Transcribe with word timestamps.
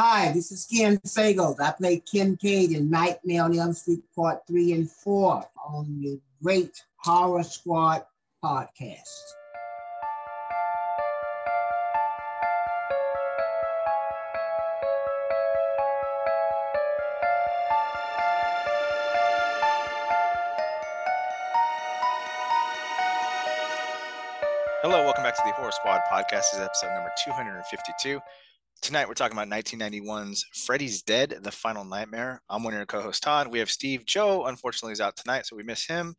Hi, 0.00 0.30
this 0.30 0.52
is 0.52 0.64
Ken 0.64 0.96
Sagoes. 0.98 1.58
I 1.58 1.72
play 1.72 1.98
Kincaid 1.98 2.70
in 2.70 2.88
Nightmare 2.88 3.42
on 3.42 3.58
Elm 3.58 3.72
Street 3.72 4.04
Part 4.14 4.46
3 4.46 4.74
and 4.74 4.88
4 4.88 5.44
on 5.66 6.00
the 6.00 6.20
Great 6.40 6.84
Horror 6.98 7.42
Squad 7.42 8.04
podcast. 8.40 9.02
Hello, 24.80 25.02
welcome 25.02 25.24
back 25.24 25.34
to 25.34 25.42
the 25.44 25.50
Horror 25.54 25.72
Squad 25.72 26.02
podcast. 26.08 26.52
This 26.52 26.54
is 26.54 26.60
episode 26.60 26.94
number 26.94 27.10
252. 27.24 28.20
Tonight 28.80 29.08
we're 29.08 29.14
talking 29.14 29.36
about 29.36 29.48
1991's 29.48 30.46
Freddy's 30.64 31.02
Dead, 31.02 31.36
The 31.42 31.50
Final 31.50 31.84
Nightmare. 31.84 32.40
I'm 32.48 32.62
one 32.62 32.72
of 32.72 32.78
your 32.78 32.86
co-hosts, 32.86 33.20
Todd. 33.20 33.48
We 33.48 33.58
have 33.58 33.70
Steve. 33.70 34.06
Joe, 34.06 34.46
unfortunately, 34.46 34.92
is 34.92 35.00
out 35.00 35.16
tonight, 35.16 35.46
so 35.46 35.56
we 35.56 35.62
miss 35.62 35.86
him. 35.86 36.14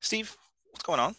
Steve, 0.00 0.36
what's 0.70 0.84
going 0.84 1.00
on? 1.00 1.14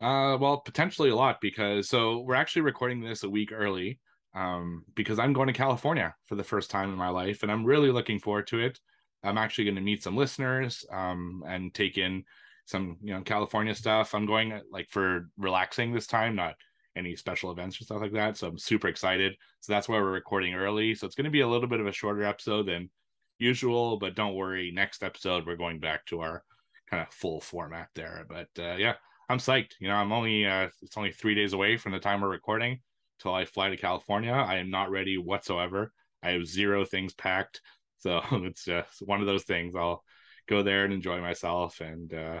Uh, 0.00 0.36
well, 0.38 0.58
potentially 0.58 1.08
a 1.08 1.16
lot 1.16 1.40
because 1.40 1.88
so 1.88 2.20
we're 2.20 2.34
actually 2.34 2.62
recording 2.62 3.00
this 3.00 3.24
a 3.24 3.30
week 3.30 3.50
early, 3.50 3.98
um, 4.34 4.84
because 4.94 5.18
I'm 5.18 5.32
going 5.32 5.48
to 5.48 5.52
California 5.52 6.14
for 6.26 6.36
the 6.36 6.44
first 6.44 6.70
time 6.70 6.90
in 6.90 6.96
my 6.96 7.08
life, 7.08 7.42
and 7.42 7.50
I'm 7.50 7.64
really 7.64 7.90
looking 7.90 8.20
forward 8.20 8.46
to 8.48 8.60
it. 8.60 8.78
I'm 9.24 9.38
actually 9.38 9.64
going 9.64 9.76
to 9.76 9.80
meet 9.80 10.02
some 10.02 10.16
listeners, 10.16 10.84
um, 10.92 11.42
and 11.48 11.74
take 11.74 11.98
in 11.98 12.24
some 12.66 12.98
you 13.02 13.14
know 13.14 13.22
California 13.22 13.74
stuff. 13.74 14.14
I'm 14.14 14.26
going 14.26 14.60
like 14.70 14.90
for 14.90 15.30
relaxing 15.38 15.92
this 15.92 16.06
time, 16.06 16.36
not 16.36 16.54
any 16.98 17.16
special 17.16 17.50
events 17.50 17.80
or 17.80 17.84
stuff 17.84 18.00
like 18.00 18.12
that. 18.12 18.36
So 18.36 18.48
I'm 18.48 18.58
super 18.58 18.88
excited. 18.88 19.34
So 19.60 19.72
that's 19.72 19.88
why 19.88 19.96
we're 19.96 20.10
recording 20.10 20.54
early. 20.54 20.94
So 20.94 21.06
it's 21.06 21.14
going 21.14 21.24
to 21.24 21.30
be 21.30 21.40
a 21.40 21.48
little 21.48 21.68
bit 21.68 21.80
of 21.80 21.86
a 21.86 21.92
shorter 21.92 22.24
episode 22.24 22.66
than 22.66 22.90
usual, 23.38 23.98
but 23.98 24.16
don't 24.16 24.34
worry. 24.34 24.72
Next 24.74 25.02
episode, 25.02 25.46
we're 25.46 25.56
going 25.56 25.78
back 25.78 26.04
to 26.06 26.20
our 26.20 26.42
kind 26.90 27.02
of 27.02 27.12
full 27.14 27.40
format 27.40 27.88
there. 27.94 28.26
But 28.28 28.48
uh, 28.58 28.76
yeah, 28.76 28.94
I'm 29.28 29.38
psyched. 29.38 29.72
You 29.78 29.88
know, 29.88 29.94
I'm 29.94 30.12
only, 30.12 30.44
uh, 30.44 30.68
it's 30.82 30.96
only 30.96 31.12
three 31.12 31.34
days 31.34 31.52
away 31.52 31.76
from 31.76 31.92
the 31.92 32.00
time 32.00 32.20
we're 32.20 32.28
recording 32.28 32.80
till 33.20 33.34
I 33.34 33.44
fly 33.44 33.68
to 33.68 33.76
California. 33.76 34.32
I 34.32 34.56
am 34.56 34.70
not 34.70 34.90
ready 34.90 35.18
whatsoever. 35.18 35.92
I 36.22 36.30
have 36.30 36.46
zero 36.46 36.84
things 36.84 37.14
packed. 37.14 37.60
So 37.98 38.20
it's 38.32 38.64
just 38.64 39.02
one 39.06 39.20
of 39.20 39.26
those 39.26 39.44
things. 39.44 39.74
I'll 39.76 40.02
go 40.48 40.62
there 40.62 40.84
and 40.84 40.92
enjoy 40.92 41.20
myself 41.20 41.80
and, 41.80 42.12
uh, 42.12 42.40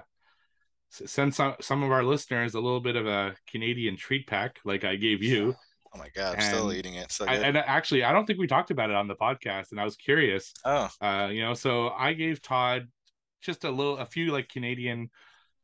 send 0.90 1.34
some 1.34 1.54
some 1.60 1.82
of 1.82 1.90
our 1.90 2.02
listeners 2.02 2.54
a 2.54 2.60
little 2.60 2.80
bit 2.80 2.96
of 2.96 3.06
a 3.06 3.34
Canadian 3.50 3.96
treat 3.96 4.26
pack, 4.26 4.58
like 4.64 4.84
I 4.84 4.96
gave 4.96 5.22
you. 5.22 5.54
Oh 5.94 5.98
my 5.98 6.10
god, 6.14 6.34
I'm 6.36 6.42
still 6.42 6.70
eating 6.70 6.96
it. 6.96 7.10
So 7.10 7.24
I, 7.24 7.36
and 7.36 7.56
actually, 7.56 8.04
I 8.04 8.12
don't 8.12 8.26
think 8.26 8.38
we 8.38 8.46
talked 8.46 8.70
about 8.70 8.90
it 8.90 8.96
on 8.96 9.08
the 9.08 9.14
podcast, 9.14 9.70
and 9.70 9.80
I 9.80 9.84
was 9.84 9.96
curious. 9.96 10.52
Oh, 10.62 10.86
uh, 11.00 11.28
you 11.32 11.40
know, 11.42 11.54
so 11.54 11.88
I 11.88 12.12
gave 12.12 12.42
Todd 12.42 12.88
just 13.40 13.64
a 13.64 13.70
little, 13.70 13.96
a 13.96 14.04
few 14.04 14.30
like 14.30 14.50
Canadian 14.50 15.08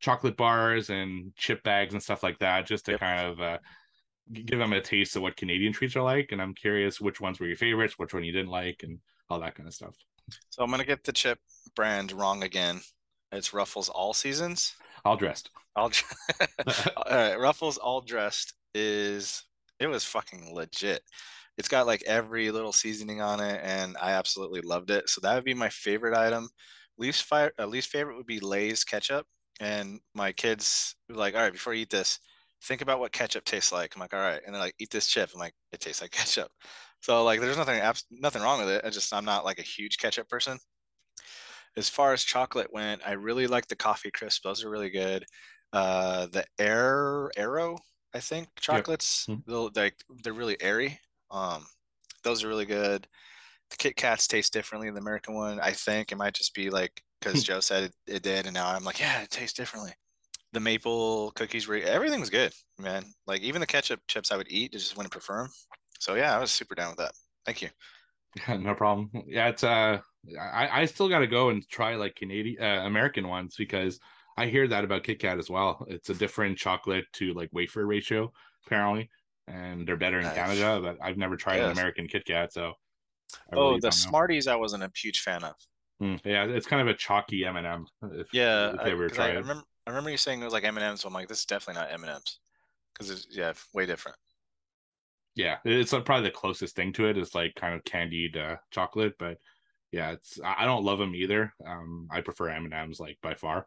chocolate 0.01 0.39
bars 0.39 0.89
and 0.89 1.35
chip 1.37 1.63
bags 1.63 1.93
and 1.93 2.03
stuff 2.03 2.23
like 2.23 2.39
that, 2.39 2.67
just 2.67 2.87
to 2.87 2.93
yep. 2.93 3.01
kind 3.01 3.27
of 3.29 3.41
uh, 3.41 3.59
give 4.33 4.59
them 4.59 4.73
a 4.73 4.81
taste 4.81 5.15
of 5.15 5.21
what 5.21 5.37
Canadian 5.37 5.75
treats 5.75 5.95
are 5.95 6.03
like. 6.03 6.33
And 6.33 6.41
I'm 6.41 6.55
curious 6.55 7.03
which 7.03 7.21
ones 7.21 7.39
were 7.39 7.47
your 7.47 7.57
favorites, 7.57 7.99
which 7.99 8.15
one 8.15 8.25
you 8.25 8.33
didn't 8.33 8.51
like, 8.51 8.83
and 8.83 8.99
all 9.29 9.41
that 9.41 9.55
kind 9.55 9.67
of 9.67 9.75
stuff. 9.75 9.95
So 10.49 10.63
I'm 10.63 10.71
gonna 10.71 10.85
get 10.87 11.05
the 11.05 11.13
chip 11.13 11.39
brand 11.77 12.13
wrong 12.13 12.43
again. 12.43 12.81
It's 13.31 13.53
Ruffles 13.53 13.91
All 13.91 14.15
Seasons. 14.15 14.75
All 15.05 15.17
dressed. 15.17 15.51
All, 15.77 15.91
all 16.97 17.05
right. 17.11 17.39
Ruffles 17.39 17.79
All 17.79 18.01
Dressed 18.01 18.55
is 18.75 19.45
it 19.81 19.87
was 19.87 20.05
fucking 20.05 20.55
legit. 20.55 21.03
It's 21.59 21.69
got 21.69 21.87
like 21.87 22.03
every 22.07 22.51
little 22.51 22.73
seasoning 22.73 23.21
on 23.21 23.41
it, 23.41 23.61
and 23.63 23.97
I 24.01 24.13
absolutely 24.13 24.61
loved 24.63 24.91
it. 24.91 25.09
So 25.09 25.21
that 25.23 25.35
would 25.35 25.45
be 25.45 25.55
my 25.55 25.69
favorite 25.69 26.17
item. 26.17 26.49
Least 26.99 27.25
fire, 27.25 27.53
uh, 27.59 27.67
least 27.67 27.89
favorite 27.91 28.17
would 28.17 28.27
be 28.27 28.41
Lay's 28.41 28.85
ketchup. 28.85 29.27
And 29.61 30.01
my 30.15 30.33
kids 30.33 30.97
were 31.09 31.17
like, 31.17 31.35
all 31.35 31.43
right, 31.43 31.53
before 31.53 31.75
you 31.75 31.83
eat 31.83 31.91
this, 31.91 32.19
think 32.65 32.81
about 32.81 32.99
what 32.99 33.13
ketchup 33.13 33.45
tastes 33.45 33.73
like. 33.73 33.95
I'm 33.95 34.01
like, 34.01 34.15
all 34.15 34.21
right, 34.21 34.41
and 34.45 34.55
they're 34.55 34.63
like, 34.63 34.75
eat 34.81 34.91
this 34.91 35.07
chip. 35.07 35.31
I'm 35.35 35.41
like, 35.41 35.55
it 35.73 35.81
tastes 35.81 36.03
like 36.03 36.11
ketchup. 36.13 36.51
So 37.01 37.23
like, 37.25 37.41
there's 37.41 37.57
nothing 37.59 37.81
nothing 38.11 38.43
wrong 38.43 38.61
with 38.61 38.69
it. 38.71 38.85
I 38.85 38.91
just 38.91 39.13
I'm 39.13 39.25
not 39.25 39.45
like 39.45 39.59
a 39.59 39.63
huge 39.63 39.99
ketchup 39.99 40.29
person 40.29 40.59
as 41.77 41.89
far 41.89 42.13
as 42.13 42.23
chocolate 42.23 42.73
went, 42.73 43.03
I 43.07 43.13
really 43.13 43.47
like 43.47 43.67
the 43.67 43.77
coffee 43.77 44.11
crisp. 44.11 44.43
Those 44.43 44.65
are 44.65 44.71
really 44.71 44.91
good. 44.91 45.25
Uh, 45.73 46.27
the 46.27 46.45
air 46.59 47.31
Aero, 47.37 47.79
I 48.15 48.21
think 48.21 48.49
chocolates, 48.61 49.27
yep. 49.29 49.39
Mm-hmm. 49.39 49.67
they're, 49.75 49.91
they're 50.23 50.33
really 50.33 50.57
airy. 50.61 51.01
Um, 51.31 51.67
those 52.23 52.45
are 52.45 52.49
really 52.49 52.67
good. 52.67 53.07
The 53.71 53.77
Kit 53.77 53.97
Kats 53.97 54.29
taste 54.29 54.53
differently 54.53 54.89
than 54.89 54.95
the 54.95 55.01
American 55.01 55.35
one. 55.35 55.59
I 55.59 55.73
think 55.73 56.13
it 56.13 56.19
might 56.19 56.35
just 56.35 56.55
be 56.55 56.71
like 56.71 57.03
because 57.21 57.43
Joe 57.43 57.61
said 57.61 57.85
it, 57.85 57.95
it, 58.07 58.23
did, 58.23 58.47
and 58.47 58.55
now 58.55 58.69
I'm 58.69 58.85
like, 58.85 59.01
yeah, 59.01 59.23
it 59.23 59.31
tastes 59.31 59.57
differently. 59.57 59.93
The 60.53 60.61
maple 60.61 61.33
cookies 61.33 61.67
were 61.67 61.77
everything 61.77 62.21
was 62.21 62.31
good, 62.31 62.53
man. 62.79 63.05
Like 63.27 63.41
even 63.43 63.61
the 63.61 63.67
ketchup 63.67 64.01
chips 64.07 64.31
I 64.31 64.37
would 64.37 64.51
eat, 64.51 64.73
I 64.75 64.79
just 64.79 64.97
wouldn't 64.97 65.13
prefer 65.13 65.39
them. 65.39 65.49
So 65.99 66.15
yeah, 66.15 66.37
I 66.37 66.39
was 66.39 66.53
super 66.53 66.75
down 66.75 66.91
with 66.91 66.99
that. 66.99 67.13
Thank 67.45 67.63
you. 67.63 67.71
Yeah, 68.37 68.57
no 68.59 68.75
problem. 68.75 69.11
Yeah, 69.27 69.49
it's 69.49 69.65
uh 69.65 69.99
I, 70.41 70.83
I 70.83 70.85
still 70.87 71.09
got 71.09 71.21
to 71.21 71.27
go 71.27 71.51
and 71.51 71.67
try 71.69 71.97
like 71.97 72.17
Canadian 72.17 72.63
uh, 72.63 72.87
American 72.87 73.29
ones 73.29 73.55
because 73.57 74.01
I 74.37 74.47
hear 74.47 74.67
that 74.69 74.85
about 74.85 75.05
Kit 75.05 75.21
Kat 75.21 75.39
as 75.39 75.51
well. 75.51 75.85
It's 75.89 76.11
a 76.11 76.15
different 76.15 76.59
chocolate 76.59 77.05
to 77.15 77.33
like 77.35 77.51
wafer 77.53 77.87
ratio 77.87 78.33
apparently, 78.67 79.11
and 79.47 79.87
they're 79.87 79.97
better 79.97 80.19
in 80.19 80.25
nice. 80.25 80.35
Canada. 80.35 80.81
But 80.83 80.99
I've 81.03 81.19
never 81.19 81.37
tried 81.37 81.57
yes. 81.57 81.67
an 81.67 81.73
American 81.73 82.09
Kit 82.09 82.25
Kat, 82.25 82.53
so. 82.53 82.73
I 83.53 83.57
oh, 83.57 83.69
really 83.69 83.81
the 83.81 83.91
Smarties 83.91 84.47
I 84.47 84.55
wasn't 84.55 84.83
a 84.83 84.91
huge 84.95 85.21
fan 85.21 85.43
of. 85.45 85.55
Mm, 86.03 86.21
yeah, 86.25 86.45
it's 86.45 86.67
kind 86.67 86.83
of 86.83 86.89
a 86.89 86.97
chalky 86.97 87.45
M 87.45 87.57
and 87.57 87.67
m 87.67 87.87
Yeah, 88.33 88.75
if 88.75 88.85
they 88.85 88.95
were 88.95 89.11
I, 89.19 89.29
I 89.29 89.33
remember. 89.33 89.65
I 89.87 89.91
remember 89.91 90.11
you 90.11 90.17
saying 90.17 90.41
it 90.41 90.45
was 90.45 90.53
like 90.53 90.65
M 90.65 90.77
and 90.77 90.85
M's. 90.85 91.03
So 91.03 91.09
I'm 91.09 91.15
like, 91.15 91.29
this 91.29 91.41
is 91.41 91.45
definitely 91.45 91.83
not 91.83 91.93
M 91.93 92.03
and 92.03 92.13
M's 92.13 92.39
because 92.93 93.11
it's 93.11 93.27
yeah, 93.31 93.53
way 93.73 93.87
different. 93.87 94.17
Yeah, 95.35 95.57
it's 95.65 95.91
probably 95.91 96.23
the 96.23 96.31
closest 96.31 96.77
thing 96.77 96.93
to 96.95 97.07
it 97.07 97.19
is 97.19 97.35
like 97.35 97.55
kind 97.57 97.75
of 97.75 97.85
candied 97.85 98.37
uh, 98.37 98.57
chocolate, 98.71 99.15
but 99.19 99.39
yeah, 99.95 100.11
it's 100.11 100.41
I 100.45 100.65
don't 100.65 100.85
love 100.85 100.99
them 100.99 101.15
either. 101.15 101.55
Um, 101.65 102.09
I 102.11 102.21
prefer 102.21 102.49
M 102.49 102.65
and 102.65 102.75
M's 102.75 102.99
like 102.99 103.17
by 103.23 103.35
far, 103.35 103.65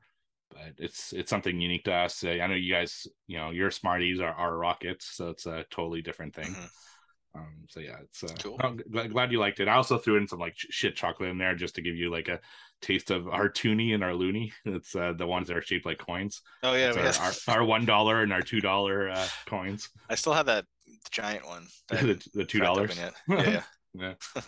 but 0.50 0.74
it's 0.78 1.14
it's 1.14 1.30
something 1.30 1.62
unique 1.62 1.86
to 1.86 1.94
us. 1.94 2.22
I 2.22 2.46
know 2.48 2.54
you 2.54 2.74
guys, 2.74 3.08
you 3.28 3.38
know, 3.38 3.52
your 3.52 3.72
Smarties 3.72 4.20
are, 4.20 4.34
are 4.34 4.58
rockets, 4.58 5.10
so 5.16 5.30
it's 5.30 5.46
a 5.46 5.64
totally 5.72 6.02
different 6.02 6.36
thing. 6.36 6.52
Mm-hmm. 6.52 7.40
Um, 7.40 7.54
so 7.70 7.80
yeah, 7.80 7.96
it's 8.04 8.26
uh, 8.26 8.36
cool. 8.44 8.60
I'm 8.62 8.78
glad 9.10 9.32
you 9.32 9.40
liked 9.40 9.62
it. 9.62 9.70
I 9.70 9.76
also 9.76 9.98
threw 9.98 10.18
in 10.18 10.28
some 10.28 10.40
like 10.40 10.56
shit 10.58 10.98
chocolate 10.98 11.30
in 11.30 11.38
there 11.38 11.56
just 11.56 11.76
to 11.76 11.82
give 11.82 11.96
you 11.96 12.12
like 12.12 12.28
a 12.28 12.42
taste 12.82 13.10
of 13.10 13.30
our 13.30 13.48
toonie 13.48 13.94
and 13.94 14.04
our 14.04 14.12
loonie. 14.12 14.52
It's 14.66 14.98
uh, 14.98 15.14
the 15.14 15.28
ones 15.28 15.48
that 15.48 15.56
are 15.56 15.62
shaped 15.62 15.86
like 15.86 16.00
coins. 16.00 16.42
Oh 16.62 16.74
yeah, 16.74 16.92
our, 16.92 17.26
our, 17.26 17.34
our, 17.60 17.64
one 17.64 17.86
dollar 17.86 18.22
and 18.22 18.34
our 18.34 18.42
two 18.42 18.60
dollar 18.60 19.12
uh, 19.12 19.28
coins. 19.46 19.88
I 20.10 20.16
still 20.16 20.34
have 20.34 20.48
that 20.48 20.66
giant 21.10 21.48
one. 21.48 21.68
the, 21.90 22.22
the 22.34 22.44
two 22.44 22.60
dollars. 22.60 22.98
Yeah, 22.98 23.12
yeah, 23.30 23.64
yeah. 23.94 24.42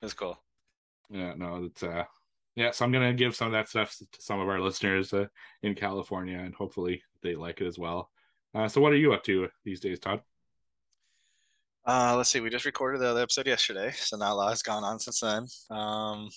That's 0.00 0.14
cool 0.14 0.38
yeah, 1.10 1.34
no, 1.36 1.64
it's 1.64 1.82
uh, 1.82 2.04
yeah. 2.56 2.70
So 2.70 2.84
I'm 2.84 2.92
gonna 2.92 3.12
give 3.12 3.36
some 3.36 3.46
of 3.48 3.52
that 3.52 3.68
stuff 3.68 3.96
to 3.98 4.06
some 4.18 4.40
of 4.40 4.48
our 4.48 4.60
listeners 4.60 5.12
uh, 5.12 5.26
in 5.62 5.74
California, 5.74 6.38
and 6.38 6.54
hopefully 6.54 7.02
they 7.22 7.34
like 7.34 7.60
it 7.60 7.66
as 7.66 7.78
well. 7.78 8.10
Uh, 8.54 8.68
so 8.68 8.80
what 8.80 8.92
are 8.92 8.96
you 8.96 9.12
up 9.12 9.22
to 9.24 9.48
these 9.64 9.80
days, 9.80 9.98
Todd? 9.98 10.20
Uh, 11.86 12.14
let's 12.16 12.28
see. 12.28 12.40
We 12.40 12.50
just 12.50 12.66
recorded 12.66 13.00
the 13.00 13.08
other 13.08 13.22
episode 13.22 13.46
yesterday, 13.46 13.92
so 13.92 14.16
not 14.16 14.32
a 14.32 14.34
lot 14.34 14.50
has 14.50 14.62
gone 14.62 14.84
on 14.84 14.98
since 14.98 15.20
then. 15.20 15.46
Um, 15.70 16.28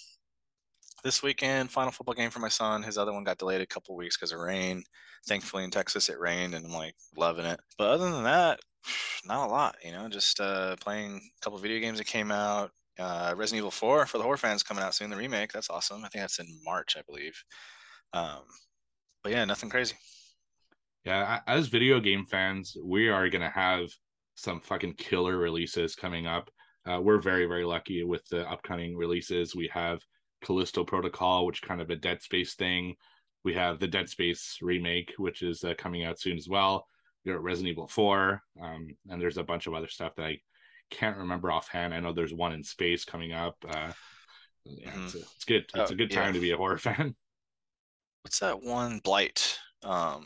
this 1.04 1.24
weekend, 1.24 1.72
final 1.72 1.92
football 1.92 2.16
game 2.16 2.30
for 2.30 2.40
my 2.40 2.48
son. 2.48 2.84
His 2.84 2.98
other 2.98 3.12
one 3.12 3.24
got 3.24 3.38
delayed 3.38 3.62
a 3.62 3.66
couple 3.66 3.96
weeks 3.96 4.18
because 4.18 4.31
of 4.31 4.40
rain. 4.40 4.84
Thankfully, 5.28 5.64
in 5.64 5.72
Texas, 5.72 6.10
it 6.10 6.20
rained, 6.20 6.56
and 6.56 6.66
I'm 6.66 6.72
like 6.72 6.96
loving 7.18 7.46
it. 7.46 7.60
But 7.78 7.90
other 7.90 8.10
than 8.10 8.24
that, 8.24 8.60
not 9.26 9.48
a 9.48 9.52
lot. 9.52 9.76
You 9.84 9.92
know, 9.92 10.08
just 10.08 10.40
uh, 10.40 10.76
playing 10.78 11.18
a 11.18 11.44
couple 11.44 11.60
video 11.60 11.80
games 11.80 11.98
that 11.98 12.06
came 12.06 12.31
out, 12.31 12.72
uh, 13.00 13.34
Resident 13.35 13.59
Evil 13.59 13.72
4 13.72 14.06
for 14.06 14.18
the 14.18 14.24
horror 14.24 14.38
fans 14.38 14.63
coming 14.63 14.83
out 14.83 14.94
soon, 14.94 15.10
the 15.10 15.16
remake. 15.16 15.51
That's 15.51 15.69
awesome. 15.69 16.04
I 16.04 16.10
think 16.10 16.24
that's 16.24 16.39
in 16.39 16.48
March, 16.63 16.95
I 16.98 17.01
believe. 17.07 17.42
Um, 18.13 18.44
but 19.24 19.31
yeah, 19.31 19.45
nothing 19.45 19.69
crazy. 19.69 19.95
Yeah, 21.06 21.39
as 21.48 21.68
video 21.68 22.00
game 22.00 22.25
fans, 22.25 22.77
we 22.83 23.10
are 23.10 23.30
going 23.30 23.42
to 23.42 23.50
have 23.50 23.89
some 24.36 24.60
fucking 24.60 24.94
killer 24.95 25.38
releases 25.38 25.95
coming 25.95 26.27
up. 26.27 26.50
Uh, 26.89 27.00
we're 27.01 27.19
very, 27.19 27.45
very 27.45 27.66
lucky 27.66 28.04
with 28.04 28.25
the 28.30 28.50
upcoming 28.50 28.95
releases. 28.95 29.56
We 29.56 29.69
have 29.74 30.01
Callisto 30.44 30.83
Protocol, 30.83 31.45
which 31.45 31.62
kind 31.62 31.81
of 31.81 31.89
a 31.89 31.95
Dead 31.95 32.21
Space 32.21 32.56
thing. 32.56 32.95
We 33.44 33.54
have 33.54 33.80
the 33.80 33.88
Dead 33.88 34.10
Space 34.10 34.57
remake, 34.62 35.13
which 35.18 35.42
is 35.42 35.63
uh, 35.63 35.74
coming 35.77 36.04
out 36.04 36.19
soon 36.19 36.38
as 36.38 36.48
well. 36.48 36.88
We 37.24 37.31
got 37.31 37.44
Resident 37.44 37.71
Evil 37.71 37.88
4, 37.88 38.42
um, 38.63 38.88
and 39.10 39.21
there's 39.21 39.38
a 39.38 39.44
bunch 39.44 39.68
of 39.68 39.74
other 39.74 39.88
stuff 39.88 40.16
that 40.18 40.25
I 40.25 40.39
can't 40.92 41.18
remember 41.18 41.52
offhand. 41.52 41.94
I 41.94 42.00
know 42.00 42.14
there's 42.14 42.34
one 42.34 42.54
in 42.54 42.64
space 42.64 43.06
coming 43.06 43.32
up. 43.32 43.56
Uh, 43.68 43.92
yeah, 44.66 44.92
mm-hmm. 44.92 45.06
it's, 45.06 45.16
a, 45.16 45.20
it's, 45.20 45.46
good. 45.46 45.66
It's 45.74 45.92
oh, 45.92 45.94
a 45.94 45.98
good 45.98 46.12
time 46.12 46.28
yeah. 46.28 46.34
to 46.34 46.40
be 46.40 46.52
a 46.52 46.58
horror 46.58 46.78
fan. 46.80 47.16
What's 48.24 48.40
that 48.40 48.62
one? 48.62 49.00
Blight. 49.04 49.58
Um, 49.84 50.26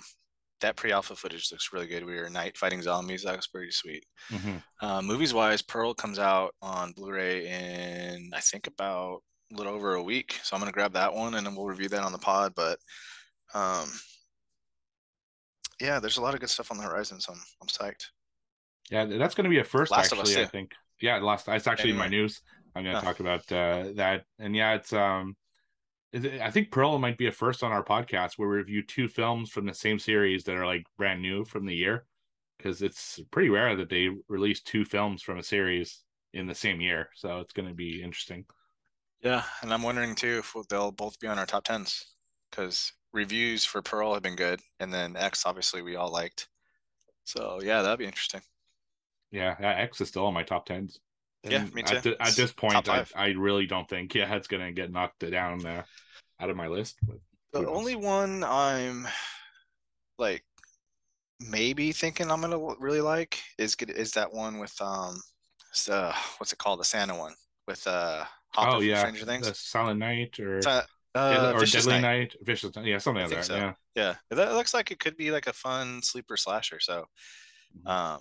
that 0.62 0.76
pre-alpha 0.76 1.16
footage 1.16 1.52
looks 1.52 1.72
really 1.72 1.88
good. 1.88 2.06
We 2.06 2.16
were 2.16 2.30
night 2.30 2.58
fighting 2.58 2.82
zombies. 2.82 3.24
That 3.24 3.36
was 3.36 3.48
pretty 3.48 3.72
sweet. 3.72 4.06
Mhm. 4.32 4.62
Uh, 4.82 5.02
movies 5.02 5.34
wise, 5.34 5.62
Pearl 5.62 5.94
comes 5.94 6.20
out 6.20 6.56
on 6.62 6.92
Blu-ray 6.94 7.48
in 7.48 8.32
I 8.34 8.40
think 8.40 8.68
about 8.68 9.22
a 9.52 9.56
little 9.56 9.74
over 9.74 9.96
a 9.96 10.04
week. 10.04 10.40
So 10.44 10.56
I'm 10.56 10.62
gonna 10.62 10.72
grab 10.72 10.94
that 10.94 11.14
one 11.14 11.36
and 11.36 11.46
then 11.46 11.56
we'll 11.56 11.66
review 11.66 11.90
that 11.90 12.04
on 12.04 12.12
the 12.12 12.18
pod. 12.18 12.54
But 12.56 12.80
um, 13.54 13.90
yeah, 15.80 16.00
there's 16.00 16.18
a 16.18 16.22
lot 16.22 16.34
of 16.34 16.40
good 16.40 16.50
stuff 16.50 16.72
on 16.72 16.78
the 16.78 16.84
horizon, 16.84 17.20
so 17.20 17.34
I'm, 17.34 17.42
I'm 17.62 17.68
psyched. 17.68 18.08
Yeah, 18.92 19.06
that's 19.06 19.36
going 19.36 19.46
to 19.46 19.50
be 19.50 19.60
a 19.60 19.64
first 19.64 19.92
Last 19.92 20.12
of 20.12 20.20
Us, 20.20 20.30
actually. 20.30 20.44
I 20.46 20.48
think. 20.50 20.72
Yeah, 21.02 21.18
last. 21.18 21.48
It's 21.48 21.68
actually 21.68 21.92
in 21.92 21.98
my 21.98 22.08
news. 22.08 22.42
I'm 22.76 22.84
going 22.84 22.96
to 22.96 23.02
Huh. 23.02 23.08
talk 23.08 23.20
about 23.20 23.52
uh, 23.52 23.94
that, 23.96 24.26
and 24.40 24.56
yeah, 24.56 24.74
it's 24.76 24.94
um, 24.94 25.36
it- 26.12 26.42
I 26.42 26.52
think 26.52 26.72
Pearl 26.72 27.00
might 27.00 27.18
be 27.18 27.28
a 27.28 27.32
first 27.32 27.64
on 27.64 27.72
our 27.72 27.84
podcast 27.84 28.34
where 28.38 28.50
we 28.50 28.58
review 28.58 28.84
two 28.84 29.08
films 29.08 29.52
from 29.52 29.66
the 29.66 29.74
same 29.74 30.00
series 30.00 30.44
that 30.46 30.56
are 30.56 30.66
like 30.66 30.84
brand 30.98 31.22
new 31.22 31.46
from 31.46 31.66
the 31.66 31.76
year, 31.76 32.06
because 32.58 32.82
it's 32.82 33.20
pretty 33.32 33.50
rare 33.50 33.76
that 33.78 33.90
they 33.90 34.10
release 34.28 34.62
two 34.62 34.86
films 34.86 35.22
from 35.22 35.38
a 35.40 35.44
series 35.44 36.02
in 36.34 36.48
the 36.48 36.56
same 36.56 36.82
year. 36.82 37.10
So 37.16 37.40
it's 37.40 37.54
going 37.54 37.70
to 37.70 37.76
be 37.76 38.04
interesting. 38.04 38.46
Yeah, 39.22 39.44
and 39.62 39.74
I'm 39.74 39.84
wondering 39.84 40.16
too 40.16 40.40
if 40.44 40.56
they'll 40.70 40.92
both 40.92 41.20
be 41.20 41.28
on 41.28 41.40
our 41.40 41.46
top 41.46 41.64
tens 41.66 42.06
because 42.50 42.94
reviews 43.12 43.66
for 43.66 43.82
Pearl 43.82 44.14
have 44.14 44.24
been 44.24 44.36
good, 44.36 44.62
and 44.80 44.94
then 44.94 45.16
X 45.18 45.46
obviously 45.46 45.82
we 45.82 45.96
all 45.96 46.12
liked. 46.12 46.48
So 47.26 47.62
yeah, 47.64 47.82
that'd 47.82 48.00
be 48.00 48.06
interesting. 48.06 48.42
Yeah, 49.36 49.56
uh, 49.60 49.66
X 49.66 50.02
is 50.02 50.08
still 50.10 50.26
on 50.26 50.34
my 50.34 50.44
top 50.44 50.66
tens. 50.66 51.00
Yeah, 51.50 51.64
And 51.64 51.74
me 51.74 51.84
At, 51.84 51.92
too. 51.92 52.02
th- 52.04 52.18
at 52.20 52.36
this 52.36 52.52
point, 52.52 52.90
I. 52.90 53.06
I 53.16 53.28
really 53.30 53.68
don't 53.68 53.88
think 53.88 54.16
yeah 54.16 54.34
it's 54.36 54.48
gonna 54.48 54.72
get 54.72 54.92
knocked 54.92 55.30
down 55.30 55.66
uh, 55.66 55.84
out 56.40 56.50
of 56.50 56.58
my 56.58 56.68
list. 56.68 57.00
But 57.08 57.18
The 57.54 57.60
knows? 57.62 57.70
only 57.72 57.96
one 57.96 58.44
I'm 58.44 59.08
like 60.18 60.44
maybe 61.40 61.92
thinking 61.92 62.32
I'm 62.32 62.42
gonna 62.42 62.60
really 62.80 63.02
like 63.02 63.40
is 63.58 63.76
is 63.76 64.12
that 64.14 64.34
one 64.34 64.60
with 64.60 64.80
um 64.82 65.22
s- 65.74 65.90
uh 65.90 66.14
what's 66.38 66.54
it 66.54 66.60
called 66.60 66.80
the 66.80 66.86
Santa 66.86 67.16
one 67.16 67.36
with 67.68 67.86
uh 67.88 68.26
Hopper 68.54 68.72
oh 68.72 68.80
from 68.80 68.82
yeah, 68.82 68.96
Stranger 68.96 69.26
Things. 69.26 69.48
the 69.48 69.54
Silent 69.54 70.00
Night 70.00 70.40
or 70.40 70.58
It's, 70.58 70.68
uh, 70.68 70.84
uh, 71.16 71.54
or 71.54 71.60
Vicious 71.60 71.86
Deadly 71.86 71.94
Night. 71.94 72.02
Night. 72.02 72.36
Vicious 72.42 72.76
Night, 72.76 72.86
yeah, 72.86 72.98
something 73.00 73.22
like 73.24 73.32
that. 73.32 73.48
so. 73.48 73.56
Yeah, 73.56 73.74
Yeah, 73.96 74.16
that 74.30 74.54
looks 74.54 74.74
like 74.74 74.92
it 74.92 75.00
could 75.00 75.18
be 75.18 75.32
like 75.32 75.48
a 75.48 75.54
fun 75.54 76.02
sleeper 76.02 76.38
slasher. 76.38 76.80
So, 76.80 77.06
Mhm. 77.74 77.92
um, 77.92 78.20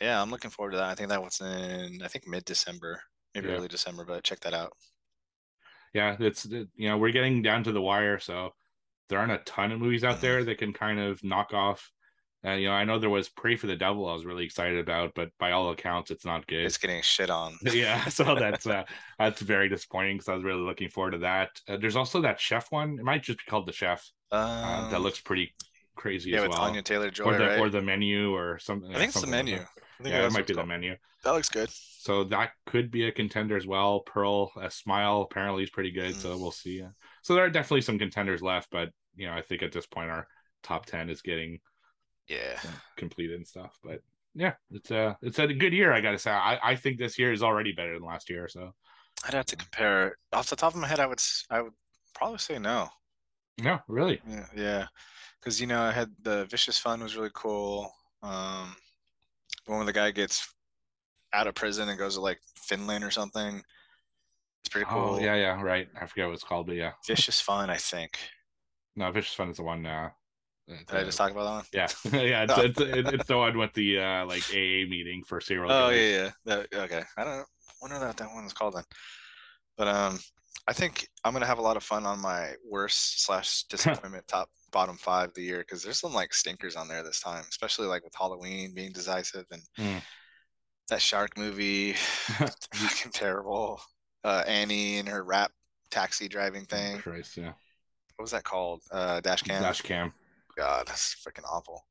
yeah, 0.00 0.20
I'm 0.20 0.30
looking 0.30 0.50
forward 0.50 0.72
to 0.72 0.76
that. 0.78 0.90
I 0.90 0.94
think 0.94 1.08
that 1.10 1.22
was 1.22 1.40
in 1.40 2.00
I 2.02 2.08
think 2.08 2.26
mid 2.26 2.44
December, 2.44 3.00
maybe 3.34 3.48
Yeah. 3.48 3.54
early 3.56 3.68
December, 3.68 4.04
but 4.04 4.24
check 4.24 4.40
that 4.40 4.54
out. 4.54 4.72
yeah. 5.94 6.16
It's 6.20 6.46
you 6.46 6.88
know 6.88 6.98
we're 6.98 7.12
getting 7.12 7.42
down 7.42 7.64
to 7.64 7.72
the 7.72 7.80
wire, 7.82 8.18
so 8.18 8.50
there 9.08 9.18
aren't 9.18 9.32
a 9.32 9.38
ton 9.38 9.72
of 9.72 9.80
movies 9.80 10.04
out 10.04 10.20
there 10.20 10.44
that 10.44 10.58
can 10.58 10.72
kind 10.72 10.98
of 11.00 11.22
knock 11.22 11.52
off. 11.54 11.90
And 12.42 12.60
you 12.60 12.68
know, 12.68 12.74
I 12.74 12.84
know 12.84 12.98
there 12.98 13.10
was 13.10 13.28
Prey 13.28 13.56
for 13.56 13.66
the 13.66 13.74
Devil. 13.76 14.08
I 14.08 14.12
was 14.14 14.24
really 14.24 14.44
excited 14.44 14.78
about, 14.78 15.12
but 15.14 15.30
by 15.38 15.52
all 15.52 15.70
accounts, 15.70 16.10
it's 16.10 16.24
not 16.24 16.46
good. 16.46 16.64
It's 16.66 16.76
getting 16.78 17.02
shit 17.02 17.30
on. 17.30 17.56
yeah 17.72 18.04
so 18.06 18.34
that's 18.34 18.66
uh 18.66 18.84
that's 19.18 19.40
very 19.40 19.68
disappointing 19.68 20.16
because 20.16 20.28
i 20.28 20.34
was 20.34 20.44
really 20.44 20.60
looking 20.60 20.88
forward 20.90 21.12
to 21.12 21.18
that 21.18 21.48
uh, 21.68 21.76
there's 21.76 21.96
also 21.96 22.20
that 22.20 22.38
chef 22.40 22.70
one 22.70 22.98
it 22.98 23.04
might 23.04 23.22
just 23.22 23.38
be 23.38 23.44
called 23.48 23.66
the 23.66 23.72
chef 23.72 24.08
uh, 24.32 24.88
that 24.90 24.96
Um, 24.96 25.02
looks 25.02 25.20
pretty 25.20 25.54
crazy 25.96 26.30
yeah 26.30 26.36
as 26.38 26.42
with 26.42 26.52
well 26.52 26.62
Anya 26.62 26.82
Taylor 26.82 27.10
Joy, 27.10 27.24
or 27.24 27.38
the 27.38 27.46
right? 27.46 27.58
or 27.58 27.68
the 27.70 27.80
menu 27.82 28.32
or 28.34 28.58
something 28.58 28.90
I 28.94 28.98
think 28.98 29.08
it's 29.10 29.20
the 29.20 29.26
like 29.26 29.30
menu. 29.30 29.58
that. 29.58 29.68
I 30.00 30.02
think 30.02 30.14
yeah 30.14 30.20
it 30.20 30.22
that's 30.22 30.34
might 30.34 30.46
be 30.46 30.52
it's 30.52 30.58
the 30.58 30.64
menu 30.64 30.96
That 31.24 31.32
looks 31.32 31.48
good. 31.48 31.70
so 31.98 32.24
that 32.24 32.50
could 32.66 32.90
be 32.90 33.06
a 33.06 33.12
contender 33.12 33.56
as 33.56 33.66
well 33.66 34.00
pearl 34.00 34.52
a 34.60 34.70
smile 34.70 35.22
apparently 35.22 35.62
is 35.62 35.70
pretty 35.70 35.90
good 35.90 36.14
Mm. 36.14 36.20
so 36.20 36.36
we'll 36.36 36.50
see 36.50 36.82
uh, 36.82 36.88
so 37.22 37.34
there 37.34 37.44
are 37.44 37.50
definitely 37.50 37.80
some 37.80 37.98
contenders 37.98 38.42
left 38.42 38.68
but 38.70 38.90
you 39.14 39.26
know 39.26 39.32
i 39.34 39.42
think 39.42 39.62
at 39.62 39.72
this 39.72 39.86
point 39.86 40.10
our 40.10 40.26
top 40.62 40.86
10 40.86 41.10
is 41.10 41.22
getting 41.22 41.58
Yeah. 42.28 42.58
uh, 42.64 42.68
completed 42.96 43.36
and 43.36 43.46
stuff 43.46 43.78
but 43.82 44.00
yeah 44.34 44.54
it's 44.70 44.90
a 44.90 45.16
it's 45.22 45.38
a 45.38 45.46
good 45.52 45.72
year 45.72 45.92
i 45.92 46.00
gotta 46.00 46.18
say 46.18 46.30
i 46.30 46.58
i 46.62 46.76
think 46.76 46.98
this 46.98 47.18
year 47.18 47.32
is 47.32 47.42
already 47.42 47.72
better 47.72 47.94
than 47.94 48.04
last 48.06 48.28
year 48.30 48.48
so 48.48 48.72
I'd 49.24 49.34
have 49.34 49.46
to 49.46 49.56
compare. 49.56 50.16
Off 50.32 50.48
the 50.50 50.56
top 50.56 50.74
of 50.74 50.80
my 50.80 50.86
head, 50.88 51.00
I 51.00 51.06
would 51.06 51.20
I 51.50 51.60
would 51.62 51.74
probably 52.14 52.38
say 52.38 52.58
no. 52.58 52.90
no 53.58 53.78
really 53.88 54.22
Yeah, 54.26 54.46
yeah, 54.54 54.86
because 55.40 55.60
you 55.60 55.66
know 55.66 55.80
I 55.82 55.92
had 55.92 56.10
the 56.22 56.46
Vicious 56.46 56.78
Fun 56.78 57.02
was 57.02 57.16
really 57.16 57.30
cool. 57.34 57.92
Um, 58.22 58.76
the 59.66 59.72
one 59.72 59.78
where 59.80 59.86
the 59.86 59.92
guy 59.92 60.10
gets 60.10 60.48
out 61.32 61.46
of 61.46 61.54
prison 61.54 61.88
and 61.88 61.98
goes 61.98 62.14
to 62.14 62.20
like 62.20 62.38
Finland 62.56 63.04
or 63.04 63.10
something. 63.10 63.62
It's 64.62 64.68
pretty 64.70 64.86
cool. 64.88 65.16
Oh 65.16 65.20
yeah, 65.20 65.34
yeah, 65.34 65.60
right. 65.62 65.88
I 66.00 66.06
forget 66.06 66.26
what 66.26 66.34
it's 66.34 66.44
called, 66.44 66.66
but 66.66 66.76
yeah. 66.76 66.92
Vicious 67.06 67.40
Fun, 67.40 67.70
I 67.70 67.76
think. 67.76 68.18
No, 68.96 69.10
Vicious 69.12 69.34
Fun 69.34 69.50
is 69.50 69.56
the 69.58 69.62
one. 69.62 69.84
Uh, 69.86 70.10
Did 70.68 70.90
I 70.96 71.04
just 71.04 71.18
talk 71.18 71.30
about 71.30 71.44
that 71.44 71.50
one? 71.50 71.64
Yeah, 72.12 72.20
yeah. 72.22 72.42
It's, 72.44 72.52
Oh. 72.56 72.62
it's, 72.62 72.80
it's, 72.80 73.10
it's 73.12 73.26
the 73.26 73.36
one 73.36 73.58
with 73.58 73.72
the 73.74 73.98
uh, 74.00 74.26
like 74.26 74.42
AA 74.50 74.88
meeting 74.88 75.22
for 75.26 75.40
serial. 75.40 75.70
Oh 75.70 75.90
killers. 75.90 76.32
yeah, 76.46 76.62
yeah. 76.72 76.78
Okay, 76.82 77.02
I 77.16 77.24
don't 77.24 77.46
wonder 77.82 77.98
that 77.98 78.16
that 78.16 78.32
one 78.32 78.44
is 78.44 78.52
called 78.52 78.74
then. 78.74 78.84
But 79.76 79.88
um, 79.88 80.18
I 80.66 80.72
think 80.72 81.06
I'm 81.24 81.32
gonna 81.32 81.46
have 81.46 81.58
a 81.58 81.62
lot 81.62 81.76
of 81.76 81.82
fun 81.84 82.06
on 82.06 82.20
my 82.20 82.54
worst 82.68 83.24
slash 83.24 83.62
disappointment 83.70 84.26
top 84.26 84.48
bottom 84.76 84.96
five 84.98 85.28
of 85.30 85.34
the 85.34 85.42
year 85.42 85.60
because 85.60 85.82
there's 85.82 85.98
some 85.98 86.12
like 86.12 86.34
stinkers 86.34 86.76
on 86.76 86.86
there 86.86 87.02
this 87.02 87.18
time, 87.18 87.42
especially 87.48 87.86
like 87.86 88.04
with 88.04 88.12
Halloween 88.14 88.74
being 88.74 88.92
decisive 88.92 89.46
and 89.50 89.62
Mm. 89.78 90.02
that 90.90 91.00
shark 91.00 91.38
movie, 91.38 91.92
fucking 92.74 93.12
terrible. 93.12 93.80
Uh, 94.22 94.44
Annie 94.46 94.98
and 94.98 95.08
her 95.08 95.24
rap 95.24 95.50
taxi 95.90 96.28
driving 96.28 96.66
thing. 96.66 96.98
Christ, 96.98 97.38
yeah. 97.38 97.52
What 98.16 98.24
was 98.24 98.32
that 98.32 98.44
called? 98.44 98.82
Uh, 98.92 99.20
dash 99.20 99.42
cam. 99.44 99.62
Dash 99.62 99.80
cam. 99.80 100.12
God, 100.58 100.86
that's 100.86 101.16
freaking 101.26 101.44
awful. 101.50 101.86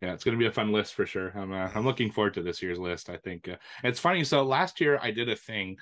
Yeah, 0.00 0.14
it's 0.14 0.24
gonna 0.24 0.38
be 0.38 0.46
a 0.46 0.52
fun 0.52 0.72
list 0.72 0.94
for 0.94 1.04
sure. 1.04 1.30
I'm 1.36 1.52
uh, 1.52 1.68
I'm 1.74 1.84
looking 1.84 2.10
forward 2.10 2.32
to 2.34 2.42
this 2.42 2.62
year's 2.62 2.78
list. 2.78 3.10
I 3.10 3.18
think 3.18 3.48
uh, 3.48 3.56
it's 3.84 4.00
funny. 4.00 4.24
So 4.24 4.42
last 4.42 4.80
year 4.80 4.98
I 5.02 5.10
did 5.10 5.28
a 5.28 5.36
thing 5.36 5.76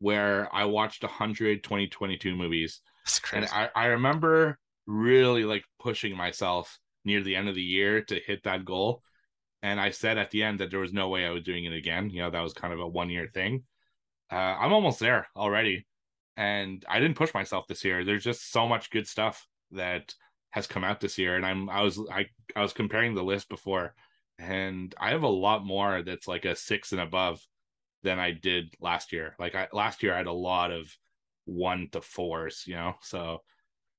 where 0.00 0.48
I 0.52 0.64
watched 0.64 1.04
100 1.04 1.62
2022 1.62 2.34
movies, 2.34 2.80
It's 3.04 3.20
and. 3.32 3.44
I 3.52 3.70
I 3.76 3.86
remember 3.86 4.58
really 4.86 5.44
like 5.44 5.64
pushing 5.78 6.16
myself 6.16 6.78
near 7.04 7.22
the 7.22 7.36
end 7.36 7.48
of 7.48 7.54
the 7.54 7.62
year 7.62 8.02
to 8.02 8.20
hit 8.26 8.44
that 8.44 8.64
goal. 8.64 9.02
And 9.62 9.80
I 9.80 9.90
said 9.90 10.18
at 10.18 10.30
the 10.30 10.42
end 10.42 10.60
that 10.60 10.70
there 10.70 10.80
was 10.80 10.92
no 10.92 11.08
way 11.08 11.24
I 11.24 11.30
was 11.30 11.44
doing 11.44 11.64
it 11.64 11.72
again. 11.72 12.10
You 12.10 12.22
know, 12.22 12.30
that 12.30 12.42
was 12.42 12.52
kind 12.52 12.72
of 12.72 12.80
a 12.80 12.88
one 12.88 13.10
year 13.10 13.28
thing. 13.32 13.62
Uh, 14.30 14.34
I'm 14.34 14.72
almost 14.72 14.98
there 14.98 15.28
already. 15.36 15.86
And 16.36 16.84
I 16.88 16.98
didn't 16.98 17.16
push 17.16 17.34
myself 17.34 17.66
this 17.68 17.84
year. 17.84 18.04
There's 18.04 18.24
just 18.24 18.50
so 18.50 18.66
much 18.66 18.90
good 18.90 19.06
stuff 19.06 19.46
that 19.72 20.14
has 20.50 20.66
come 20.66 20.84
out 20.84 21.00
this 21.00 21.18
year. 21.18 21.36
And 21.36 21.44
I'm, 21.44 21.68
I 21.68 21.82
was, 21.82 22.00
I, 22.10 22.26
I 22.56 22.62
was 22.62 22.72
comparing 22.72 23.14
the 23.14 23.22
list 23.22 23.48
before, 23.48 23.94
and 24.38 24.94
I 24.98 25.10
have 25.10 25.22
a 25.22 25.28
lot 25.28 25.64
more 25.64 26.02
that's 26.02 26.26
like 26.26 26.44
a 26.44 26.56
six 26.56 26.92
and 26.92 27.00
above 27.00 27.40
than 28.02 28.18
I 28.18 28.32
did 28.32 28.74
last 28.80 29.12
year. 29.12 29.36
Like 29.38 29.54
I, 29.54 29.68
last 29.72 30.02
year, 30.02 30.14
I 30.14 30.18
had 30.18 30.26
a 30.26 30.32
lot 30.32 30.70
of 30.70 30.94
one 31.44 31.88
to 31.92 32.00
fours, 32.00 32.64
you 32.66 32.74
know? 32.74 32.94
So 33.02 33.42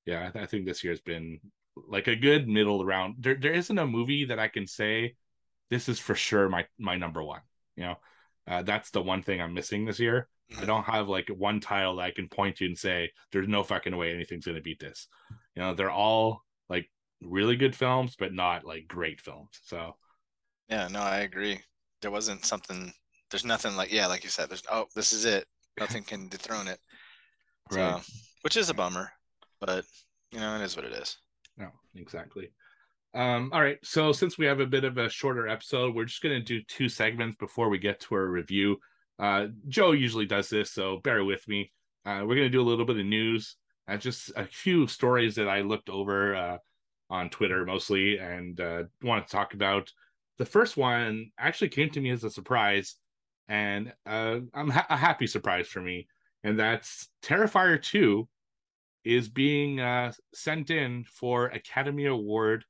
yeah, 0.05 0.27
I, 0.27 0.31
th- 0.31 0.43
I 0.43 0.48
think 0.48 0.65
this 0.65 0.83
year's 0.83 1.01
been 1.01 1.39
like 1.88 2.07
a 2.07 2.15
good 2.15 2.48
middle 2.48 2.86
round. 2.86 3.15
There, 3.19 3.36
there 3.36 3.53
isn't 3.53 3.77
a 3.77 3.88
movie 3.88 4.25
that 4.25 4.39
I 4.39 4.48
can 4.48 4.67
say 4.67 5.15
this 5.69 5.89
is 5.89 6.00
for 6.00 6.15
sure 6.15 6.50
my 6.50 6.65
my 6.79 6.95
number 6.95 7.24
one. 7.24 7.41
You 7.75 7.83
know, 7.86 7.95
uh, 8.48 8.63
that's 8.63 8.91
the 8.91 9.01
one 9.01 9.24
thing 9.24 9.41
I'm 9.41 9.53
missing 9.53 9.86
this 9.86 10.00
year. 10.00 10.29
I 10.57 10.65
Mhm. 10.65 10.67
don't 10.67 10.86
have 10.86 11.10
like 11.10 11.29
one 11.29 11.60
title 11.60 11.98
that 11.98 12.03
I 12.03 12.12
can 12.12 12.29
point 12.29 12.57
to 12.57 12.65
and 12.65 12.77
say 12.77 13.12
there's 13.31 13.48
no 13.48 13.63
fucking 13.63 13.95
way 13.95 14.13
anything's 14.13 14.45
gonna 14.45 14.62
beat 14.62 14.79
this. 14.79 15.07
You 15.55 15.63
know, 15.63 15.74
they're 15.74 15.91
all 15.91 16.43
like 16.69 16.89
really 17.22 17.55
good 17.55 17.75
films, 17.75 18.15
but 18.17 18.33
not 18.33 18.65
like 18.65 18.88
great 18.88 19.22
films. 19.22 19.60
So 19.63 19.95
Yeah, 20.69 20.88
no, 20.89 21.00
I 21.00 21.19
agree. 21.19 21.62
There 22.01 22.12
wasn't 22.12 22.45
something. 22.45 22.93
There's 23.29 23.45
nothing 23.45 23.75
like 23.75 23.91
yeah, 23.91 24.07
like 24.07 24.24
you 24.24 24.29
said. 24.29 24.50
There's 24.50 24.63
oh, 24.69 24.88
this 24.95 25.13
is 25.13 25.25
it. 25.25 25.48
Nothing 25.79 26.03
can 26.03 26.27
dethrone 26.29 26.67
it. 26.67 26.79
So, 27.69 28.01
Right. 28.01 28.03
which 28.41 28.57
is 28.57 28.69
a 28.69 28.74
bummer, 28.75 29.13
but 29.65 29.86
you 30.32 30.39
know 30.39 30.55
it 30.55 30.62
is 30.62 30.75
what 30.75 30.86
it 30.86 30.93
is. 30.93 31.17
No, 31.58 31.70
exactly. 31.96 32.51
Um, 33.13 33.51
all 33.53 33.62
right. 33.62 33.77
So 33.84 34.12
since 34.12 34.38
we 34.38 34.46
have 34.46 34.60
a 34.60 34.65
bit 34.65 34.84
of 34.84 34.98
a 34.98 35.10
shorter 35.10 35.48
episode, 35.48 35.96
we're 35.96 36.05
just 36.05 36.22
gonna 36.22 36.41
do 36.41 36.62
two 36.67 36.89
segments 36.89 37.38
before 37.39 37.70
we 37.70 37.77
get 37.77 38.00
to 38.01 38.15
our 38.15 38.27
review. 38.27 38.77
Uh, 39.20 39.48
Joe 39.67 39.91
usually 39.91 40.25
does 40.25 40.50
this, 40.50 40.72
so 40.72 40.98
bear 41.03 41.24
with 41.24 41.48
me. 41.48 41.72
Uh, 42.05 42.24
we're 42.25 42.36
gonna 42.36 42.50
do 42.50 42.62
a 42.62 42.63
little 42.63 42.86
bit 42.86 42.98
of 42.98 43.05
news, 43.05 43.55
uh, 43.88 43.98
just 43.98 44.32
a 44.36 44.46
few 44.46 44.88
stories 44.88 45.36
that 45.36 45.48
I 45.48 45.62
looked 45.62 45.89
over 45.89 46.36
uh, 46.36 46.58
on 47.10 47.29
Twitter 47.29 47.65
mostly, 47.65 48.17
and 48.17 48.60
uh, 48.60 48.84
want 49.01 49.27
to 49.27 49.32
talk 49.32 49.53
about. 49.53 49.91
The 50.39 50.46
first 50.46 50.77
one 50.77 51.29
actually 51.38 51.70
came 51.70 51.91
to 51.91 52.01
me 52.01 52.10
as 52.10 52.24
a 52.24 52.29
surprise, 52.29 52.96
and 53.48 53.93
uh, 54.08 54.39
I'm 54.53 54.72
ha- 54.72 54.88
a 54.89 54.98
happy 54.98 55.27
surprise 55.27 55.67
for 55.67 55.79
me, 55.79 56.08
and 56.43 56.60
that's 56.60 57.08
Terrifier 57.22 57.82
Two 57.82 58.27
is 59.03 59.29
being 59.29 59.79
uh, 59.79 60.12
sent 60.33 60.69
in 60.69 61.03
for 61.03 61.48
Academy 61.48 62.05
Award 62.05 62.65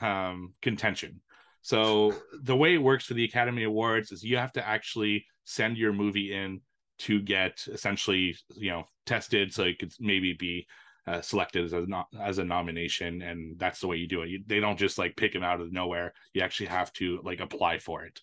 um, 0.00 0.54
contention. 0.62 1.20
So 1.62 2.14
the 2.42 2.56
way 2.56 2.74
it 2.74 2.82
works 2.82 3.06
for 3.06 3.14
the 3.14 3.24
Academy 3.24 3.64
Awards 3.64 4.12
is 4.12 4.24
you 4.24 4.38
have 4.38 4.52
to 4.54 4.66
actually 4.66 5.26
send 5.44 5.76
your 5.76 5.92
movie 5.92 6.32
in 6.32 6.60
to 7.00 7.20
get 7.20 7.64
essentially, 7.70 8.36
you 8.56 8.70
know, 8.70 8.84
tested 9.06 9.52
so 9.52 9.64
it 9.64 9.78
could 9.78 9.92
maybe 10.00 10.32
be 10.32 10.66
uh, 11.06 11.20
selected 11.20 11.64
as 11.64 11.72
a 11.72 11.86
no- 11.86 12.06
as 12.20 12.38
a 12.38 12.44
nomination, 12.44 13.22
and 13.22 13.58
that's 13.58 13.80
the 13.80 13.86
way 13.86 13.96
you 13.96 14.06
do 14.06 14.22
it. 14.22 14.28
You, 14.28 14.42
they 14.46 14.60
don't 14.60 14.78
just 14.78 14.98
like 14.98 15.16
pick 15.16 15.34
him 15.34 15.42
out 15.42 15.60
of 15.60 15.72
nowhere. 15.72 16.12
You 16.34 16.42
actually 16.42 16.66
have 16.66 16.92
to 16.94 17.20
like 17.24 17.40
apply 17.40 17.78
for 17.78 18.04
it. 18.04 18.20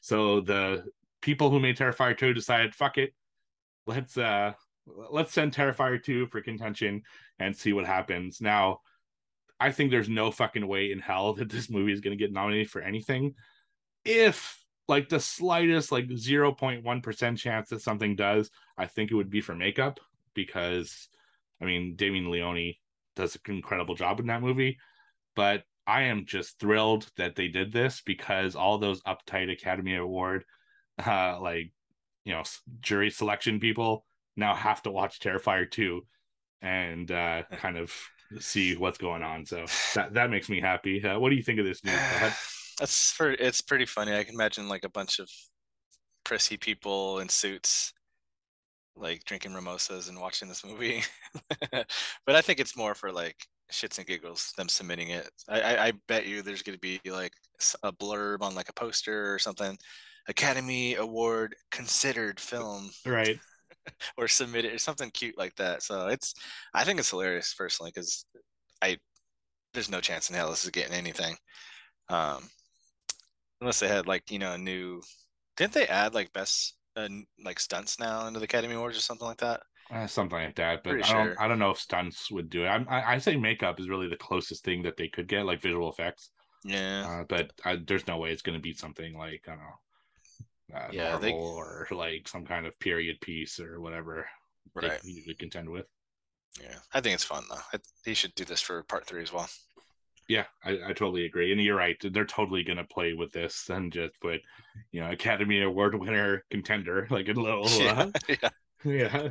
So 0.00 0.40
the 0.40 0.84
people 1.22 1.50
who 1.50 1.60
made 1.60 1.76
Terrifier 1.76 2.16
2 2.16 2.34
decided, 2.34 2.74
fuck 2.74 2.98
it, 2.98 3.14
let's 3.86 4.18
uh 4.18 4.52
let's 4.86 5.32
send 5.32 5.52
Terrifier 5.52 6.02
2 6.02 6.26
for 6.26 6.40
contention 6.40 7.02
and 7.38 7.56
see 7.56 7.72
what 7.72 7.86
happens. 7.86 8.40
Now, 8.40 8.80
I 9.58 9.72
think 9.72 9.90
there's 9.90 10.08
no 10.08 10.30
fucking 10.30 10.66
way 10.66 10.92
in 10.92 10.98
hell 10.98 11.32
that 11.34 11.50
this 11.50 11.70
movie 11.70 11.92
is 11.92 12.00
going 12.00 12.16
to 12.16 12.22
get 12.22 12.32
nominated 12.32 12.70
for 12.70 12.80
anything. 12.80 13.34
If 14.04 14.62
like 14.88 15.08
the 15.08 15.18
slightest 15.18 15.90
like 15.90 16.06
0.1% 16.06 17.38
chance 17.38 17.68
that 17.70 17.82
something 17.82 18.14
does, 18.14 18.50
I 18.78 18.86
think 18.86 19.10
it 19.10 19.16
would 19.16 19.30
be 19.30 19.40
for 19.40 19.54
makeup 19.54 19.98
because 20.34 21.08
I 21.60 21.64
mean, 21.64 21.96
Damien 21.96 22.30
Leone 22.30 22.74
does 23.16 23.36
an 23.46 23.54
incredible 23.54 23.94
job 23.94 24.20
in 24.20 24.26
that 24.26 24.42
movie, 24.42 24.78
but 25.34 25.64
I 25.86 26.02
am 26.02 26.26
just 26.26 26.60
thrilled 26.60 27.10
that 27.16 27.34
they 27.34 27.48
did 27.48 27.72
this 27.72 28.02
because 28.04 28.54
all 28.54 28.78
those 28.78 29.02
uptight 29.02 29.50
Academy 29.50 29.96
Award 29.96 30.44
uh 31.06 31.38
like 31.40 31.72
you 32.24 32.32
know 32.32 32.42
jury 32.80 33.10
selection 33.10 33.60
people 33.60 34.05
now 34.36 34.54
have 34.54 34.82
to 34.82 34.90
watch 34.90 35.20
Terrifier 35.20 35.70
2 35.70 36.02
and 36.62 37.10
uh 37.10 37.42
kind 37.52 37.76
of 37.76 37.92
see 38.38 38.76
what's 38.76 38.98
going 38.98 39.22
on. 39.22 39.46
So 39.46 39.66
that 39.94 40.14
that 40.14 40.30
makes 40.30 40.48
me 40.48 40.60
happy. 40.60 41.04
Uh, 41.04 41.18
what 41.18 41.30
do 41.30 41.36
you 41.36 41.42
think 41.42 41.58
of 41.58 41.66
this 41.66 41.84
news? 41.84 41.94
That's 42.78 43.12
for 43.12 43.30
it's 43.30 43.62
pretty 43.62 43.86
funny. 43.86 44.14
I 44.14 44.24
can 44.24 44.34
imagine 44.34 44.68
like 44.68 44.84
a 44.84 44.90
bunch 44.90 45.18
of 45.18 45.30
prissy 46.24 46.56
people 46.56 47.20
in 47.20 47.28
suits 47.28 47.92
like 48.96 49.24
drinking 49.24 49.52
mimosas 49.52 50.08
and 50.08 50.20
watching 50.20 50.48
this 50.48 50.64
movie. 50.64 51.02
but 51.70 52.34
I 52.34 52.40
think 52.40 52.60
it's 52.60 52.76
more 52.76 52.94
for 52.94 53.12
like 53.12 53.36
shits 53.72 53.98
and 53.98 54.06
giggles, 54.06 54.52
them 54.56 54.68
submitting 54.68 55.10
it. 55.10 55.30
I, 55.48 55.60
I, 55.60 55.86
I 55.86 55.92
bet 56.08 56.26
you 56.26 56.42
there's 56.42 56.62
going 56.62 56.78
to 56.78 56.80
be 56.80 57.00
like 57.10 57.32
a 57.82 57.92
blurb 57.92 58.42
on 58.42 58.54
like 58.54 58.68
a 58.68 58.74
poster 58.74 59.32
or 59.32 59.38
something. 59.38 59.76
Academy 60.28 60.94
Award 60.96 61.54
considered 61.70 62.40
film. 62.40 62.90
Right. 63.04 63.38
or 64.16 64.28
submit 64.28 64.64
it 64.64 64.74
or 64.74 64.78
something 64.78 65.10
cute 65.10 65.38
like 65.38 65.54
that. 65.56 65.82
So 65.82 66.08
it's, 66.08 66.34
I 66.74 66.84
think 66.84 66.98
it's 66.98 67.10
hilarious 67.10 67.54
personally 67.54 67.92
because 67.94 68.24
I, 68.82 68.98
there's 69.74 69.90
no 69.90 70.00
chance 70.00 70.30
in 70.30 70.36
hell 70.36 70.50
this 70.50 70.64
is 70.64 70.70
getting 70.70 70.94
anything. 70.94 71.36
Um, 72.08 72.48
unless 73.60 73.80
they 73.80 73.88
had 73.88 74.06
like, 74.06 74.30
you 74.30 74.38
know, 74.38 74.52
a 74.52 74.58
new, 74.58 75.02
didn't 75.56 75.72
they 75.72 75.86
add 75.86 76.14
like 76.14 76.32
best 76.32 76.76
uh, 76.96 77.08
like 77.44 77.60
stunts 77.60 77.98
now 77.98 78.26
into 78.26 78.40
the 78.40 78.44
Academy 78.44 78.74
Awards 78.74 78.96
or 78.96 79.00
something 79.00 79.26
like 79.26 79.38
that? 79.38 79.60
Uh, 79.90 80.06
something 80.06 80.38
like 80.38 80.56
that, 80.56 80.82
but 80.82 80.90
Pretty 80.90 81.04
I 81.04 81.12
don't. 81.12 81.26
sure. 81.26 81.36
I 81.38 81.46
don't 81.46 81.60
know 81.60 81.70
if 81.70 81.78
stunts 81.78 82.28
would 82.32 82.50
do 82.50 82.64
it. 82.64 82.68
I, 82.68 82.84
I 82.88 83.14
I 83.14 83.18
say 83.18 83.36
makeup 83.36 83.78
is 83.78 83.88
really 83.88 84.08
the 84.08 84.16
closest 84.16 84.64
thing 84.64 84.82
that 84.82 84.96
they 84.96 85.08
could 85.08 85.28
get, 85.28 85.46
like 85.46 85.62
visual 85.62 85.88
effects. 85.90 86.30
Yeah. 86.64 87.06
Uh, 87.06 87.24
but 87.28 87.52
I, 87.64 87.76
there's 87.76 88.06
no 88.08 88.18
way 88.18 88.32
it's 88.32 88.42
going 88.42 88.58
to 88.58 88.62
beat 88.62 88.78
something 88.80 89.16
like 89.16 89.44
I 89.46 89.50
don't 89.52 89.60
know, 89.60 89.78
uh, 90.74 90.88
Yeah, 90.90 91.10
Marvel 91.12 91.20
they- 91.20 91.32
or 91.32 91.88
like 91.90 92.28
some 92.28 92.44
kind 92.44 92.66
of 92.66 92.78
period 92.78 93.20
piece 93.20 93.60
or 93.60 93.80
whatever 93.80 94.26
right. 94.74 95.00
they 95.02 95.10
usually 95.10 95.34
contend 95.34 95.68
with. 95.68 95.86
Yeah. 96.60 96.76
I 96.92 97.00
think 97.00 97.14
it's 97.14 97.24
fun 97.24 97.44
though. 97.50 97.60
I, 97.72 97.78
he 98.04 98.14
should 98.14 98.34
do 98.34 98.44
this 98.44 98.60
for 98.60 98.82
part 98.84 99.06
three 99.06 99.22
as 99.22 99.32
well. 99.32 99.48
Yeah, 100.28 100.46
I, 100.64 100.70
I 100.72 100.88
totally 100.88 101.24
agree. 101.24 101.52
And 101.52 101.62
you're 101.62 101.76
right. 101.76 101.96
They're 102.02 102.24
totally 102.24 102.64
going 102.64 102.78
to 102.78 102.84
play 102.84 103.12
with 103.12 103.30
this 103.30 103.68
and 103.70 103.92
just 103.92 104.18
put, 104.20 104.40
you 104.90 105.00
know, 105.00 105.12
Academy 105.12 105.62
Award 105.62 105.94
winner 105.94 106.44
contender, 106.50 107.06
like 107.10 107.28
a 107.28 107.32
little, 107.32 107.66
uh, 107.88 108.10
yeah. 108.28 108.48
yeah. 108.84 109.28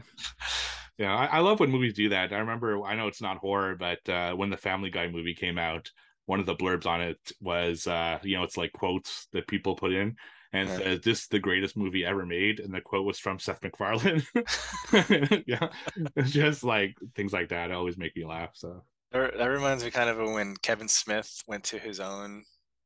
Yeah, 0.97 1.13
I, 1.13 1.25
I 1.25 1.39
love 1.39 1.59
when 1.59 1.71
movies 1.71 1.93
do 1.95 2.07
that. 2.09 2.31
I 2.31 2.37
remember, 2.37 2.81
I 2.83 2.95
know 2.95 3.07
it's 3.07 3.21
not 3.21 3.37
horror, 3.37 3.75
but 3.75 4.07
uh, 4.07 4.33
when 4.33 4.49
the 4.49 4.55
Family 4.55 4.89
Guy 4.89 5.09
movie 5.09 5.35
came 5.35 5.57
out, 5.57 5.91
one 6.25 6.39
of 6.39 6.45
the 6.45 6.55
blurbs 6.55 6.85
on 6.85 7.01
it 7.01 7.17
was, 7.41 7.85
uh, 7.85 8.19
you 8.23 8.37
know, 8.37 8.43
it's 8.43 8.55
like 8.55 8.71
quotes 8.71 9.27
that 9.33 9.47
people 9.47 9.75
put 9.75 9.91
in, 9.91 10.15
and 10.55 10.69
Yeah. 10.69 10.77
says, 10.77 11.01
"This 11.01 11.21
is 11.21 11.27
the 11.27 11.39
greatest 11.39 11.77
movie 11.77 12.05
ever 12.05 12.25
made," 12.25 12.59
and 12.59 12.73
the 12.73 12.81
quote 12.81 13.05
was 13.05 13.19
from 13.19 13.39
Seth 13.39 13.61
MacFarlane. 13.63 14.23
yeah, 15.47 15.69
it's 16.15 16.31
just 16.31 16.63
like 16.63 16.95
things 17.15 17.33
like 17.33 17.49
that 17.49 17.71
always 17.71 17.97
make 17.97 18.15
me 18.15 18.25
laugh. 18.25 18.51
So 18.55 18.83
That 19.11 19.45
reminds 19.45 19.83
me 19.83 19.91
kind 19.91 20.09
of 20.09 20.19
of 20.19 20.31
when 20.31 20.55
Kevin 20.57 20.87
Smith 20.87 21.31
went 21.47 21.63
to 21.65 21.79
his 21.79 21.99
own 21.99 22.43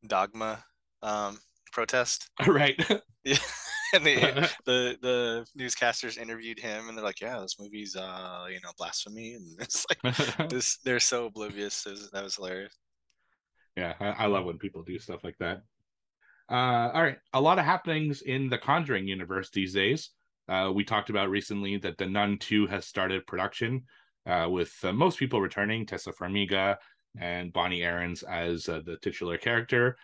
dogma 0.07 0.63
um, 1.01 1.39
protest. 1.71 2.29
right, 2.47 2.79
Yeah. 3.23 3.37
And 3.91 4.05
the, 4.05 4.49
the 4.65 4.97
the 5.01 5.47
newscasters 5.57 6.19
interviewed 6.19 6.59
him 6.59 6.87
and 6.89 6.95
they're 6.95 7.03
like, 7.03 7.21
Yeah, 7.21 7.39
this 7.39 7.59
movie's 7.59 7.95
uh, 7.95 8.45
you 8.47 8.59
know, 8.63 8.69
blasphemy 8.77 9.33
and 9.33 9.59
it's 9.59 9.83
like 9.89 10.49
this 10.49 10.77
they're 10.85 10.99
so 10.99 11.25
oblivious. 11.25 11.83
That 12.13 12.23
was 12.23 12.35
hilarious. 12.35 12.77
yeah, 13.75 13.93
I, 13.99 14.07
I 14.09 14.25
love 14.27 14.45
when 14.45 14.57
people 14.57 14.83
do 14.83 14.99
stuff 14.99 15.23
like 15.23 15.37
that. 15.39 15.61
Uh, 16.49 16.89
all 16.93 17.03
right, 17.03 17.17
a 17.33 17.41
lot 17.41 17.59
of 17.59 17.65
happenings 17.65 18.21
in 18.23 18.49
the 18.49 18.57
Conjuring 18.57 19.07
universe 19.07 19.51
these 19.51 19.73
days. 19.73 20.09
Uh, 20.47 20.71
we 20.73 20.83
talked 20.83 21.11
about 21.11 21.29
recently 21.29 21.77
that 21.77 21.97
the 21.99 22.07
Nun 22.07 22.39
2 22.39 22.65
has 22.67 22.85
started 22.85 23.27
production, 23.27 23.83
uh, 24.25 24.47
with 24.49 24.73
uh, 24.83 24.91
most 24.91 25.19
people 25.19 25.41
returning, 25.41 25.85
Tessa 25.85 26.11
Farmiga 26.11 26.77
and 27.19 27.53
Bonnie 27.53 27.83
Aarons 27.83 28.23
as 28.23 28.67
uh, 28.67 28.81
the 28.83 28.97
titular 28.97 29.37
character. 29.37 29.95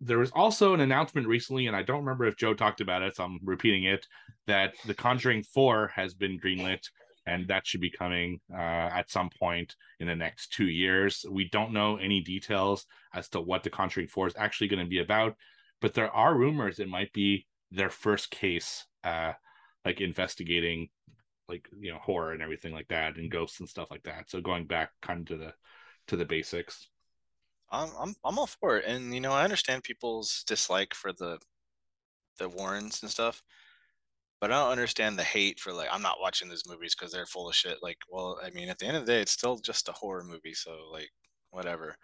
There 0.00 0.18
was 0.18 0.30
also 0.30 0.72
an 0.72 0.80
announcement 0.80 1.26
recently, 1.26 1.66
and 1.66 1.76
I 1.76 1.82
don't 1.82 2.00
remember 2.00 2.24
if 2.24 2.38
Joe 2.38 2.54
talked 2.54 2.80
about 2.80 3.02
it, 3.02 3.16
so 3.16 3.24
I'm 3.24 3.38
repeating 3.44 3.84
it, 3.84 4.06
that 4.46 4.72
The 4.86 4.94
Conjuring 4.94 5.42
4 5.42 5.92
has 5.94 6.14
been 6.14 6.40
greenlit, 6.40 6.88
and 7.26 7.48
that 7.48 7.66
should 7.66 7.80
be 7.80 7.90
coming 7.90 8.40
uh, 8.52 8.56
at 8.92 9.10
some 9.10 9.30
point 9.38 9.76
in 10.00 10.06
the 10.06 10.14
next 10.14 10.52
two 10.52 10.68
years. 10.68 11.24
We 11.30 11.48
don't 11.48 11.72
know 11.72 11.96
any 11.96 12.20
details 12.20 12.86
as 13.14 13.28
to 13.30 13.40
what 13.40 13.62
The 13.62 13.70
Conjuring 13.70 14.08
4 14.08 14.28
is 14.28 14.34
actually 14.36 14.68
going 14.68 14.84
to 14.84 14.88
be 14.88 15.00
about, 15.00 15.36
but 15.80 15.94
there 15.94 16.10
are 16.10 16.36
rumors 16.36 16.78
it 16.78 16.88
might 16.88 17.12
be 17.12 17.46
their 17.70 17.90
first 17.90 18.30
case, 18.30 18.84
uh, 19.04 19.32
like 19.84 20.00
investigating 20.00 20.88
like 21.48 21.68
you 21.78 21.92
know 21.92 21.98
horror 21.98 22.32
and 22.32 22.42
everything 22.42 22.72
like 22.72 22.88
that 22.88 23.16
and 23.16 23.30
ghosts 23.30 23.60
and 23.60 23.68
stuff 23.68 23.90
like 23.90 24.02
that 24.04 24.30
so 24.30 24.40
going 24.40 24.64
back 24.64 24.92
kind 25.02 25.20
of 25.20 25.26
to 25.26 25.36
the 25.36 25.52
to 26.06 26.16
the 26.16 26.24
basics 26.24 26.88
I'm 27.74 27.90
I'm 27.98 28.14
I'm 28.24 28.38
all 28.38 28.46
for 28.46 28.78
it. 28.78 28.84
And 28.86 29.12
you 29.14 29.20
know, 29.20 29.32
I 29.32 29.44
understand 29.44 29.82
people's 29.82 30.44
dislike 30.46 30.94
for 30.94 31.12
the 31.12 31.38
the 32.38 32.48
Warrens 32.48 33.02
and 33.02 33.10
stuff. 33.10 33.42
But 34.44 34.52
I 34.52 34.60
don't 34.60 34.72
understand 34.72 35.18
the 35.18 35.22
hate 35.22 35.58
for 35.58 35.72
like 35.72 35.88
I'm 35.90 36.02
not 36.02 36.20
watching 36.20 36.50
these 36.50 36.68
movies 36.68 36.94
because 36.94 37.10
they're 37.10 37.24
full 37.24 37.48
of 37.48 37.54
shit. 37.54 37.78
Like, 37.82 37.96
well, 38.10 38.38
I 38.44 38.50
mean, 38.50 38.68
at 38.68 38.78
the 38.78 38.84
end 38.84 38.98
of 38.98 39.06
the 39.06 39.12
day, 39.12 39.22
it's 39.22 39.32
still 39.32 39.56
just 39.56 39.88
a 39.88 39.92
horror 39.92 40.22
movie, 40.22 40.52
so 40.52 40.76
like 40.92 41.08
whatever. 41.50 41.96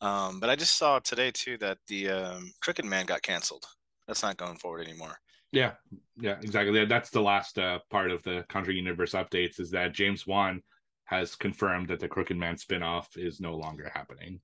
Um, 0.00 0.40
but 0.40 0.48
I 0.48 0.56
just 0.56 0.78
saw 0.78 0.98
today 0.98 1.30
too 1.30 1.58
that 1.58 1.76
the 1.86 2.08
um, 2.08 2.50
Crooked 2.62 2.86
Man 2.86 3.04
got 3.04 3.20
canceled. 3.20 3.66
That's 4.06 4.22
not 4.22 4.38
going 4.38 4.56
forward 4.56 4.86
anymore. 4.86 5.18
yeah 5.52 5.72
yeah 6.18 6.36
exactly 6.40 6.86
that's 6.86 7.10
the 7.10 7.20
last 7.20 7.58
uh, 7.58 7.80
part 7.90 8.10
of 8.10 8.22
the 8.22 8.46
conjuring 8.48 8.78
universe 8.78 9.12
updates 9.12 9.60
is 9.60 9.70
that 9.70 9.92
james 9.94 10.26
wan 10.26 10.62
has 11.04 11.36
confirmed 11.36 11.88
that 11.88 12.00
the 12.00 12.08
crooked 12.08 12.36
man 12.36 12.56
spin-off 12.56 13.08
is 13.16 13.40
no 13.40 13.54
longer 13.54 13.90
happening 13.94 14.40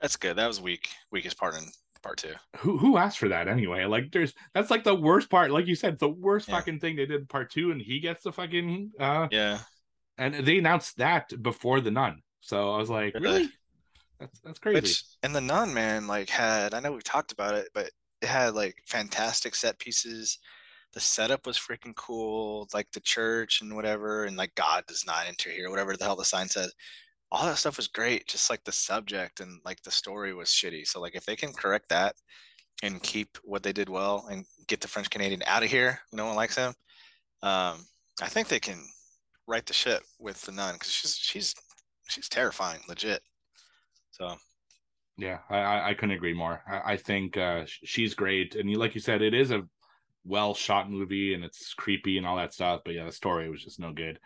That's 0.00 0.16
good. 0.16 0.36
That 0.36 0.46
was 0.46 0.60
weak. 0.60 0.88
Weakest 1.10 1.36
part 1.38 1.56
in 1.56 1.64
part 2.02 2.18
two. 2.18 2.34
who 2.58 2.78
who 2.78 2.96
asked 2.96 3.18
for 3.18 3.28
that 3.28 3.48
anyway 3.48 3.84
like 3.84 4.10
there's 4.12 4.32
that's 4.54 4.70
like 4.70 4.84
the 4.84 4.94
worst 4.94 5.28
part 5.30 5.50
like 5.50 5.66
you 5.66 5.74
said 5.74 5.98
the 5.98 6.08
worst 6.08 6.48
Yeah. 6.48 6.56
fucking 6.56 6.80
thing 6.80 6.96
they 6.96 7.06
did 7.06 7.20
in 7.20 7.26
part 7.26 7.50
two 7.50 7.70
and 7.70 7.80
he 7.80 8.00
gets 8.00 8.22
the 8.24 8.32
fucking 8.32 8.92
uh 9.00 9.28
Yeah. 9.30 9.58
and 10.16 10.34
they 10.46 10.58
announced 10.58 10.96
that 10.98 11.30
before 11.42 11.80
the 11.80 11.90
nun 11.90 12.22
so 12.40 12.74
i 12.74 12.78
was 12.78 12.90
like 12.90 13.14
Really? 13.14 13.26
really 13.26 13.50
that's 14.20 14.40
that's 14.40 14.58
crazy 14.58 14.74
Which 14.80 15.02
and 15.22 15.34
the 15.34 15.40
nun 15.40 15.72
man 15.74 16.06
like 16.06 16.28
had 16.28 16.74
I 16.74 16.80
know 16.80 16.92
we've 16.92 17.04
talked 17.04 17.32
about 17.32 17.54
it, 17.54 17.68
but 17.72 17.90
it 18.20 18.26
had 18.26 18.54
like 18.54 18.74
fantastic 18.86 19.54
set 19.54 19.78
pieces. 19.78 20.38
The 20.92 20.98
setup 21.00 21.46
was 21.46 21.56
freaking 21.56 21.94
cool, 21.94 22.66
like 22.74 22.88
the 22.92 23.00
church 23.00 23.60
and 23.60 23.76
whatever, 23.76 24.24
and 24.24 24.36
like 24.36 24.52
God 24.56 24.82
does 24.88 25.04
not 25.06 25.28
enter 25.28 25.50
here, 25.50 25.70
whatever 25.70 25.96
the 25.96 26.02
hell 26.04 26.16
the 26.16 26.24
sign 26.24 26.48
said. 26.48 26.68
All 27.30 27.44
that 27.46 27.58
stuff 27.58 27.76
was 27.76 27.88
great, 27.88 28.26
just 28.26 28.48
like 28.50 28.64
the 28.64 28.72
subject 28.72 29.40
and 29.40 29.60
like 29.64 29.82
the 29.82 29.90
story 29.90 30.34
was 30.34 30.48
shitty. 30.48 30.86
So 30.86 31.00
like 31.00 31.14
if 31.14 31.26
they 31.26 31.36
can 31.36 31.52
correct 31.52 31.88
that 31.90 32.14
and 32.82 33.02
keep 33.02 33.38
what 33.44 33.62
they 33.62 33.72
did 33.72 33.88
well 33.88 34.26
and 34.30 34.46
get 34.66 34.80
the 34.80 34.88
French 34.88 35.10
Canadian 35.10 35.42
out 35.46 35.62
of 35.62 35.70
here, 35.70 36.00
no 36.12 36.26
one 36.26 36.36
likes 36.36 36.56
him. 36.56 36.72
Um, 37.42 37.86
I 38.20 38.28
think 38.28 38.48
they 38.48 38.60
can 38.60 38.82
right 39.46 39.64
the 39.66 39.72
ship 39.72 40.02
with 40.18 40.40
the 40.42 40.52
nun 40.52 40.74
because 40.74 40.92
she's 40.92 41.16
she's 41.16 41.54
she's 42.08 42.28
terrifying, 42.28 42.80
legit. 42.88 43.22
So 44.10 44.36
Yeah, 45.16 45.38
I, 45.50 45.58
I, 45.58 45.88
I 45.90 45.94
couldn't 45.94 46.16
agree 46.16 46.34
more. 46.34 46.62
I, 46.68 46.92
I 46.92 46.96
think 46.96 47.36
uh, 47.36 47.64
she's 47.66 48.14
great, 48.14 48.54
and 48.54 48.70
you, 48.70 48.78
like 48.78 48.94
you 48.94 49.00
said, 49.00 49.22
it 49.22 49.34
is 49.34 49.50
a 49.50 49.64
well 50.24 50.54
shot 50.54 50.90
movie, 50.90 51.34
and 51.34 51.44
it's 51.44 51.74
creepy 51.74 52.18
and 52.18 52.26
all 52.26 52.36
that 52.36 52.54
stuff. 52.54 52.82
But 52.84 52.94
yeah, 52.94 53.04
the 53.04 53.12
story 53.12 53.50
was 53.50 53.64
just 53.64 53.80
no 53.80 53.92
good, 53.92 54.18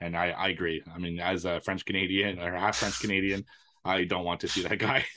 and 0.00 0.16
I, 0.16 0.30
I 0.30 0.48
agree. 0.48 0.82
I 0.92 0.98
mean, 0.98 1.18
as 1.18 1.44
a 1.44 1.60
French 1.60 1.84
Canadian 1.84 2.38
or 2.38 2.52
half 2.52 2.76
French 2.76 2.98
Canadian, 3.00 3.44
I 3.84 4.04
don't 4.04 4.24
want 4.24 4.40
to 4.40 4.48
see 4.48 4.62
that 4.62 4.78
guy, 4.78 5.04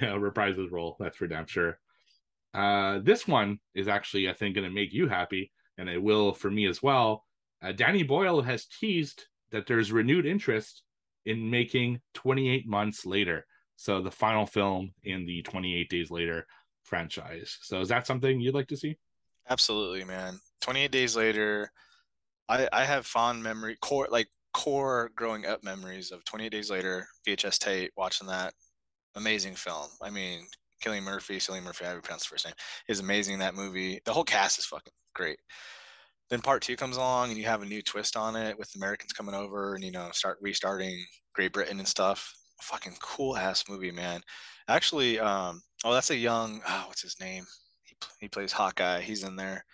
yeah, 0.00 0.14
reprise 0.14 0.56
his 0.56 0.70
role. 0.70 0.96
That's 1.00 1.16
for 1.16 1.26
damn 1.26 1.46
sure. 1.46 1.78
Uh, 2.52 2.98
this 3.02 3.26
one 3.26 3.58
is 3.74 3.88
actually, 3.88 4.28
I 4.28 4.34
think, 4.34 4.54
going 4.54 4.68
to 4.68 4.74
make 4.74 4.92
you 4.92 5.08
happy, 5.08 5.52
and 5.78 5.88
it 5.88 6.02
will 6.02 6.32
for 6.32 6.50
me 6.50 6.66
as 6.66 6.82
well. 6.82 7.24
Uh, 7.62 7.72
Danny 7.72 8.02
Boyle 8.02 8.42
has 8.42 8.66
teased 8.66 9.24
that 9.50 9.66
there's 9.66 9.92
renewed 9.92 10.26
interest 10.26 10.82
in 11.26 11.50
making 11.50 12.00
28 12.14 12.66
months 12.66 13.04
later. 13.04 13.46
So 13.76 14.02
the 14.02 14.10
final 14.10 14.46
film 14.46 14.92
in 15.04 15.26
the 15.26 15.42
28 15.42 15.88
Days 15.88 16.10
Later 16.10 16.46
franchise. 16.82 17.58
So 17.62 17.80
is 17.80 17.88
that 17.88 18.06
something 18.06 18.40
you'd 18.40 18.54
like 18.54 18.68
to 18.68 18.76
see? 18.76 18.96
Absolutely, 19.48 20.04
man. 20.04 20.38
28 20.60 20.90
Days 20.90 21.16
Later. 21.16 21.72
I 22.50 22.68
I 22.72 22.84
have 22.84 23.06
fond 23.06 23.42
memory 23.42 23.76
core 23.80 24.08
like 24.10 24.28
core 24.52 25.10
growing 25.14 25.46
up 25.46 25.62
memories 25.62 26.10
of 26.10 26.24
28 26.24 26.50
Days 26.50 26.70
Later 26.70 27.06
VHS 27.26 27.58
tape 27.58 27.92
watching 27.96 28.26
that 28.26 28.52
amazing 29.16 29.54
film. 29.54 29.88
I 30.02 30.10
mean, 30.10 30.46
Cillian 30.84 31.04
Murphy, 31.04 31.38
Cillian 31.38 31.62
Murphy, 31.62 31.86
I 31.86 31.94
pronounce 32.02 32.24
the 32.24 32.30
first 32.30 32.46
name, 32.46 32.54
is 32.88 33.00
amazing 33.00 33.34
in 33.34 33.40
that 33.40 33.54
movie. 33.54 34.00
The 34.04 34.12
whole 34.12 34.24
cast 34.24 34.58
is 34.58 34.66
fucking 34.66 34.92
great. 35.14 35.38
Then 36.28 36.40
part 36.40 36.62
two 36.62 36.76
comes 36.76 36.96
along 36.96 37.30
and 37.30 37.38
you 37.38 37.44
have 37.44 37.62
a 37.62 37.66
new 37.66 37.82
twist 37.82 38.16
on 38.16 38.36
it 38.36 38.58
with 38.58 38.74
Americans 38.76 39.12
coming 39.12 39.34
over 39.34 39.74
and 39.74 39.84
you 39.84 39.92
know 39.92 40.10
start 40.12 40.38
restarting 40.40 41.04
Great 41.34 41.52
Britain 41.52 41.78
and 41.78 41.88
stuff. 41.88 42.34
Fucking 42.62 42.96
cool 43.00 43.36
ass 43.36 43.64
movie, 43.68 43.92
man. 43.92 44.20
Actually, 44.68 45.18
um, 45.20 45.62
oh, 45.84 45.94
that's 45.94 46.10
a 46.10 46.16
young. 46.16 46.60
Oh, 46.68 46.84
what's 46.88 47.02
his 47.02 47.16
name? 47.20 47.44
He 47.84 47.96
he 48.20 48.28
plays 48.28 48.52
Hawkeye. 48.52 49.00
He's 49.00 49.24
in 49.24 49.36
there. 49.36 49.64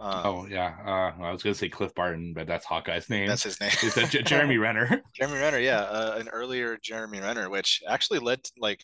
Um, 0.00 0.22
oh 0.24 0.46
yeah, 0.46 0.76
uh, 0.86 1.22
I 1.22 1.32
was 1.32 1.42
gonna 1.42 1.54
say 1.54 1.68
Cliff 1.68 1.94
Barton, 1.94 2.32
but 2.32 2.46
that's 2.46 2.64
Hawkeye's 2.64 3.10
name. 3.10 3.26
That's 3.26 3.42
his 3.42 3.60
name. 3.60 3.70
Is 3.82 3.94
that 3.94 4.10
J- 4.10 4.22
Jeremy 4.22 4.56
Renner? 4.58 5.02
Jeremy 5.14 5.38
Renner, 5.38 5.58
yeah, 5.58 5.80
uh, 5.80 6.16
an 6.18 6.28
earlier 6.28 6.78
Jeremy 6.82 7.20
Renner, 7.20 7.50
which 7.50 7.82
actually 7.88 8.20
led 8.20 8.44
to, 8.44 8.52
like 8.58 8.82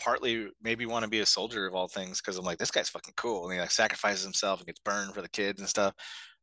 partly 0.00 0.48
maybe 0.60 0.86
want 0.86 1.04
to 1.04 1.10
be 1.10 1.20
a 1.20 1.26
soldier 1.26 1.66
of 1.66 1.74
all 1.74 1.88
things 1.88 2.20
because 2.20 2.36
I'm 2.36 2.44
like 2.44 2.58
this 2.58 2.70
guy's 2.70 2.88
fucking 2.90 3.14
cool 3.16 3.44
and 3.44 3.54
he 3.54 3.60
like 3.60 3.70
sacrifices 3.70 4.24
himself 4.24 4.60
and 4.60 4.66
gets 4.66 4.80
burned 4.80 5.14
for 5.14 5.22
the 5.22 5.28
kids 5.28 5.60
and 5.60 5.68
stuff. 5.68 5.94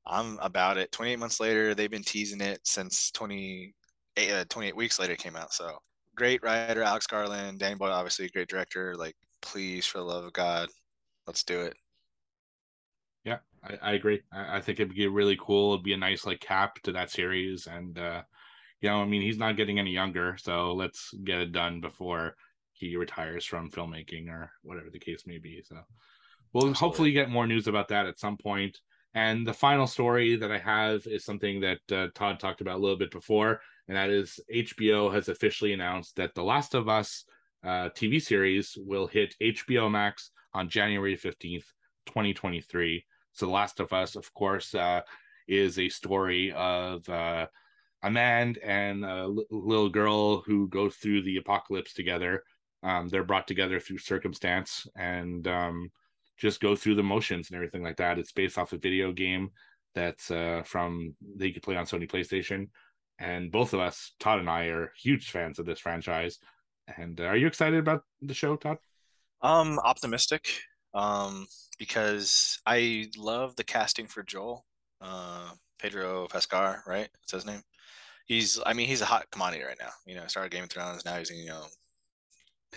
I'm 0.05 0.39
about 0.39 0.77
it. 0.77 0.91
28 0.91 1.20
months 1.20 1.39
later, 1.39 1.75
they've 1.75 1.91
been 1.91 2.03
teasing 2.03 2.41
it 2.41 2.60
since 2.63 3.12
20, 3.12 3.74
uh, 4.17 4.46
28 4.50 4.75
weeks 4.75 5.00
later 5.00 5.13
it 5.13 5.20
came 5.20 5.36
out. 5.36 5.53
So 5.53 5.77
great 6.15 6.41
writer, 6.43 6.81
Alex 6.81 7.05
Garland, 7.08 7.60
Danny 7.60 7.75
Boyle, 7.75 7.91
obviously 7.91 8.25
a 8.25 8.29
great 8.29 8.48
director. 8.50 8.96
Like, 8.96 9.15
please, 9.41 9.86
for 9.86 10.00
the 10.00 10.05
love 10.05 10.25
of 10.25 10.34
God, 10.34 10.70
let's 11.27 11.43
do 11.43 11.62
it. 11.62 11.75
I, 13.63 13.77
I 13.82 13.91
agree. 13.94 14.22
I, 14.32 14.58
I, 14.58 14.62
think 14.62 14.80
it'd 14.80 14.96
be 14.96 15.08
really 15.08 15.38
cool. 15.39 15.74
It'd 15.74 15.84
be 15.84 15.94
a 15.94 15.98
nice 15.98 16.25
like 16.25 16.39
cap 16.39 16.82
to 16.84 16.91
that 16.94 17.12
series, 17.12 17.68
and 17.68 17.98
uh, 17.98 18.22
you 18.82 18.89
know, 18.89 19.01
I 19.01 19.06
mean, 19.06 19.22
he's 19.22 19.38
not 19.38 19.58
getting 19.58 19.80
any 19.80 19.91
younger, 19.91 20.38
so 20.38 20.74
let's 20.74 21.13
get 21.24 21.39
it 21.39 21.51
done 21.51 21.82
before 21.82 22.36
he 22.74 22.96
retires 22.96 23.46
from 23.46 23.70
filmmaking 23.70 24.30
or 24.30 24.51
whatever 24.63 24.89
the 24.89 25.00
case 25.00 25.24
may 25.27 25.38
be. 25.38 25.62
So 25.63 25.75
we'll 26.53 26.70
Absolutely. 26.70 26.80
hopefully 26.80 27.12
get 27.12 27.30
more 27.30 27.46
news 27.46 27.68
about 27.68 27.89
that 27.89 28.08
at 28.08 28.20
some 28.20 28.38
point. 28.38 28.80
And 29.13 29.46
the 29.46 29.53
final 29.53 29.88
story 29.88 30.36
that 30.38 30.51
I 30.51 30.58
have 30.58 31.06
is 31.06 31.25
something 31.25 31.62
that 31.62 31.80
uh, 31.91 32.08
Todd 32.15 32.39
talked 32.39 32.62
about 32.62 32.77
a 32.77 32.82
little 32.82 32.98
bit 32.98 33.12
before, 33.12 33.62
and 33.88 33.98
that 33.98 34.10
is 34.10 34.39
HBO 34.53 35.13
has 35.13 35.27
officially 35.27 35.74
announced 35.74 36.15
that 36.15 36.34
The 36.34 36.44
Last 36.44 36.74
of 36.74 36.88
Us 36.88 37.25
uh, 37.63 37.89
TV 37.89 38.22
series 38.22 38.75
will 38.77 39.08
hit 39.08 39.36
HBO 39.41 39.91
Max 39.91 40.32
on 40.53 40.70
January 40.70 41.18
15th, 41.18 41.65
2023. 42.08 43.06
So, 43.34 43.46
The 43.46 43.52
Last 43.52 43.80
of 43.80 43.94
Us, 43.94 44.16
of 44.16 44.34
course, 44.34 44.74
uh, 44.76 45.02
is 45.48 45.80
a 45.80 45.90
story 45.90 46.52
of 46.52 47.08
uh, 47.10 47.48
a 48.04 48.12
man 48.12 48.56
and 48.64 49.04
a 49.06 49.08
l- 49.08 49.46
little 49.50 49.90
girl 49.90 50.42
who 50.42 50.68
go 50.68 50.90
through 50.90 51.24
the 51.24 51.38
apocalypse 51.38 51.94
together. 51.94 52.44
Um, 52.84 53.10
they're 53.10 53.24
brought 53.24 53.48
together 53.48 53.80
through 53.80 54.00
circumstance 54.00 54.88
and 54.96 55.48
um, 55.48 55.92
just 56.38 56.62
go 56.62 56.76
through 56.76 56.96
the 56.96 57.04
motions 57.04 57.50
and 57.50 57.56
everything 57.56 57.84
like 57.84 57.98
that. 57.98 58.18
It's 58.18 58.32
based 58.32 58.58
off 58.58 58.74
a 58.74 58.78
video 58.78 59.12
game 59.12 59.52
that's 59.94 60.32
uh, 60.32 60.64
from 60.66 61.16
that 61.38 61.48
you 61.48 61.54
could 61.54 61.64
play 61.64 61.76
on 61.76 61.86
Sony 61.86 62.10
PlayStation. 62.10 62.70
And 63.20 63.52
both 63.52 63.74
of 63.74 63.80
us, 63.80 64.14
Todd 64.20 64.40
and 64.40 64.50
I, 64.50 64.66
are 64.66 64.92
huge 65.00 65.30
fans 65.30 65.60
of 65.60 65.68
this 65.68 65.80
franchise. 65.80 66.40
And 66.98 67.22
uh, 67.22 67.26
are 67.26 67.38
you 67.38 67.46
excited 67.46 67.78
about 67.78 68.04
the 68.22 68.34
show, 68.34 68.56
Todd? 68.56 68.78
Um, 69.44 69.78
optimistic. 69.84 70.48
Um, 70.94 71.46
because 71.82 72.60
I 72.68 73.08
love 73.18 73.56
the 73.56 73.64
casting 73.64 74.06
for 74.06 74.22
Joel. 74.22 74.68
Uh, 75.02 75.50
Pedro 75.80 76.28
Pascal, 76.28 76.78
right? 76.86 77.10
That's 77.12 77.32
his 77.32 77.46
name. 77.46 77.64
He's, 78.28 78.60
I 78.67 78.74
mean, 78.74 78.86
he's 78.86 79.02
a 79.02 79.06
hot 79.06 79.26
commodity 79.32 79.63
right 79.63 79.80
now. 79.82 79.89
You 80.06 80.13
know, 80.13 80.28
started 80.28 80.52
Game 80.52 80.65
of 80.65 80.70
Thrones. 80.70 81.04
Now 81.06 81.17
he's 81.17 81.32
in, 81.32 81.38
you 81.38 81.48
know, 81.48 81.65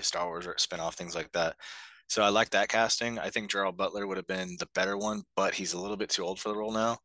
Star 0.01 0.27
Wars 0.27 0.47
spinoff 0.47 0.95
things 0.95 1.14
like 1.14 1.31
that. 1.33 1.55
So 2.09 2.23
I 2.23 2.31
like 2.31 2.49
that 2.51 2.71
casting. 2.71 3.19
I 3.19 3.29
think 3.29 3.51
Gerald 3.51 3.77
Butler 3.77 4.07
would 4.07 4.17
have 4.17 4.27
been 4.27 4.57
the 4.59 4.69
better 4.75 4.97
one, 4.97 5.23
but 5.37 5.53
he's 5.53 5.75
a 5.75 5.79
little 5.79 5.99
bit 5.99 6.09
too 6.09 6.25
old 6.25 6.40
for 6.40 6.49
the 6.49 6.57
role 6.57 6.73
now. 6.73 6.97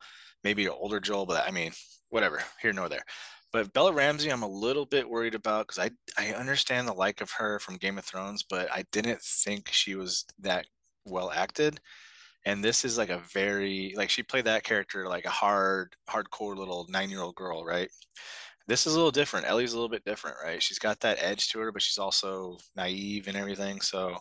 Maybe 0.41 0.67
an 0.67 0.71
older 0.79 1.01
Joel, 1.01 1.25
but 1.25 1.45
I 1.45 1.51
mean, 1.51 1.73
whatever, 2.11 2.41
here 2.61 2.71
nor 2.71 2.87
there. 2.87 3.03
But 3.51 3.73
Bella 3.73 3.91
Ramsey, 3.91 4.31
I'm 4.31 4.43
a 4.43 4.47
little 4.47 4.85
bit 4.85 5.09
worried 5.09 5.35
about 5.35 5.67
because 5.67 5.79
I 5.79 5.91
I 6.17 6.33
understand 6.33 6.87
the 6.87 6.93
like 6.93 7.19
of 7.19 7.31
her 7.31 7.59
from 7.59 7.75
Game 7.75 7.97
of 7.97 8.05
Thrones, 8.05 8.45
but 8.49 8.71
I 8.71 8.85
didn't 8.93 9.21
think 9.21 9.67
she 9.69 9.95
was 9.95 10.23
that 10.39 10.65
well 11.09 11.31
acted. 11.31 11.79
And 12.45 12.63
this 12.63 12.85
is 12.85 12.97
like 12.97 13.09
a 13.09 13.21
very 13.33 13.93
like 13.95 14.09
she 14.09 14.23
played 14.23 14.45
that 14.45 14.63
character 14.63 15.07
like 15.07 15.25
a 15.25 15.29
hard, 15.29 15.95
hardcore 16.09 16.55
little 16.55 16.85
nine 16.89 17.09
year 17.09 17.21
old 17.21 17.35
girl, 17.35 17.65
right? 17.65 17.89
This 18.67 18.85
is 18.85 18.93
a 18.93 18.97
little 18.97 19.11
different. 19.11 19.47
Ellie's 19.47 19.73
a 19.73 19.75
little 19.75 19.89
bit 19.89 20.05
different, 20.05 20.37
right? 20.43 20.61
She's 20.61 20.79
got 20.79 20.99
that 21.01 21.17
edge 21.19 21.49
to 21.49 21.59
her, 21.59 21.71
but 21.71 21.81
she's 21.81 21.97
also 21.97 22.57
naive 22.75 23.27
and 23.27 23.35
everything. 23.35 23.81
So 23.81 24.15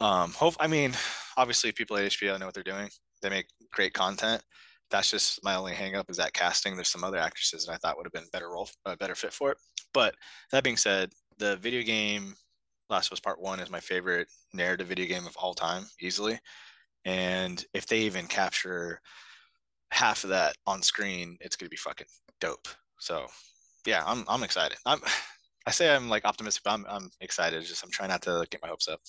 um, 0.00 0.32
hope 0.32 0.56
I 0.60 0.66
mean, 0.66 0.92
obviously 1.36 1.72
people 1.72 1.96
at 1.96 2.10
HBO 2.10 2.38
know 2.38 2.46
what 2.46 2.54
they're 2.54 2.62
doing. 2.62 2.90
They 3.22 3.30
make 3.30 3.46
great 3.72 3.94
content. 3.94 4.42
That's 4.90 5.10
just 5.10 5.42
my 5.42 5.56
only 5.56 5.72
hangup 5.72 6.10
is 6.10 6.16
that 6.18 6.32
casting. 6.32 6.74
There's 6.74 6.88
some 6.90 7.02
other 7.02 7.18
actresses 7.18 7.66
that 7.66 7.72
I 7.72 7.76
thought 7.76 7.96
would 7.96 8.06
have 8.06 8.12
been 8.12 8.28
better 8.32 8.50
role, 8.50 8.68
uh, 8.84 8.94
better 8.96 9.14
fit 9.14 9.32
for 9.32 9.50
it. 9.50 9.58
But 9.92 10.14
that 10.52 10.62
being 10.62 10.76
said, 10.76 11.10
the 11.38 11.56
video 11.56 11.82
game 11.82 12.34
Last 12.88 13.08
of 13.08 13.12
Us 13.12 13.20
Part 13.20 13.40
One 13.40 13.60
is 13.60 13.70
my 13.70 13.80
favorite 13.80 14.28
narrative 14.52 14.86
video 14.86 15.06
game 15.06 15.26
of 15.26 15.36
all 15.36 15.54
time, 15.54 15.84
easily. 16.00 16.38
And 17.04 17.64
if 17.74 17.86
they 17.86 18.00
even 18.00 18.26
capture 18.26 19.00
half 19.90 20.24
of 20.24 20.30
that 20.30 20.56
on 20.66 20.82
screen, 20.82 21.36
it's 21.40 21.56
gonna 21.56 21.70
be 21.70 21.76
fucking 21.76 22.06
dope. 22.40 22.68
So, 22.98 23.26
yeah, 23.86 24.02
I'm 24.06 24.24
I'm 24.28 24.42
excited. 24.42 24.78
I'm 24.86 25.00
I 25.66 25.72
say 25.72 25.94
I'm 25.94 26.08
like 26.08 26.24
optimistic, 26.24 26.62
but 26.64 26.74
I'm 26.74 26.86
I'm 26.88 27.10
excited. 27.20 27.64
Just 27.64 27.84
I'm 27.84 27.90
trying 27.90 28.10
not 28.10 28.22
to 28.22 28.46
get 28.50 28.62
my 28.62 28.68
hopes 28.68 28.88
up. 28.88 29.00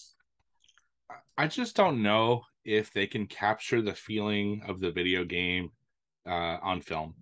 I 1.37 1.47
just 1.47 1.75
don't 1.75 2.01
know 2.01 2.43
if 2.65 2.91
they 2.91 3.07
can 3.07 3.27
capture 3.27 3.81
the 3.81 3.93
feeling 3.93 4.61
of 4.67 4.79
the 4.79 4.91
video 4.91 5.23
game 5.23 5.71
uh, 6.27 6.57
on 6.61 6.81
film 6.81 7.13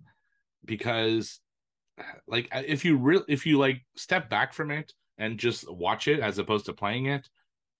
because 0.64 1.40
like 2.26 2.48
if 2.52 2.84
you 2.84 2.96
really 2.96 3.24
if 3.28 3.46
you 3.46 3.58
like 3.58 3.82
step 3.94 4.28
back 4.30 4.52
from 4.52 4.70
it 4.70 4.92
and 5.18 5.38
just 5.38 5.70
watch 5.70 6.08
it 6.08 6.20
as 6.20 6.38
opposed 6.38 6.66
to 6.66 6.72
playing 6.72 7.06
it 7.06 7.28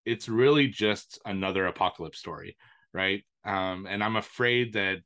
it's 0.04 0.28
really 0.28 0.68
just 0.68 1.18
another 1.24 1.66
apocalypse 1.66 2.18
story 2.18 2.56
right 2.92 3.24
um 3.44 3.86
and 3.88 4.02
i'm 4.02 4.16
afraid 4.16 4.72
that 4.72 4.98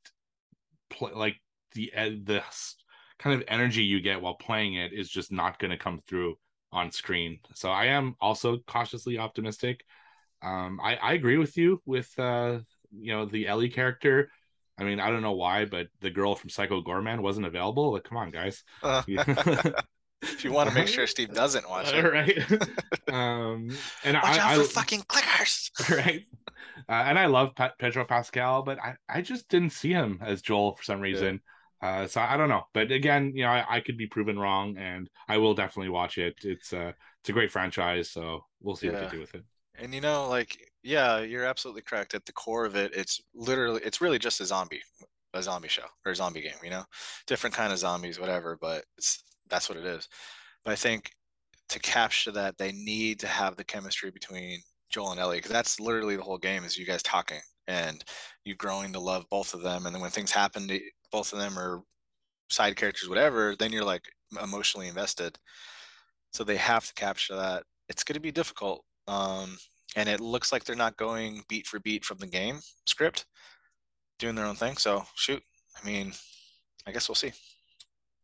pl- 0.90 1.12
like 1.14 1.36
the 1.74 1.92
the 1.96 2.42
kind 3.18 3.40
of 3.40 3.46
energy 3.48 3.82
you 3.82 4.00
get 4.00 4.20
while 4.20 4.34
playing 4.34 4.74
it 4.74 4.92
is 4.92 5.08
just 5.08 5.30
not 5.30 5.58
going 5.58 5.70
to 5.70 5.76
come 5.76 6.00
through 6.06 6.34
on 6.72 6.90
screen 6.90 7.38
so 7.54 7.70
i 7.70 7.86
am 7.86 8.14
also 8.20 8.58
cautiously 8.66 9.18
optimistic 9.18 9.82
um, 10.42 10.80
I, 10.82 10.96
I 10.96 11.12
agree 11.12 11.36
with 11.36 11.56
you 11.56 11.80
with 11.84 12.10
uh, 12.18 12.60
you 12.90 13.12
know 13.12 13.26
the 13.26 13.46
Ellie 13.46 13.68
character. 13.68 14.30
I 14.78 14.84
mean, 14.84 14.98
I 14.98 15.10
don't 15.10 15.22
know 15.22 15.32
why, 15.32 15.66
but 15.66 15.88
the 16.00 16.10
girl 16.10 16.34
from 16.34 16.48
Psycho 16.48 16.82
Goreman 16.82 17.20
wasn't 17.20 17.46
available. 17.46 17.92
Like, 17.92 18.04
come 18.04 18.16
on, 18.16 18.30
guys. 18.30 18.62
Uh, 18.82 19.02
if 20.22 20.44
you 20.44 20.52
want 20.52 20.68
to 20.68 20.74
make 20.74 20.88
sure 20.88 21.06
Steve 21.06 21.32
doesn't 21.32 21.68
watch 21.68 21.92
it, 21.92 22.02
right? 22.02 22.38
um, 23.12 23.70
and 24.04 24.14
watch 24.14 24.38
I, 24.38 24.54
out 24.54 24.56
for 24.56 24.62
I, 24.62 24.66
fucking 24.66 25.02
clickers, 25.02 25.70
right? 26.04 26.24
Uh, 26.88 27.04
and 27.06 27.18
I 27.18 27.26
love 27.26 27.54
Pe- 27.54 27.70
Pedro 27.78 28.04
Pascal, 28.04 28.62
but 28.62 28.78
I, 28.78 28.94
I 29.08 29.22
just 29.22 29.48
didn't 29.48 29.70
see 29.70 29.90
him 29.90 30.18
as 30.22 30.42
Joel 30.42 30.74
for 30.74 30.82
some 30.82 31.00
reason. 31.00 31.40
Yeah. 31.82 31.88
Uh, 32.02 32.06
so 32.06 32.20
I 32.20 32.36
don't 32.36 32.50
know, 32.50 32.64
but 32.74 32.92
again, 32.92 33.32
you 33.34 33.42
know, 33.42 33.50
I, 33.50 33.76
I, 33.76 33.80
could 33.80 33.96
be 33.96 34.06
proven 34.06 34.38
wrong, 34.38 34.76
and 34.76 35.08
I 35.28 35.38
will 35.38 35.54
definitely 35.54 35.88
watch 35.88 36.18
it. 36.18 36.34
It's 36.42 36.74
a 36.74 36.94
it's 37.20 37.30
a 37.30 37.32
great 37.32 37.50
franchise, 37.50 38.10
so 38.10 38.44
we'll 38.60 38.76
see 38.76 38.88
yeah. 38.88 38.92
what 38.92 39.10
they 39.10 39.16
do 39.16 39.20
with 39.20 39.34
it. 39.34 39.44
And 39.78 39.94
you 39.94 40.02
know, 40.02 40.28
like, 40.28 40.58
yeah, 40.82 41.20
you're 41.20 41.46
absolutely 41.46 41.80
correct. 41.82 42.14
At 42.14 42.26
the 42.26 42.32
core 42.32 42.66
of 42.66 42.76
it, 42.76 42.92
it's 42.94 43.22
literally, 43.34 43.80
it's 43.82 44.02
really 44.02 44.18
just 44.18 44.42
a 44.42 44.46
zombie, 44.46 44.82
a 45.32 45.42
zombie 45.42 45.68
show 45.68 45.86
or 46.04 46.12
a 46.12 46.16
zombie 46.16 46.42
game. 46.42 46.52
You 46.62 46.70
know, 46.70 46.84
different 47.26 47.56
kind 47.56 47.72
of 47.72 47.78
zombies, 47.78 48.20
whatever. 48.20 48.58
But 48.60 48.84
it's 48.98 49.24
that's 49.50 49.68
what 49.68 49.78
it 49.78 49.84
is. 49.84 50.08
But 50.64 50.72
I 50.72 50.76
think 50.76 51.10
to 51.70 51.78
capture 51.78 52.32
that, 52.32 52.58
they 52.58 52.72
need 52.72 53.20
to 53.20 53.26
have 53.26 53.56
the 53.56 53.64
chemistry 53.64 54.10
between 54.10 54.60
Joel 54.90 55.12
and 55.12 55.20
Ellie 55.20 55.38
because 55.38 55.52
that's 55.52 55.80
literally 55.80 56.16
the 56.16 56.22
whole 56.22 56.38
game 56.38 56.64
is 56.64 56.76
you 56.76 56.86
guys 56.86 57.02
talking 57.02 57.40
and 57.68 58.04
you 58.44 58.54
growing 58.54 58.92
to 58.92 58.98
love 59.00 59.24
both 59.30 59.54
of 59.54 59.62
them. 59.62 59.86
And 59.86 59.94
then 59.94 60.02
when 60.02 60.10
things 60.10 60.32
happen 60.32 60.66
to 60.68 60.80
both 61.12 61.32
of 61.32 61.38
them 61.38 61.58
or 61.58 61.82
side 62.50 62.76
characters, 62.76 63.08
whatever, 63.08 63.54
then 63.56 63.72
you're 63.72 63.84
like 63.84 64.02
emotionally 64.42 64.88
invested. 64.88 65.38
So 66.32 66.44
they 66.44 66.56
have 66.56 66.86
to 66.86 66.94
capture 66.94 67.36
that. 67.36 67.62
It's 67.88 68.04
going 68.04 68.14
to 68.14 68.20
be 68.20 68.32
difficult. 68.32 68.84
Um, 69.06 69.56
and 69.96 70.08
it 70.08 70.20
looks 70.20 70.52
like 70.52 70.64
they're 70.64 70.76
not 70.76 70.96
going 70.96 71.42
beat 71.48 71.66
for 71.66 71.80
beat 71.80 72.04
from 72.04 72.18
the 72.18 72.26
game 72.26 72.60
script, 72.86 73.26
doing 74.18 74.34
their 74.34 74.46
own 74.46 74.54
thing. 74.54 74.76
So 74.76 75.04
shoot, 75.14 75.42
I 75.80 75.86
mean, 75.86 76.12
I 76.86 76.92
guess 76.92 77.08
we'll 77.08 77.16
see. 77.16 77.32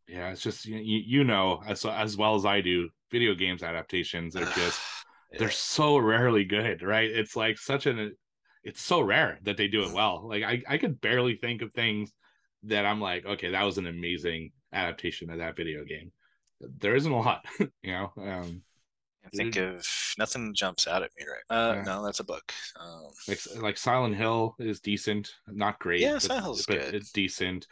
Yeah, 0.09 0.31
it's 0.31 0.43
just 0.43 0.65
you, 0.67 0.79
you 0.79 1.25
know 1.25 1.63
as 1.67 1.85
as 1.85 2.17
well 2.17 2.35
as 2.37 2.45
I 2.47 2.61
do, 2.61 2.89
video 3.11 3.35
games 3.35 3.63
adaptations 3.63 4.37
are 4.37 4.45
just 4.55 4.81
Yeah. 5.33 5.41
they're 5.41 5.51
so 5.51 5.99
rarely 5.99 6.45
good, 6.45 6.83
right? 6.83 7.11
It's 7.11 7.35
like 7.35 7.59
such 7.59 7.87
an 7.87 8.15
it's 8.63 8.81
so 8.81 9.01
rare 9.01 9.39
that 9.43 9.57
they 9.57 9.67
do 9.67 9.83
it 9.83 9.93
well. 9.93 10.29
Like 10.29 10.45
I 10.45 10.63
I 10.69 10.79
could 10.79 11.01
barely 11.01 11.35
think 11.37 11.63
of 11.63 11.73
things 11.73 12.13
that 12.65 12.87
I'm 12.87 13.01
like, 13.01 13.27
okay, 13.27 13.51
that 13.51 13.65
was 13.65 13.79
an 13.79 13.87
amazing 13.89 14.53
adaptation 14.73 15.31
of 15.31 15.39
that 15.39 15.57
video 15.57 15.85
game. 15.85 16.13
There 16.61 16.95
isn't 16.95 17.11
a 17.11 17.19
lot, 17.19 17.45
you 17.59 17.93
know. 17.93 18.13
Um 18.17 18.63
I 19.25 19.29
think 19.37 19.57
of 19.57 19.85
nothing 20.19 20.55
jumps 20.55 20.87
out 20.87 21.03
at 21.03 21.11
me 21.19 21.25
right. 21.27 21.57
Uh, 21.57 21.75
Yeah. 21.75 21.83
no, 21.83 22.05
that's 22.05 22.21
a 22.21 22.25
book. 22.25 22.53
Um, 22.79 23.09
like 23.27 23.41
like 23.57 23.77
Silent 23.77 24.15
Hill 24.15 24.55
is 24.61 24.79
decent, 24.79 25.33
not 25.49 25.81
great. 25.81 26.01
Yeah, 26.01 26.15
but, 26.15 26.23
Silent 26.23 26.45
Hill's 26.45 26.67
good. 26.67 26.95
it's 26.95 27.11
decent. 27.11 27.67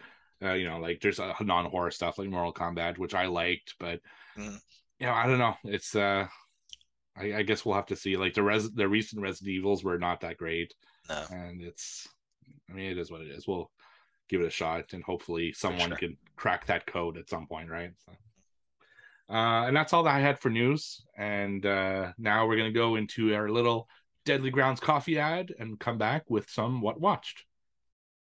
Uh, 0.45 0.53
you 0.53 0.69
know, 0.69 0.79
like 0.79 1.01
there's 1.01 1.19
a 1.19 1.35
non 1.41 1.65
horror 1.65 1.91
stuff 1.91 2.19
like 2.19 2.29
Mortal 2.29 2.53
Kombat, 2.53 2.99
which 2.99 3.15
I 3.15 3.27
liked, 3.27 3.75
but 3.79 4.01
Mhm. 4.37 4.61
you 4.99 5.07
know, 5.07 5.13
I 5.13 5.27
don't 5.27 5.39
know. 5.39 5.57
It's 5.65 5.95
uh, 5.95 6.27
I, 7.17 7.35
I 7.37 7.43
guess 7.43 7.65
we'll 7.65 7.77
have 7.77 7.87
to 7.87 7.97
see. 7.97 8.17
Like 8.17 8.35
the 8.35 8.43
res 8.43 8.71
the 8.73 8.89
recent 8.89 9.23
Resident 9.23 9.55
Evils 9.55 9.83
were 9.85 9.99
not 9.99 10.21
that 10.21 10.37
great, 10.37 10.75
no, 11.09 11.25
and 11.31 11.63
it's, 11.63 12.09
I 12.69 12.73
mean, 12.75 12.91
it 12.91 12.99
is 12.99 13.11
what 13.11 13.23
it 13.23 13.29
is. 13.29 13.47
We'll 13.47 13.71
give 14.29 14.41
it 14.41 14.47
a 14.47 14.51
shot, 14.51 14.93
and 14.93 15.03
hopefully 15.03 15.53
someone 15.53 15.89
sure. 15.91 15.97
can 15.97 16.17
crack 16.37 16.67
that 16.67 16.87
code 16.87 17.17
at 17.17 17.29
some 17.29 17.47
point, 17.47 17.71
right? 17.71 17.93
So. 18.05 18.13
Uh, 19.31 19.67
and 19.67 19.77
that's 19.77 19.93
all 19.95 20.03
that 20.03 20.15
I 20.15 20.21
had 20.21 20.39
for 20.39 20.51
news. 20.51 21.03
And 21.17 21.65
uh, 21.65 22.13
now 22.19 22.47
we're 22.47 22.57
gonna 22.57 22.73
go 22.73 22.97
into 22.97 23.35
our 23.35 23.49
little 23.49 23.89
Deadly 24.25 24.51
Grounds 24.51 24.81
coffee 24.81 25.19
ad 25.19 25.55
and 25.59 25.81
come 25.81 25.99
back 25.99 26.29
with 26.29 26.51
some 26.51 26.81
what 26.81 27.01
watched. 27.01 27.45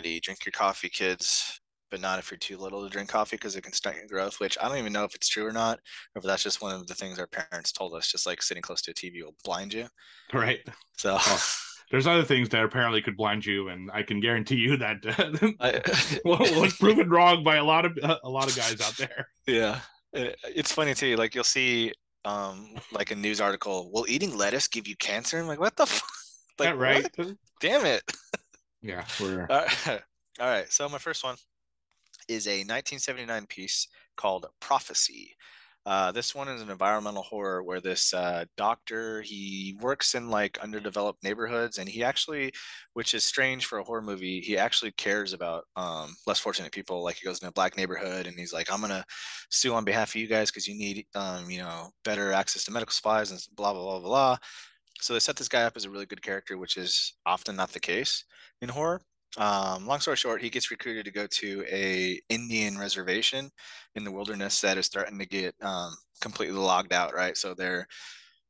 Drink 0.00 0.44
your 0.44 0.52
coffee, 0.52 0.88
kids, 0.88 1.60
but 1.90 2.00
not 2.00 2.18
if 2.18 2.30
you're 2.30 2.38
too 2.38 2.56
little 2.58 2.82
to 2.84 2.90
drink 2.90 3.08
coffee 3.08 3.36
because 3.36 3.56
it 3.56 3.62
can 3.62 3.72
stunt 3.72 3.96
your 3.96 4.06
growth. 4.06 4.40
Which 4.40 4.56
I 4.60 4.68
don't 4.68 4.78
even 4.78 4.92
know 4.92 5.04
if 5.04 5.14
it's 5.14 5.28
true 5.28 5.46
or 5.46 5.52
not, 5.52 5.78
or 6.14 6.18
if 6.20 6.24
that's 6.24 6.42
just 6.42 6.60
one 6.62 6.74
of 6.74 6.86
the 6.86 6.94
things 6.94 7.18
our 7.18 7.26
parents 7.26 7.72
told 7.72 7.94
us. 7.94 8.10
Just 8.10 8.26
like 8.26 8.42
sitting 8.42 8.62
close 8.62 8.82
to 8.82 8.90
a 8.90 8.94
TV 8.94 9.22
will 9.24 9.34
blind 9.44 9.72
you. 9.74 9.86
Right. 10.32 10.60
So, 10.96 11.18
There's 11.90 12.06
other 12.08 12.24
things 12.24 12.48
that 12.48 12.64
apparently 12.64 13.00
could 13.00 13.16
blind 13.16 13.46
you, 13.46 13.68
and 13.68 13.90
I 13.92 14.02
can 14.02 14.18
guarantee 14.20 14.56
you 14.56 14.76
that 14.78 14.96
uh, 15.06 15.48
I, 15.60 15.80
well, 16.24 16.60
was 16.60 16.74
proven 16.80 17.08
wrong 17.08 17.44
by 17.44 17.56
a 17.56 17.64
lot 17.64 17.84
of 17.84 17.96
a 18.24 18.28
lot 18.28 18.48
of 18.50 18.56
guys 18.56 18.80
out 18.80 18.96
there. 18.96 19.28
yeah, 19.46 19.80
it's 20.12 20.72
funny 20.72 20.94
too. 20.94 21.14
Like 21.16 21.34
you'll 21.36 21.44
see, 21.44 21.92
um, 22.24 22.74
like 22.90 23.12
a 23.12 23.14
news 23.14 23.40
article. 23.40 23.90
Will 23.92 24.04
eating 24.08 24.36
lettuce 24.36 24.66
give 24.66 24.88
you 24.88 24.96
cancer? 24.96 25.38
I'm 25.38 25.46
like, 25.46 25.60
what 25.60 25.76
the? 25.76 25.86
Fuck? 25.86 26.08
Like, 26.58 26.70
Yeah, 26.70 26.74
right? 26.76 27.06
what? 27.16 27.28
Damn 27.60 27.84
it. 27.84 28.02
Yeah, 28.82 29.04
we're 29.20 29.46
All 29.48 29.60
right. 29.60 29.86
All 30.40 30.46
right. 30.46 30.70
So 30.70 30.88
my 30.88 30.98
first 30.98 31.24
one 31.24 31.36
is 32.28 32.46
a 32.46 32.58
1979 32.58 33.46
piece 33.46 33.88
called 34.16 34.46
Prophecy. 34.60 35.36
Uh, 35.86 36.10
this 36.10 36.34
one 36.34 36.48
is 36.48 36.60
an 36.60 36.68
environmental 36.68 37.22
horror 37.22 37.62
where 37.62 37.80
this 37.80 38.12
uh, 38.12 38.44
doctor 38.56 39.22
he 39.22 39.78
works 39.80 40.16
in 40.16 40.28
like 40.28 40.58
underdeveloped 40.58 41.22
neighborhoods, 41.22 41.78
and 41.78 41.88
he 41.88 42.02
actually, 42.02 42.52
which 42.94 43.14
is 43.14 43.22
strange 43.22 43.66
for 43.66 43.78
a 43.78 43.84
horror 43.84 44.02
movie, 44.02 44.40
he 44.40 44.58
actually 44.58 44.90
cares 44.92 45.32
about 45.32 45.62
um, 45.76 46.12
less 46.26 46.40
fortunate 46.40 46.72
people. 46.72 47.04
Like 47.04 47.16
he 47.16 47.24
goes 47.24 47.40
in 47.40 47.46
a 47.46 47.52
black 47.52 47.76
neighborhood, 47.76 48.26
and 48.26 48.36
he's 48.36 48.52
like, 48.52 48.70
"I'm 48.70 48.80
gonna 48.80 49.04
sue 49.50 49.74
on 49.74 49.84
behalf 49.84 50.10
of 50.10 50.16
you 50.16 50.26
guys 50.26 50.50
because 50.50 50.66
you 50.66 50.76
need, 50.76 51.06
um, 51.14 51.48
you 51.48 51.60
know, 51.60 51.90
better 52.04 52.32
access 52.32 52.64
to 52.64 52.72
medical 52.72 52.92
supplies 52.92 53.30
and 53.30 53.40
blah 53.54 53.72
blah 53.72 53.84
blah 53.84 54.00
blah." 54.00 54.38
So 55.00 55.12
they 55.12 55.20
set 55.20 55.36
this 55.36 55.48
guy 55.48 55.62
up 55.62 55.76
as 55.76 55.84
a 55.84 55.90
really 55.90 56.06
good 56.06 56.22
character, 56.22 56.58
which 56.58 56.76
is 56.76 57.14
often 57.26 57.56
not 57.56 57.72
the 57.72 57.80
case 57.80 58.24
in 58.62 58.68
horror. 58.68 59.00
Um, 59.36 59.86
long 59.86 60.00
story 60.00 60.16
short, 60.16 60.40
he 60.40 60.48
gets 60.48 60.70
recruited 60.70 61.04
to 61.04 61.10
go 61.10 61.26
to 61.26 61.64
a 61.70 62.20
Indian 62.30 62.78
reservation 62.78 63.50
in 63.94 64.04
the 64.04 64.12
wilderness 64.12 64.60
that 64.62 64.78
is 64.78 64.86
starting 64.86 65.18
to 65.18 65.26
get 65.26 65.54
um, 65.62 65.94
completely 66.20 66.58
logged 66.58 66.92
out. 66.92 67.14
Right, 67.14 67.36
so 67.36 67.52
there, 67.52 67.86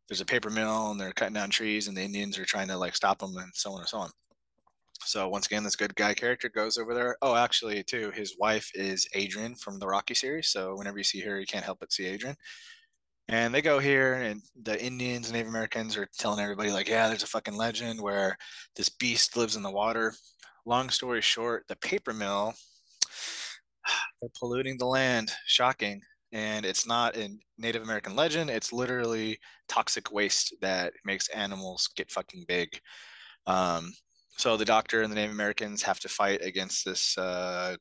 there's 0.08 0.20
a 0.20 0.26
paper 0.26 0.50
mill 0.50 0.92
and 0.92 1.00
they're 1.00 1.12
cutting 1.12 1.34
down 1.34 1.50
trees, 1.50 1.88
and 1.88 1.96
the 1.96 2.02
Indians 2.02 2.38
are 2.38 2.44
trying 2.44 2.68
to 2.68 2.76
like 2.76 2.94
stop 2.94 3.18
them, 3.18 3.36
and 3.36 3.50
so 3.54 3.72
on 3.72 3.80
and 3.80 3.88
so 3.88 3.98
on. 3.98 4.10
So 5.00 5.28
once 5.28 5.46
again, 5.46 5.64
this 5.64 5.76
good 5.76 5.94
guy 5.94 6.14
character 6.14 6.48
goes 6.48 6.78
over 6.78 6.94
there. 6.94 7.16
Oh, 7.22 7.34
actually, 7.34 7.82
too, 7.82 8.12
his 8.12 8.36
wife 8.38 8.70
is 8.74 9.08
Adrian 9.14 9.54
from 9.56 9.78
the 9.78 9.86
Rocky 9.86 10.14
series. 10.14 10.48
So 10.48 10.76
whenever 10.76 10.98
you 10.98 11.04
see 11.04 11.20
her, 11.20 11.38
you 11.38 11.46
can't 11.46 11.64
help 11.64 11.80
but 11.80 11.92
see 11.92 12.06
Adrian. 12.06 12.36
And 13.28 13.52
they 13.52 13.60
go 13.60 13.80
here, 13.80 14.14
and 14.14 14.40
the 14.62 14.82
Indians 14.82 15.32
Native 15.32 15.48
Americans 15.48 15.96
are 15.96 16.08
telling 16.16 16.40
everybody, 16.40 16.70
like, 16.70 16.88
yeah, 16.88 17.08
there's 17.08 17.24
a 17.24 17.26
fucking 17.26 17.56
legend 17.56 18.00
where 18.00 18.36
this 18.76 18.88
beast 18.88 19.36
lives 19.36 19.56
in 19.56 19.62
the 19.62 19.70
water. 19.70 20.14
Long 20.64 20.90
story 20.90 21.20
short, 21.20 21.64
the 21.68 21.76
paper 21.76 22.12
mill, 22.12 22.54
they're 24.20 24.30
polluting 24.38 24.78
the 24.78 24.86
land. 24.86 25.32
Shocking. 25.46 26.00
And 26.32 26.64
it's 26.64 26.86
not 26.86 27.16
a 27.16 27.30
Native 27.58 27.82
American 27.82 28.14
legend. 28.14 28.50
It's 28.50 28.72
literally 28.72 29.38
toxic 29.68 30.12
waste 30.12 30.54
that 30.60 30.92
makes 31.04 31.28
animals 31.28 31.88
get 31.96 32.10
fucking 32.10 32.44
big. 32.46 32.68
Um, 33.46 33.92
so 34.36 34.56
the 34.56 34.64
doctor 34.64 35.02
and 35.02 35.10
the 35.10 35.16
Native 35.16 35.32
Americans 35.32 35.82
have 35.82 35.98
to 36.00 36.08
fight 36.08 36.42
against 36.42 36.84
this 36.84 37.16
uh, 37.16 37.76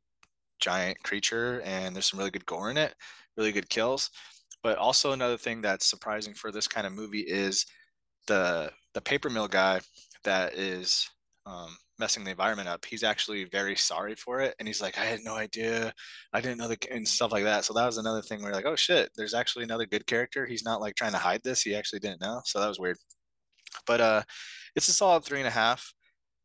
giant 0.60 1.01
creature, 1.03 1.62
and 1.65 1.93
there's 1.93 2.05
some 2.05 2.19
really 2.19 2.31
good 2.31 2.45
gore 2.45 2.71
in 2.71 2.77
it, 2.77 2.95
really 3.36 3.51
good 3.51 3.69
kills. 3.69 4.10
But 4.65 4.80
also 4.80 5.12
another 5.12 5.38
thing 5.38 5.62
that's 5.62 5.86
surprising 5.86 6.34
for 6.34 6.51
this 6.51 6.67
kind 6.67 6.88
of 6.88 6.93
movie 6.93 7.19
is 7.19 7.67
the 8.25 8.71
the 8.95 9.01
paper 9.01 9.30
mill 9.30 9.47
guy 9.47 9.80
that 10.23 10.56
is 10.56 11.08
um, 11.45 11.78
messing 11.99 12.23
the 12.23 12.32
environment 12.32 12.67
up. 12.67 12.84
He's 12.84 13.04
actually 13.04 13.43
very 13.43 13.75
sorry 13.75 14.15
for 14.15 14.41
it, 14.41 14.56
and 14.58 14.67
he's 14.67 14.82
like, 14.82 14.97
"I 14.97 15.06
had 15.06 15.19
no 15.23 15.36
idea, 15.36 15.93
I 16.34 16.41
didn't 16.41 16.58
know 16.58 16.67
the 16.67 16.80
and 16.91 17.08
stuff 17.08 17.32
like 17.32 17.43
that." 17.43 17.63
So 17.63 17.75
that 17.75 17.86
was 17.86 17.99
another 17.99 18.23
thing 18.23 18.41
where 18.41 18.54
like, 18.54 18.65
"Oh 18.65 18.75
shit, 18.75 19.12
there's 19.15 19.36
actually 19.36 19.65
another 19.65 19.86
good 19.86 20.08
character. 20.08 20.47
He's 20.47 20.65
not 20.65 20.82
like 20.82 20.95
trying 20.95 21.12
to 21.12 21.19
hide 21.19 21.43
this. 21.43 21.62
He 21.62 21.75
actually 21.75 21.99
didn't 21.99 22.21
know." 22.21 22.41
So 22.45 22.60
that 22.60 22.67
was 22.67 22.80
weird. 22.80 22.97
But 23.86 24.01
uh, 24.01 24.23
it's 24.75 24.88
a 24.88 24.93
solid 24.93 25.23
three 25.23 25.41
and 25.41 25.47
a 25.47 25.51
half. 25.51 25.93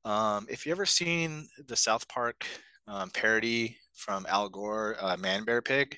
Um, 0.04 0.46
if 0.50 0.66
you 0.66 0.72
ever 0.72 0.85
seen 0.85 1.48
the 1.68 1.76
South 1.76 2.06
Park 2.09 2.44
um, 2.87 3.09
parody 3.14 3.78
from 3.94 4.26
Al 4.28 4.50
Gore, 4.50 4.96
uh, 5.00 5.16
Man 5.16 5.44
Bear 5.46 5.62
Pig, 5.62 5.96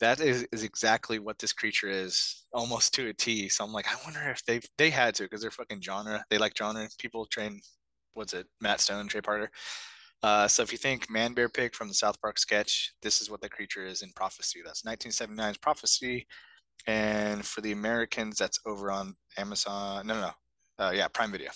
that 0.00 0.20
is, 0.20 0.46
is 0.52 0.62
exactly 0.62 1.18
what 1.18 1.38
this 1.38 1.52
creature 1.52 1.88
is, 1.88 2.44
almost 2.52 2.94
to 2.94 3.08
a 3.08 3.12
T. 3.12 3.48
So 3.48 3.64
I'm 3.64 3.72
like, 3.72 3.86
I 3.88 3.96
wonder 4.04 4.20
if 4.30 4.44
they 4.44 4.60
they 4.78 4.90
had 4.90 5.14
to 5.16 5.24
because 5.24 5.40
they're 5.40 5.50
fucking 5.50 5.82
genre. 5.82 6.24
They 6.30 6.38
like 6.38 6.56
genre. 6.56 6.86
People 6.98 7.26
train, 7.26 7.60
what's 8.14 8.34
it? 8.34 8.46
Matt 8.60 8.80
Stone, 8.80 9.08
Trey 9.08 9.20
Parker. 9.20 9.50
Uh, 10.22 10.48
so 10.48 10.62
if 10.62 10.72
you 10.72 10.78
think 10.78 11.10
Man 11.10 11.34
Bear 11.34 11.48
Pig 11.48 11.74
from 11.74 11.88
the 11.88 11.94
South 11.94 12.20
Park 12.20 12.38
sketch, 12.38 12.92
this 13.02 13.20
is 13.20 13.30
what 13.30 13.40
the 13.40 13.48
creature 13.48 13.84
is 13.84 14.02
in 14.02 14.10
Prophecy. 14.16 14.60
That's 14.64 14.82
1979's 14.82 15.58
Prophecy, 15.58 16.26
and 16.86 17.44
for 17.44 17.60
the 17.60 17.72
Americans, 17.72 18.36
that's 18.38 18.60
over 18.66 18.90
on 18.90 19.14
Amazon. 19.38 20.06
No, 20.06 20.14
no, 20.14 20.20
no. 20.20 20.84
Uh, 20.84 20.90
yeah, 20.90 21.08
Prime 21.08 21.32
Video. 21.32 21.50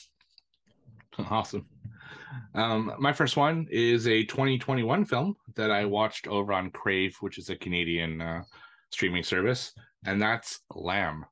awesome. 1.31 1.67
Um, 2.55 2.93
my 2.99 3.13
first 3.13 3.37
one 3.37 3.67
is 3.71 4.07
a 4.07 4.25
2021 4.25 5.05
film 5.05 5.37
that 5.57 5.71
I 5.71 5.85
watched 5.85 6.27
over 6.27 6.53
on 6.53 6.71
Crave, 6.71 7.17
which 7.21 7.39
is 7.39 7.51
a 7.51 7.57
Canadian 7.57 8.21
uh, 8.21 8.43
streaming 8.91 9.23
service, 9.23 9.73
and 10.05 10.21
that's 10.21 10.61
Lamb. 10.75 11.25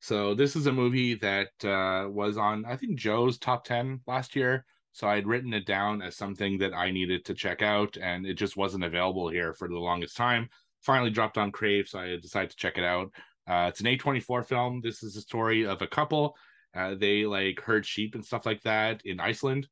So 0.00 0.34
this 0.34 0.54
is 0.56 0.66
a 0.66 0.72
movie 0.72 1.14
that 1.16 1.48
uh, 1.64 2.08
was 2.08 2.36
on, 2.36 2.64
I 2.64 2.76
think, 2.76 2.98
Joe's 2.98 3.38
top 3.38 3.64
10 3.64 4.00
last 4.06 4.36
year. 4.36 4.64
So 4.92 5.08
I 5.08 5.16
had 5.16 5.26
written 5.26 5.52
it 5.52 5.66
down 5.66 6.02
as 6.02 6.16
something 6.16 6.58
that 6.58 6.74
I 6.74 6.90
needed 6.90 7.24
to 7.26 7.34
check 7.34 7.62
out, 7.62 7.96
and 8.00 8.26
it 8.26 8.34
just 8.34 8.56
wasn't 8.56 8.84
available 8.84 9.28
here 9.28 9.54
for 9.54 9.68
the 9.68 9.78
longest 9.78 10.16
time. 10.16 10.48
Finally 10.82 11.10
dropped 11.10 11.38
on 11.38 11.52
Crave, 11.52 11.88
so 11.88 11.98
I 11.98 12.16
decided 12.20 12.50
to 12.50 12.56
check 12.56 12.78
it 12.78 12.84
out. 12.84 13.10
Uh, 13.48 13.66
it's 13.68 13.80
an 13.80 13.86
A24 13.86 14.44
film. 14.44 14.80
This 14.82 15.02
is 15.02 15.16
a 15.16 15.20
story 15.20 15.66
of 15.66 15.82
a 15.82 15.86
couple. 15.86 16.36
Uh, 16.74 16.94
they 16.94 17.24
like 17.24 17.60
herd 17.60 17.86
sheep 17.86 18.14
and 18.14 18.24
stuff 18.24 18.44
like 18.44 18.62
that 18.62 19.00
in 19.04 19.20
Iceland 19.20 19.68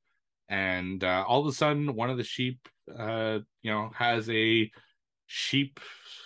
and 0.49 1.03
uh, 1.03 1.25
all 1.27 1.41
of 1.41 1.47
a 1.47 1.53
sudden 1.53 1.95
one 1.95 2.11
of 2.11 2.17
the 2.17 2.25
sheep 2.25 2.69
uh 2.97 3.39
you 3.63 3.71
know 3.71 3.91
has 3.95 4.31
a 4.31 4.71
sheep 5.27 5.81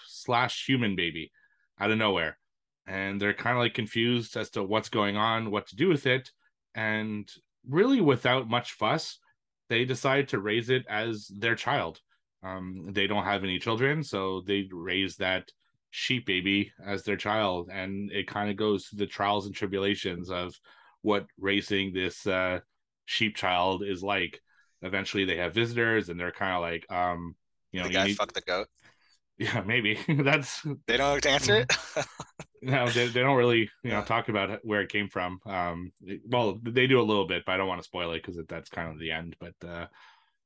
slash 0.07 0.67
human 0.67 0.95
baby 0.95 1.33
out 1.81 1.91
of 1.91 1.99
nowhere. 1.99 2.39
And 2.87 3.21
they're 3.21 3.35
kind 3.35 3.57
of 3.57 3.63
like 3.63 3.75
confused 3.75 4.37
as 4.37 4.51
to 4.51 4.63
what's 4.63 4.89
going 4.89 5.17
on 5.17 5.51
what 5.51 5.69
to 5.69 5.77
do 5.77 5.89
with 5.89 6.07
it. 6.07 6.31
And 6.75 7.31
really 7.67 8.01
without 8.01 8.49
much 8.49 8.73
fuss 8.73 9.19
they 9.71 9.85
decide 9.85 10.29
to 10.29 10.41
raise 10.41 10.69
it 10.69 10.85
as 10.91 11.31
their 11.35 11.55
child. 11.55 12.01
Um, 12.43 12.89
they 12.93 13.07
don't 13.07 13.25
have 13.25 13.45
any 13.45 13.59
children, 13.59 14.03
so 14.03 14.43
they 14.47 14.69
raise 14.71 15.17
that 15.17 15.49
sheep 15.91 16.27
baby 16.27 16.73
as 16.85 17.05
their 17.05 17.17
child, 17.17 17.71
and 17.73 18.11
it 18.11 18.27
kind 18.27 18.51
of 18.51 18.57
goes 18.57 18.87
through 18.87 18.99
the 18.99 19.07
trials 19.07 19.47
and 19.47 19.55
tribulations 19.55 20.31
of 20.31 20.55
what 21.03 21.27
raising 21.39 21.93
this 21.93 22.27
uh, 22.27 22.59
sheep 23.11 23.37
child 23.37 23.83
is 23.83 24.03
like. 24.03 24.41
Eventually, 24.83 25.27
they 25.27 25.37
have 25.37 25.53
visitors, 25.53 26.09
and 26.09 26.19
they're 26.19 26.33
kind 26.33 26.55
of 26.55 26.63
like, 26.63 26.91
um, 26.91 27.37
you 27.71 27.81
know, 27.81 27.85
the 27.85 27.93
you 27.93 27.99
guy 27.99 28.07
need- 28.07 28.17
fucked 28.17 28.35
the 28.35 28.41
goat. 28.41 28.67
yeah, 29.39 29.63
maybe 29.67 29.99
that's 30.23 30.63
They 30.87 30.97
don't 30.97 31.13
have 31.13 31.21
to 31.21 31.31
answer 31.31 31.57
it. 31.57 31.73
no, 32.63 32.89
they, 32.89 33.09
they 33.09 33.21
don't 33.21 33.37
really 33.37 33.71
you 33.83 33.91
know 33.91 34.03
talk 34.03 34.29
about 34.31 34.59
where 34.65 34.81
it 34.81 34.91
came 34.91 35.09
from. 35.09 35.39
Um, 35.45 35.93
well, 36.27 36.59
they 36.63 36.87
do 36.87 37.01
a 37.01 37.03
little 37.03 37.27
bit, 37.27 37.45
but 37.45 37.53
I 37.53 37.57
don't 37.59 37.69
want 37.69 37.81
to 37.81 37.87
spoil 37.87 38.13
it 38.13 38.23
because 38.23 38.41
that's 38.49 38.71
kind 38.71 38.91
of 38.91 38.99
the 38.99 39.11
end. 39.11 39.37
But 39.39 39.55
uh, 39.69 39.87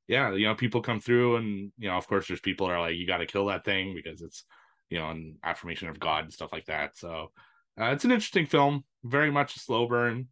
yeah, 0.07 0.33
you 0.33 0.47
know, 0.47 0.55
people 0.55 0.81
come 0.81 0.99
through, 0.99 1.37
and 1.37 1.71
you 1.77 1.87
know, 1.87 1.95
of 1.95 2.07
course, 2.07 2.27
there's 2.27 2.41
people 2.41 2.67
are 2.67 2.79
like, 2.79 2.95
you 2.95 3.07
got 3.07 3.17
to 3.17 3.25
kill 3.25 3.45
that 3.47 3.63
thing 3.65 3.93
because 3.95 4.21
it's 4.21 4.43
you 4.89 4.97
know 4.99 5.09
an 5.09 5.37
affirmation 5.43 5.87
of 5.87 5.99
God 5.99 6.25
and 6.25 6.33
stuff 6.33 6.51
like 6.51 6.65
that. 6.65 6.97
So 6.97 7.31
uh, 7.79 7.85
it's 7.85 8.05
an 8.05 8.11
interesting 8.11 8.45
film, 8.45 8.83
very 9.03 9.31
much 9.31 9.55
a 9.55 9.59
slow 9.59 9.87
burn. 9.87 10.27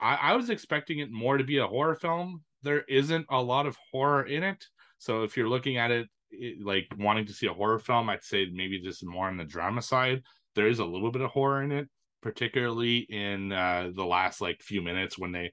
I, 0.00 0.14
I 0.14 0.36
was 0.36 0.50
expecting 0.50 0.98
it 0.98 1.10
more 1.10 1.36
to 1.36 1.44
be 1.44 1.58
a 1.58 1.66
horror 1.66 1.94
film. 1.94 2.42
There 2.62 2.82
isn't 2.82 3.26
a 3.30 3.42
lot 3.42 3.66
of 3.66 3.76
horror 3.92 4.24
in 4.24 4.42
it, 4.42 4.64
so 4.98 5.22
if 5.22 5.36
you're 5.36 5.48
looking 5.48 5.76
at 5.76 5.90
it, 5.90 6.08
it 6.30 6.64
like 6.64 6.86
wanting 6.98 7.26
to 7.26 7.32
see 7.32 7.46
a 7.46 7.52
horror 7.52 7.78
film, 7.78 8.08
I'd 8.08 8.24
say 8.24 8.46
maybe 8.52 8.80
this 8.82 8.96
is 8.96 9.04
more 9.04 9.28
on 9.28 9.36
the 9.36 9.44
drama 9.44 9.82
side. 9.82 10.22
There 10.54 10.68
is 10.68 10.78
a 10.78 10.84
little 10.84 11.10
bit 11.10 11.22
of 11.22 11.30
horror 11.30 11.62
in 11.62 11.72
it 11.72 11.88
particularly 12.24 13.00
in 13.10 13.52
uh 13.52 13.90
the 13.94 14.04
last 14.04 14.40
like 14.40 14.62
few 14.62 14.80
minutes 14.80 15.18
when 15.18 15.30
they 15.30 15.52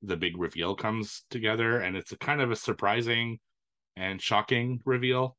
the 0.00 0.16
big 0.16 0.38
reveal 0.38 0.76
comes 0.76 1.24
together 1.28 1.80
and 1.80 1.96
it's 1.96 2.12
a 2.12 2.16
kind 2.18 2.40
of 2.40 2.52
a 2.52 2.56
surprising 2.56 3.38
and 3.96 4.22
shocking 4.22 4.80
reveal. 4.84 5.36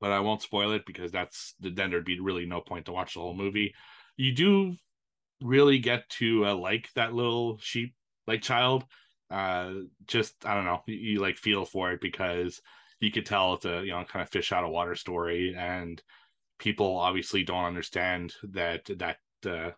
But 0.00 0.10
i 0.12 0.20
won't 0.20 0.42
spoil 0.42 0.72
it 0.72 0.86
because 0.86 1.12
that's 1.12 1.54
then 1.60 1.90
there'd 1.90 2.04
be 2.04 2.18
really 2.18 2.46
no 2.46 2.62
point 2.62 2.86
to 2.86 2.92
watch 2.92 3.14
the 3.14 3.20
whole 3.20 3.36
movie. 3.36 3.74
You 4.16 4.32
do 4.32 4.74
really 5.42 5.78
get 5.78 6.08
to 6.08 6.46
uh, 6.46 6.54
like 6.54 6.88
that 6.94 7.12
little 7.12 7.58
sheep 7.58 7.94
like 8.26 8.42
child 8.42 8.84
uh 9.30 9.72
just 10.06 10.34
i 10.44 10.54
don't 10.54 10.64
know 10.64 10.80
you, 10.86 10.94
you 10.94 11.20
like 11.20 11.36
feel 11.36 11.64
for 11.64 11.92
it 11.92 12.00
because 12.00 12.60
you 13.00 13.10
could 13.10 13.26
tell 13.26 13.54
it's 13.54 13.64
a 13.64 13.82
you 13.82 13.90
know 13.90 14.04
kind 14.04 14.22
of 14.22 14.28
fish 14.30 14.52
out 14.52 14.64
of 14.64 14.70
water 14.70 14.94
story 14.94 15.54
and 15.56 16.02
people 16.58 16.96
obviously 16.96 17.42
don't 17.42 17.64
understand 17.64 18.34
that 18.52 18.84
that 18.98 19.18
uh, 19.46 19.70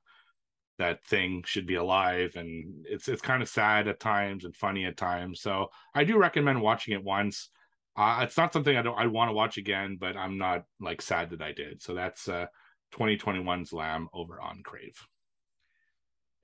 that 0.78 1.04
thing 1.04 1.42
should 1.46 1.66
be 1.66 1.76
alive 1.76 2.32
and 2.36 2.84
it's 2.86 3.08
it's 3.08 3.22
kind 3.22 3.42
of 3.42 3.48
sad 3.48 3.88
at 3.88 3.98
times 3.98 4.44
and 4.44 4.54
funny 4.54 4.84
at 4.84 4.96
times. 4.96 5.40
So 5.40 5.68
i 5.94 6.04
do 6.04 6.18
recommend 6.18 6.60
watching 6.60 6.94
it 6.94 7.02
once. 7.02 7.50
Uh, 7.96 8.20
it's 8.22 8.36
not 8.36 8.52
something 8.52 8.76
i 8.76 8.82
don't 8.82 8.98
i 8.98 9.06
want 9.06 9.30
to 9.30 9.34
watch 9.34 9.56
again 9.56 9.96
but 9.98 10.18
i'm 10.18 10.36
not 10.36 10.64
like 10.80 11.00
sad 11.00 11.30
that 11.30 11.42
i 11.42 11.52
did. 11.52 11.82
So 11.82 11.94
that's 11.94 12.28
uh 12.28 12.46
2021's 12.94 13.72
lamb 13.72 14.08
over 14.12 14.40
on 14.40 14.62
crave 14.62 14.94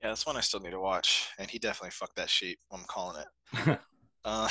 Yeah, 0.03 0.09
that's 0.09 0.25
one 0.25 0.35
I 0.35 0.41
still 0.41 0.59
need 0.59 0.71
to 0.71 0.81
watch. 0.81 1.29
And 1.39 1.49
he 1.49 1.57
definitely 1.57 1.91
fucked 1.91 2.17
that 2.17 2.29
sheep. 2.29 2.59
I'm 2.71 2.83
calling 2.87 3.23
it. 3.23 3.79
Um, 4.25 4.47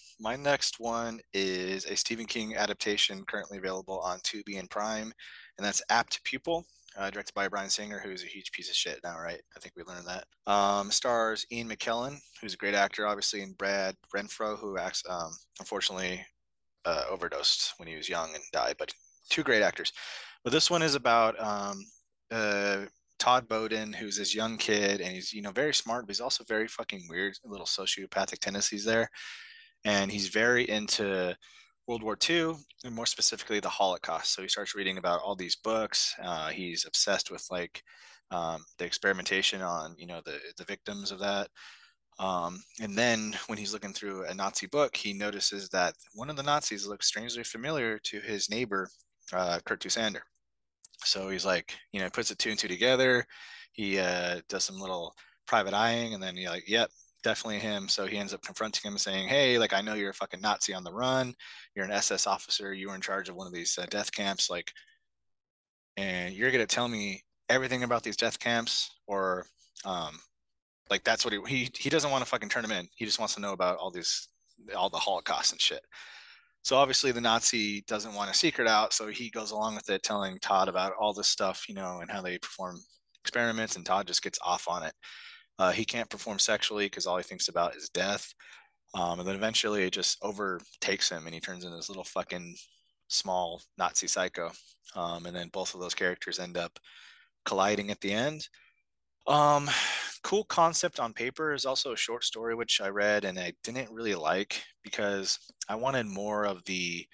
my 0.20 0.36
next 0.36 0.78
one 0.80 1.20
is 1.34 1.84
a 1.86 1.96
Stephen 1.96 2.26
King 2.26 2.56
adaptation 2.56 3.24
currently 3.26 3.58
available 3.58 3.98
on 4.00 4.20
Tubi 4.20 4.58
and 4.58 4.70
Prime, 4.70 5.12
and 5.58 5.66
that's 5.66 5.82
Apt 5.90 6.22
Pupil, 6.24 6.64
uh, 6.96 7.10
directed 7.10 7.34
by 7.34 7.48
Bryan 7.48 7.68
Singer, 7.68 7.98
who's 7.98 8.22
a 8.22 8.28
huge 8.28 8.52
piece 8.52 8.70
of 8.70 8.76
shit 8.76 9.00
now, 9.04 9.18
right? 9.18 9.40
I 9.56 9.60
think 9.60 9.74
we 9.76 9.82
learned 9.82 10.06
that. 10.06 10.26
Um, 10.50 10.90
stars 10.90 11.46
Ian 11.52 11.68
McKellen, 11.68 12.18
who's 12.40 12.54
a 12.54 12.58
great 12.58 12.74
actor, 12.74 13.06
obviously, 13.06 13.42
and 13.42 13.56
Brad 13.58 13.94
Renfro, 14.14 14.58
who 14.58 14.78
acts, 14.78 15.02
um, 15.08 15.32
unfortunately, 15.58 16.24
uh, 16.84 17.04
overdosed 17.10 17.74
when 17.78 17.88
he 17.88 17.96
was 17.96 18.08
young 18.08 18.32
and 18.34 18.42
died, 18.52 18.76
but 18.78 18.92
two 19.28 19.42
great 19.42 19.62
actors. 19.62 19.92
But 20.44 20.52
this 20.52 20.70
one 20.70 20.82
is 20.82 20.94
about 20.94 21.38
um, 21.40 21.84
uh, 22.30 22.86
Todd 23.18 23.48
Bowden, 23.48 23.92
who's 23.92 24.16
this 24.16 24.34
young 24.34 24.56
kid, 24.58 25.00
and 25.00 25.12
he's 25.12 25.32
you 25.32 25.42
know 25.42 25.52
very 25.52 25.74
smart, 25.74 26.06
but 26.06 26.10
he's 26.10 26.20
also 26.20 26.44
very 26.44 26.68
fucking 26.68 27.06
weird, 27.08 27.34
little 27.44 27.66
sociopathic 27.66 28.38
tendencies 28.38 28.84
there, 28.84 29.08
and 29.84 30.10
he's 30.10 30.28
very 30.28 30.68
into 30.68 31.36
World 31.86 32.02
War 32.02 32.18
II 32.28 32.54
and 32.84 32.94
more 32.94 33.06
specifically 33.06 33.60
the 33.60 33.68
Holocaust. 33.68 34.34
So 34.34 34.42
he 34.42 34.48
starts 34.48 34.74
reading 34.74 34.98
about 34.98 35.20
all 35.22 35.36
these 35.36 35.56
books. 35.56 36.14
Uh, 36.22 36.48
he's 36.48 36.84
obsessed 36.84 37.30
with 37.30 37.46
like 37.50 37.82
um, 38.30 38.64
the 38.78 38.84
experimentation 38.84 39.62
on 39.62 39.94
you 39.98 40.06
know 40.06 40.20
the 40.24 40.38
the 40.58 40.64
victims 40.64 41.10
of 41.10 41.20
that. 41.20 41.48
Um, 42.18 42.62
and 42.80 42.96
then 42.96 43.36
when 43.46 43.58
he's 43.58 43.72
looking 43.72 43.92
through 43.92 44.24
a 44.24 44.34
Nazi 44.34 44.66
book, 44.66 44.96
he 44.96 45.12
notices 45.12 45.68
that 45.70 45.94
one 46.14 46.30
of 46.30 46.36
the 46.36 46.42
Nazis 46.42 46.86
looks 46.86 47.06
strangely 47.06 47.44
familiar 47.44 47.98
to 48.04 48.20
his 48.20 48.48
neighbor, 48.48 48.88
uh, 49.32 49.60
Kurt. 49.66 49.84
So 51.04 51.28
he's 51.28 51.44
like, 51.44 51.74
you 51.92 52.00
know, 52.00 52.10
puts 52.10 52.28
the 52.30 52.34
two 52.34 52.50
and 52.50 52.58
two 52.58 52.68
together. 52.68 53.26
He 53.72 53.98
uh, 53.98 54.40
does 54.48 54.64
some 54.64 54.80
little 54.80 55.14
private 55.46 55.74
eyeing, 55.74 56.14
and 56.14 56.22
then 56.22 56.36
he 56.36 56.48
like, 56.48 56.68
yep, 56.68 56.90
definitely 57.22 57.58
him. 57.58 57.88
So 57.88 58.06
he 58.06 58.16
ends 58.16 58.32
up 58.32 58.42
confronting 58.42 58.90
him 58.90 58.98
saying, 58.98 59.28
hey, 59.28 59.58
like 59.58 59.72
I 59.72 59.80
know 59.80 59.94
you're 59.94 60.10
a 60.10 60.14
fucking 60.14 60.40
Nazi 60.40 60.74
on 60.74 60.84
the 60.84 60.92
run. 60.92 61.34
You're 61.74 61.84
an 61.84 61.90
SS 61.90 62.26
officer. 62.26 62.72
You 62.72 62.88
were 62.88 62.94
in 62.94 63.00
charge 63.00 63.28
of 63.28 63.36
one 63.36 63.46
of 63.46 63.52
these 63.52 63.78
uh, 63.78 63.86
death 63.90 64.12
camps, 64.12 64.48
like, 64.48 64.72
and 65.96 66.34
you're 66.34 66.50
gonna 66.50 66.66
tell 66.66 66.88
me 66.88 67.22
everything 67.48 67.82
about 67.82 68.02
these 68.02 68.16
death 68.16 68.38
camps, 68.38 68.90
or 69.06 69.46
um, 69.84 70.18
like 70.90 71.04
that's 71.04 71.24
what 71.24 71.34
he 71.34 71.40
he 71.46 71.70
he 71.76 71.90
doesn't 71.90 72.10
want 72.10 72.22
to 72.24 72.30
fucking 72.30 72.48
turn 72.48 72.64
him 72.64 72.72
in. 72.72 72.88
He 72.96 73.04
just 73.04 73.18
wants 73.18 73.34
to 73.34 73.40
know 73.40 73.52
about 73.52 73.78
all 73.78 73.90
these 73.90 74.28
all 74.76 74.90
the 74.90 74.98
Holocaust 74.98 75.52
and 75.52 75.60
shit. 75.60 75.84
So 76.66 76.76
obviously 76.76 77.12
the 77.12 77.20
Nazi 77.20 77.82
doesn't 77.82 78.12
want 78.12 78.28
a 78.28 78.34
secret 78.34 78.66
out, 78.66 78.92
so 78.92 79.06
he 79.06 79.30
goes 79.30 79.52
along 79.52 79.76
with 79.76 79.88
it, 79.88 80.02
telling 80.02 80.36
Todd 80.40 80.68
about 80.68 80.94
all 80.98 81.12
this 81.12 81.28
stuff, 81.28 81.68
you 81.68 81.76
know, 81.76 82.00
and 82.00 82.10
how 82.10 82.20
they 82.20 82.38
perform 82.38 82.80
experiments, 83.22 83.76
and 83.76 83.86
Todd 83.86 84.08
just 84.08 84.20
gets 84.20 84.40
off 84.44 84.66
on 84.66 84.82
it. 84.82 84.92
Uh, 85.60 85.70
he 85.70 85.84
can't 85.84 86.10
perform 86.10 86.40
sexually 86.40 86.86
because 86.86 87.06
all 87.06 87.18
he 87.18 87.22
thinks 87.22 87.46
about 87.46 87.76
is 87.76 87.88
death. 87.90 88.34
Um, 88.94 89.20
and 89.20 89.28
then 89.28 89.36
eventually 89.36 89.84
it 89.84 89.92
just 89.92 90.18
overtakes 90.22 91.08
him, 91.08 91.26
and 91.26 91.34
he 91.34 91.38
turns 91.38 91.62
into 91.62 91.76
this 91.76 91.88
little 91.88 92.02
fucking 92.02 92.56
small 93.06 93.62
Nazi 93.78 94.08
psycho. 94.08 94.50
Um, 94.96 95.26
and 95.26 95.36
then 95.36 95.50
both 95.52 95.72
of 95.72 95.80
those 95.80 95.94
characters 95.94 96.40
end 96.40 96.56
up 96.56 96.80
colliding 97.44 97.92
at 97.92 98.00
the 98.00 98.12
end. 98.12 98.48
Um, 99.26 99.68
cool 100.22 100.44
concept 100.44 100.98
on 100.98 101.12
paper 101.12 101.52
is 101.54 101.64
also 101.64 101.92
a 101.92 101.96
short 101.96 102.24
story 102.24 102.54
which 102.56 102.80
I 102.80 102.88
read 102.88 103.24
and 103.24 103.38
I 103.38 103.52
didn't 103.62 103.92
really 103.92 104.16
like 104.16 104.60
because 104.82 105.38
I 105.68 105.76
wanted 105.76 106.06
more 106.06 106.44
of 106.44 106.64
the 106.64 107.06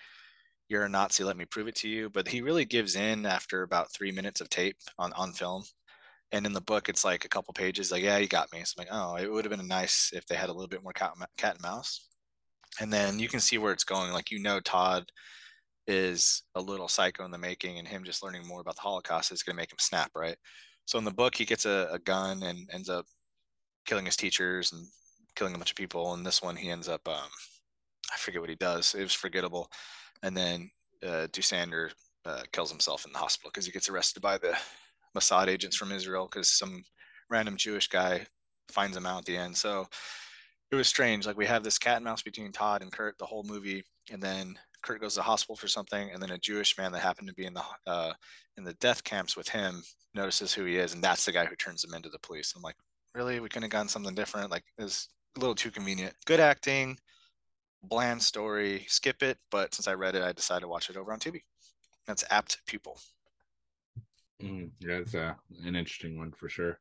you're 0.68 0.84
a 0.84 0.88
Nazi, 0.88 1.22
let 1.22 1.36
me 1.36 1.44
prove 1.44 1.68
it 1.68 1.74
to 1.76 1.88
you. 1.88 2.08
But 2.08 2.26
he 2.26 2.40
really 2.40 2.64
gives 2.64 2.96
in 2.96 3.26
after 3.26 3.62
about 3.62 3.92
three 3.92 4.10
minutes 4.10 4.40
of 4.40 4.48
tape 4.48 4.78
on, 4.98 5.12
on 5.12 5.32
film. 5.34 5.64
And 6.32 6.46
in 6.46 6.54
the 6.54 6.62
book, 6.62 6.88
it's 6.88 7.04
like 7.04 7.26
a 7.26 7.28
couple 7.28 7.52
pages, 7.52 7.92
like, 7.92 8.02
yeah, 8.02 8.16
you 8.16 8.26
got 8.26 8.50
me. 8.54 8.62
So 8.64 8.74
I'm 8.78 8.86
like, 8.86 8.88
oh, 8.90 9.16
it 9.22 9.30
would 9.30 9.44
have 9.44 9.54
been 9.54 9.68
nice 9.68 10.10
if 10.14 10.24
they 10.26 10.34
had 10.34 10.48
a 10.48 10.52
little 10.52 10.68
bit 10.68 10.82
more 10.82 10.94
cat, 10.94 11.12
cat 11.36 11.56
and 11.56 11.62
mouse. 11.62 12.08
And 12.80 12.90
then 12.90 13.18
you 13.18 13.28
can 13.28 13.40
see 13.40 13.58
where 13.58 13.74
it's 13.74 13.84
going. 13.84 14.12
Like, 14.12 14.30
you 14.30 14.38
know, 14.38 14.60
Todd 14.60 15.04
is 15.86 16.42
a 16.54 16.60
little 16.62 16.88
psycho 16.88 17.26
in 17.26 17.30
the 17.30 17.38
making, 17.38 17.78
and 17.78 17.86
him 17.86 18.02
just 18.02 18.22
learning 18.22 18.46
more 18.46 18.62
about 18.62 18.76
the 18.76 18.80
Holocaust 18.82 19.30
is 19.30 19.42
going 19.42 19.54
to 19.54 19.60
make 19.60 19.70
him 19.70 19.78
snap, 19.78 20.10
right? 20.16 20.36
So 20.84 20.98
in 20.98 21.04
the 21.04 21.10
book, 21.10 21.34
he 21.34 21.44
gets 21.44 21.64
a, 21.64 21.88
a 21.92 21.98
gun 21.98 22.42
and 22.42 22.68
ends 22.72 22.88
up 22.88 23.06
killing 23.86 24.06
his 24.06 24.16
teachers 24.16 24.72
and 24.72 24.86
killing 25.36 25.54
a 25.54 25.58
bunch 25.58 25.70
of 25.70 25.76
people. 25.76 26.14
And 26.14 26.24
this 26.24 26.42
one, 26.42 26.56
he 26.56 26.70
ends 26.70 26.88
up, 26.88 27.06
um, 27.08 27.30
I 28.12 28.16
forget 28.16 28.40
what 28.40 28.50
he 28.50 28.56
does. 28.56 28.94
It 28.94 29.02
was 29.02 29.14
forgettable. 29.14 29.70
And 30.22 30.36
then 30.36 30.70
uh, 31.06 31.28
Dussander 31.32 31.90
uh, 32.24 32.42
kills 32.52 32.70
himself 32.70 33.04
in 33.06 33.12
the 33.12 33.18
hospital 33.18 33.50
because 33.52 33.66
he 33.66 33.72
gets 33.72 33.88
arrested 33.88 34.20
by 34.22 34.38
the 34.38 34.56
Mossad 35.16 35.48
agents 35.48 35.76
from 35.76 35.92
Israel 35.92 36.28
because 36.30 36.48
some 36.48 36.84
random 37.30 37.56
Jewish 37.56 37.88
guy 37.88 38.26
finds 38.70 38.96
him 38.96 39.06
out 39.06 39.20
at 39.20 39.24
the 39.24 39.36
end. 39.36 39.56
So 39.56 39.86
it 40.70 40.76
was 40.76 40.88
strange. 40.88 41.26
Like 41.26 41.36
we 41.36 41.46
have 41.46 41.62
this 41.62 41.78
cat 41.78 41.96
and 41.96 42.04
mouse 42.04 42.22
between 42.22 42.52
Todd 42.52 42.82
and 42.82 42.92
Kurt 42.92 43.18
the 43.18 43.26
whole 43.26 43.44
movie, 43.44 43.84
and 44.10 44.22
then 44.22 44.58
Kurt 44.82 45.00
goes 45.00 45.14
to 45.14 45.20
the 45.20 45.24
hospital 45.24 45.56
for 45.56 45.68
something, 45.68 46.10
and 46.10 46.22
then 46.22 46.30
a 46.30 46.38
Jewish 46.38 46.76
man 46.76 46.92
that 46.92 47.00
happened 47.00 47.28
to 47.28 47.34
be 47.34 47.46
in 47.46 47.54
the 47.54 47.62
uh, 47.86 48.12
in 48.56 48.64
the 48.64 48.74
death 48.74 49.04
camps 49.04 49.36
with 49.36 49.48
him 49.48 49.82
notices 50.14 50.52
who 50.52 50.64
he 50.64 50.76
is, 50.76 50.94
and 50.94 51.02
that's 51.02 51.24
the 51.24 51.32
guy 51.32 51.44
who 51.44 51.56
turns 51.56 51.84
him 51.84 51.94
into 51.94 52.08
the 52.08 52.18
police. 52.18 52.52
I'm 52.56 52.62
like, 52.62 52.76
really? 53.14 53.40
We 53.40 53.48
couldn't 53.48 53.64
have 53.64 53.70
gotten 53.70 53.88
something 53.88 54.14
different. 54.14 54.50
Like 54.50 54.64
it's 54.78 55.08
a 55.36 55.40
little 55.40 55.54
too 55.54 55.70
convenient. 55.70 56.14
Good 56.26 56.40
acting, 56.40 56.98
bland 57.82 58.22
story. 58.22 58.84
Skip 58.88 59.22
it. 59.22 59.38
But 59.50 59.74
since 59.74 59.88
I 59.88 59.94
read 59.94 60.14
it, 60.14 60.22
I 60.22 60.32
decided 60.32 60.62
to 60.62 60.68
watch 60.68 60.90
it 60.90 60.96
over 60.96 61.12
on 61.12 61.18
Tubi. 61.18 61.42
That's 62.06 62.24
apt 62.30 62.58
pupil. 62.66 62.98
Mm, 64.42 64.70
yeah, 64.80 64.96
it's 64.96 65.14
uh, 65.14 65.34
an 65.64 65.76
interesting 65.76 66.18
one 66.18 66.32
for 66.32 66.48
sure. 66.48 66.78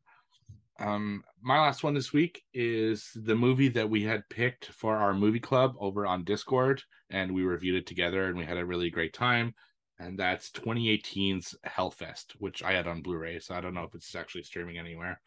Um, 0.79 1.23
my 1.41 1.59
last 1.59 1.83
one 1.83 1.93
this 1.93 2.11
week 2.11 2.41
is 2.53 3.11
the 3.15 3.35
movie 3.35 3.69
that 3.69 3.89
we 3.89 4.03
had 4.03 4.27
picked 4.29 4.65
for 4.67 4.97
our 4.97 5.13
movie 5.13 5.39
club 5.39 5.75
over 5.79 6.07
on 6.07 6.23
Discord, 6.23 6.81
and 7.12 7.34
we 7.34 7.43
reviewed 7.43 7.76
it 7.76 7.88
together, 7.88 8.28
and 8.28 8.38
we 8.38 8.45
had 8.45 8.58
a 8.58 8.65
really 8.65 8.89
great 8.89 9.13
time. 9.13 9.54
And 10.00 10.17
that's 10.17 10.50
2018's 10.52 11.56
Hellfest, 11.65 12.32
which 12.39 12.63
I 12.63 12.71
had 12.74 12.88
on 12.88 13.04
Blu-ray, 13.04 13.39
so 13.39 13.54
I 13.54 13.62
don't 13.62 13.76
know 13.76 13.84
if 13.84 13.93
it's 13.93 14.15
actually 14.15 14.43
streaming 14.43 14.80
anywhere. 14.80 15.21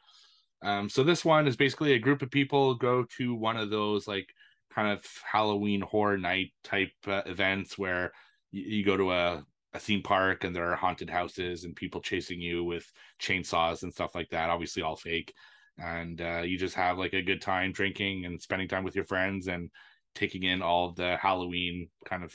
Um, 0.63 0.89
so 0.89 1.05
this 1.05 1.25
one 1.25 1.47
is 1.47 1.57
basically 1.57 1.93
a 1.93 1.99
group 1.99 2.23
of 2.23 2.31
people 2.31 2.75
go 2.75 3.05
to 3.19 3.35
one 3.35 3.57
of 3.57 3.71
those 3.71 4.09
like 4.09 4.29
kind 4.75 4.89
of 4.89 5.05
Halloween 5.31 5.83
horror 5.83 6.19
night 6.19 6.53
type 6.65 6.93
uh, 7.07 7.23
events 7.27 7.79
where 7.79 8.13
you, 8.51 8.79
you 8.79 8.85
go 8.85 8.97
to 8.97 9.13
a 9.13 9.45
a 9.75 9.79
theme 9.79 10.03
park 10.03 10.45
and 10.45 10.55
there 10.55 10.71
are 10.71 10.77
haunted 10.77 11.11
houses 11.11 11.65
and 11.65 11.75
people 11.75 12.01
chasing 12.01 12.41
you 12.41 12.63
with 12.63 12.91
chainsaws 13.21 13.83
and 13.83 13.93
stuff 13.93 14.15
like 14.15 14.29
that 14.31 14.49
obviously 14.49 14.83
all 14.83 14.97
fake 14.97 15.35
and 15.79 16.21
uh, 16.21 16.43
you 16.43 16.57
just 16.57 16.77
have 16.77 16.97
like 16.97 17.13
a 17.13 17.23
good 17.23 17.43
time 17.43 17.73
drinking 17.73 18.25
and 18.25 18.41
spending 18.41 18.69
time 18.69 18.85
with 18.85 18.95
your 18.95 19.05
friends 19.05 19.49
and 19.49 19.69
taking 20.15 20.43
in 20.43 20.63
all 20.63 20.93
the 20.93 21.17
halloween 21.17 21.89
kind 22.05 22.25
of 22.25 22.35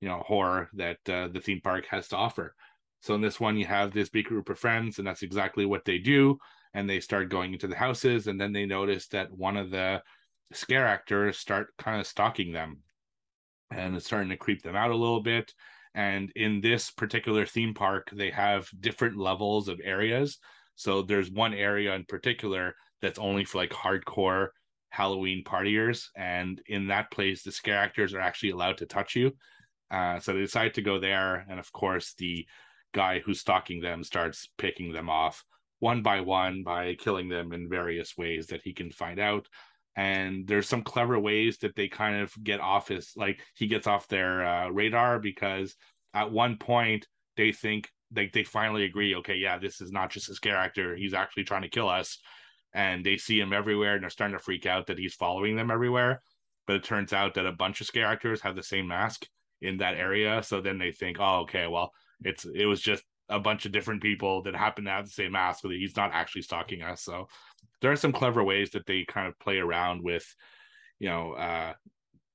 you 0.00 0.08
know 0.08 0.22
horror 0.26 0.68
that 0.74 0.98
uh, 1.08 1.28
the 1.28 1.40
theme 1.40 1.60
park 1.62 1.86
has 1.88 2.08
to 2.08 2.16
offer 2.16 2.54
so 3.00 3.14
in 3.14 3.20
this 3.20 3.40
one 3.40 3.56
you 3.56 3.66
have 3.66 3.92
this 3.92 4.08
big 4.08 4.26
group 4.26 4.48
of 4.48 4.58
friends 4.58 4.98
and 4.98 5.06
that's 5.06 5.22
exactly 5.22 5.66
what 5.66 5.84
they 5.84 5.98
do 5.98 6.36
and 6.74 6.88
they 6.88 7.00
start 7.00 7.30
going 7.30 7.52
into 7.52 7.66
the 7.66 7.76
houses 7.76 8.26
and 8.26 8.40
then 8.40 8.52
they 8.52 8.66
notice 8.66 9.06
that 9.08 9.30
one 9.32 9.56
of 9.56 9.70
the 9.70 10.00
scare 10.52 10.86
actors 10.86 11.38
start 11.38 11.68
kind 11.78 12.00
of 12.00 12.06
stalking 12.06 12.52
them 12.52 12.78
and 13.70 13.96
it's 13.96 14.06
starting 14.06 14.28
to 14.28 14.36
creep 14.36 14.62
them 14.62 14.76
out 14.76 14.90
a 14.90 14.96
little 14.96 15.22
bit 15.22 15.52
and 15.96 16.30
in 16.36 16.60
this 16.60 16.90
particular 16.90 17.46
theme 17.46 17.72
park, 17.72 18.10
they 18.12 18.30
have 18.30 18.68
different 18.80 19.16
levels 19.16 19.66
of 19.66 19.80
areas. 19.82 20.38
So 20.74 21.00
there's 21.00 21.30
one 21.30 21.54
area 21.54 21.94
in 21.94 22.04
particular 22.04 22.74
that's 23.00 23.18
only 23.18 23.46
for 23.46 23.56
like 23.58 23.70
hardcore 23.70 24.48
Halloween 24.90 25.44
partiers. 25.44 26.08
And 26.16 26.60
in 26.66 26.88
that 26.88 27.10
place, 27.10 27.42
the 27.42 27.52
scare 27.52 27.78
actors 27.78 28.14
are 28.14 28.20
actually 28.20 28.50
allowed 28.50 28.78
to 28.78 28.86
touch 28.86 29.16
you. 29.16 29.32
Uh, 29.90 30.18
so 30.18 30.32
they 30.32 30.40
decide 30.40 30.74
to 30.74 30.82
go 30.82 30.98
there. 30.98 31.46
And 31.48 31.58
of 31.58 31.72
course, 31.72 32.14
the 32.14 32.46
guy 32.92 33.20
who's 33.20 33.40
stalking 33.40 33.80
them 33.80 34.02
starts 34.02 34.48
picking 34.58 34.92
them 34.92 35.10
off 35.10 35.44
one 35.78 36.02
by 36.02 36.20
one 36.20 36.62
by 36.62 36.94
killing 36.94 37.28
them 37.28 37.52
in 37.52 37.68
various 37.68 38.16
ways 38.16 38.46
that 38.46 38.62
he 38.62 38.72
can 38.72 38.90
find 38.90 39.20
out 39.20 39.46
and 39.96 40.46
there's 40.46 40.68
some 40.68 40.82
clever 40.82 41.18
ways 41.18 41.58
that 41.58 41.74
they 41.74 41.88
kind 41.88 42.20
of 42.20 42.32
get 42.42 42.60
off 42.60 42.88
his 42.88 43.12
like 43.16 43.40
he 43.54 43.66
gets 43.66 43.86
off 43.86 44.08
their 44.08 44.46
uh, 44.46 44.68
radar 44.68 45.18
because 45.18 45.74
at 46.14 46.30
one 46.30 46.56
point 46.56 47.06
they 47.36 47.52
think 47.52 47.90
like 48.14 48.32
they 48.32 48.44
finally 48.44 48.84
agree 48.84 49.14
okay 49.16 49.34
yeah 49.34 49.58
this 49.58 49.80
is 49.80 49.90
not 49.90 50.10
just 50.10 50.30
a 50.30 50.34
scare 50.34 50.56
actor 50.56 50.94
he's 50.94 51.14
actually 51.14 51.44
trying 51.44 51.62
to 51.62 51.68
kill 51.68 51.88
us 51.88 52.18
and 52.74 53.04
they 53.04 53.16
see 53.16 53.40
him 53.40 53.52
everywhere 53.52 53.94
and 53.94 54.02
they're 54.02 54.10
starting 54.10 54.36
to 54.36 54.42
freak 54.42 54.66
out 54.66 54.86
that 54.86 54.98
he's 54.98 55.14
following 55.14 55.56
them 55.56 55.70
everywhere. 55.70 56.22
But 56.66 56.76
it 56.76 56.84
turns 56.84 57.12
out 57.12 57.34
that 57.34 57.46
a 57.46 57.52
bunch 57.52 57.80
of 57.80 57.86
scare 57.86 58.06
actors 58.06 58.40
have 58.42 58.56
the 58.56 58.62
same 58.62 58.88
mask 58.88 59.26
in 59.60 59.78
that 59.78 59.94
area. 59.94 60.42
So 60.42 60.60
then 60.60 60.78
they 60.78 60.92
think 60.92 61.18
oh 61.20 61.40
okay 61.40 61.66
well 61.66 61.92
it's 62.22 62.44
it 62.44 62.66
was 62.66 62.80
just 62.80 63.04
a 63.28 63.40
bunch 63.40 63.66
of 63.66 63.72
different 63.72 64.02
people 64.02 64.42
that 64.42 64.54
happen 64.54 64.84
to 64.84 64.90
have 64.90 65.04
the 65.04 65.10
same 65.10 65.32
mask 65.32 65.60
so 65.60 65.68
he's 65.68 65.96
not 65.96 66.12
actually 66.12 66.42
stalking 66.42 66.82
us. 66.82 67.02
So 67.02 67.28
there 67.80 67.92
are 67.92 67.96
some 67.96 68.12
clever 68.12 68.42
ways 68.42 68.70
that 68.70 68.86
they 68.86 69.04
kind 69.04 69.28
of 69.28 69.38
play 69.38 69.58
around 69.58 70.02
with 70.02 70.24
you 70.98 71.08
know 71.08 71.32
uh 71.32 71.74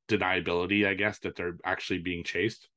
deniability 0.08 0.86
i 0.86 0.94
guess 0.94 1.18
that 1.20 1.36
they're 1.36 1.58
actually 1.66 2.00
being 2.00 2.24
chased. 2.24 2.68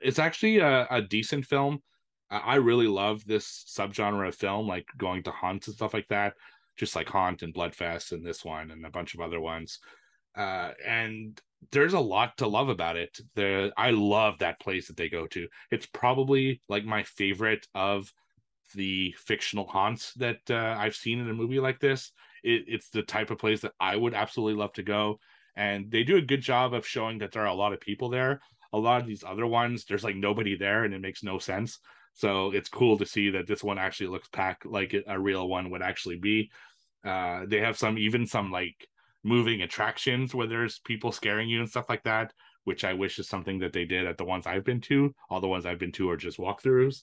It's 0.00 0.18
actually 0.18 0.58
a, 0.58 0.86
a 0.90 1.00
decent 1.00 1.46
film 1.46 1.82
i 2.30 2.56
really 2.56 2.86
love 2.86 3.24
this 3.24 3.64
subgenre 3.68 4.28
of 4.28 4.34
film 4.34 4.66
like 4.66 4.86
going 4.96 5.22
to 5.22 5.30
haunts 5.30 5.66
and 5.66 5.76
stuff 5.76 5.94
like 5.94 6.08
that 6.08 6.34
just 6.76 6.94
like 6.94 7.08
haunt 7.08 7.42
and 7.42 7.54
bloodfest 7.54 8.12
and 8.12 8.24
this 8.24 8.44
one 8.44 8.70
and 8.70 8.84
a 8.84 8.90
bunch 8.90 9.14
of 9.14 9.20
other 9.20 9.40
ones 9.40 9.78
uh 10.36 10.70
and 10.86 11.40
there's 11.72 11.94
a 11.94 12.00
lot 12.00 12.36
to 12.36 12.46
love 12.46 12.68
about 12.68 12.96
it 12.96 13.18
the 13.34 13.72
i 13.76 13.90
love 13.90 14.38
that 14.38 14.60
place 14.60 14.86
that 14.86 14.96
they 14.96 15.08
go 15.08 15.26
to 15.26 15.48
it's 15.70 15.86
probably 15.86 16.60
like 16.68 16.84
my 16.84 17.02
favorite 17.02 17.66
of 17.74 18.12
the 18.74 19.14
fictional 19.18 19.66
haunts 19.66 20.12
that 20.14 20.38
uh, 20.50 20.76
I've 20.78 20.94
seen 20.94 21.20
in 21.20 21.28
a 21.28 21.34
movie 21.34 21.60
like 21.60 21.80
this. 21.80 22.12
It, 22.42 22.64
it's 22.66 22.90
the 22.90 23.02
type 23.02 23.30
of 23.30 23.38
place 23.38 23.60
that 23.62 23.72
I 23.80 23.96
would 23.96 24.14
absolutely 24.14 24.58
love 24.58 24.72
to 24.74 24.82
go. 24.82 25.20
And 25.56 25.90
they 25.90 26.04
do 26.04 26.16
a 26.16 26.22
good 26.22 26.40
job 26.40 26.74
of 26.74 26.86
showing 26.86 27.18
that 27.18 27.32
there 27.32 27.42
are 27.42 27.46
a 27.46 27.54
lot 27.54 27.72
of 27.72 27.80
people 27.80 28.08
there. 28.08 28.40
A 28.72 28.78
lot 28.78 29.00
of 29.00 29.06
these 29.06 29.24
other 29.24 29.46
ones, 29.46 29.84
there's 29.84 30.04
like 30.04 30.16
nobody 30.16 30.56
there 30.56 30.84
and 30.84 30.94
it 30.94 31.00
makes 31.00 31.22
no 31.22 31.38
sense. 31.38 31.78
So 32.18 32.50
it's 32.50 32.68
cool 32.68 32.98
to 32.98 33.06
see 33.06 33.30
that 33.30 33.46
this 33.46 33.62
one 33.62 33.78
actually 33.78 34.08
looks 34.08 34.28
packed 34.28 34.66
like 34.66 34.94
a 35.06 35.18
real 35.18 35.48
one 35.48 35.70
would 35.70 35.82
actually 35.82 36.18
be. 36.18 36.50
Uh, 37.04 37.42
they 37.46 37.60
have 37.60 37.78
some, 37.78 37.96
even 37.96 38.26
some 38.26 38.50
like 38.50 38.88
moving 39.22 39.62
attractions 39.62 40.34
where 40.34 40.48
there's 40.48 40.80
people 40.80 41.12
scaring 41.12 41.48
you 41.48 41.60
and 41.60 41.68
stuff 41.68 41.88
like 41.88 42.02
that, 42.02 42.32
which 42.64 42.84
I 42.84 42.92
wish 42.92 43.20
is 43.20 43.28
something 43.28 43.60
that 43.60 43.72
they 43.72 43.84
did 43.84 44.06
at 44.06 44.18
the 44.18 44.24
ones 44.24 44.46
I've 44.46 44.64
been 44.64 44.80
to. 44.82 45.14
All 45.30 45.40
the 45.40 45.46
ones 45.46 45.64
I've 45.64 45.78
been 45.78 45.92
to 45.92 46.10
are 46.10 46.16
just 46.16 46.38
walkthroughs 46.38 47.02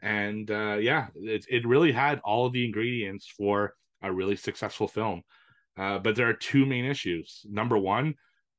and 0.00 0.50
uh, 0.50 0.76
yeah, 0.80 1.08
it 1.14 1.44
it 1.48 1.66
really 1.66 1.92
had 1.92 2.20
all 2.24 2.46
of 2.46 2.52
the 2.52 2.64
ingredients 2.64 3.26
for 3.26 3.74
a 4.02 4.12
really 4.12 4.36
successful 4.36 4.88
film. 4.88 5.22
Uh, 5.76 5.98
but 5.98 6.16
there 6.16 6.28
are 6.28 6.34
two 6.34 6.66
main 6.66 6.84
issues. 6.84 7.44
Number 7.48 7.78
one, 7.78 8.14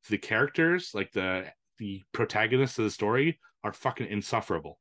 the 0.09 0.17
characters, 0.17 0.91
like 0.93 1.11
the 1.11 1.45
the 1.77 2.03
protagonists 2.11 2.77
of 2.79 2.85
the 2.85 2.91
story, 2.91 3.39
are 3.63 3.73
fucking 3.73 4.07
insufferable. 4.07 4.79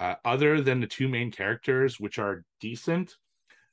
Uh, 0.00 0.14
other 0.24 0.62
than 0.62 0.80
the 0.80 0.86
two 0.86 1.08
main 1.08 1.30
characters, 1.30 2.00
which 2.00 2.18
are 2.18 2.42
decent, 2.58 3.16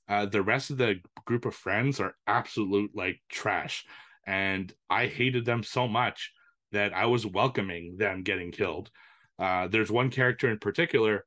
uh, 0.09 0.25
the 0.25 0.41
rest 0.41 0.69
of 0.69 0.77
the 0.77 0.99
group 1.25 1.45
of 1.45 1.55
friends 1.55 1.99
are 1.99 2.15
absolute 2.27 2.91
like 2.93 3.21
trash, 3.29 3.85
and 4.25 4.73
I 4.89 5.07
hated 5.07 5.45
them 5.45 5.63
so 5.63 5.87
much 5.87 6.33
that 6.73 6.93
I 6.93 7.05
was 7.05 7.25
welcoming 7.25 7.95
them 7.97 8.23
getting 8.23 8.51
killed. 8.51 8.91
Uh, 9.39 9.67
there's 9.67 9.91
one 9.91 10.09
character 10.09 10.49
in 10.49 10.59
particular 10.59 11.25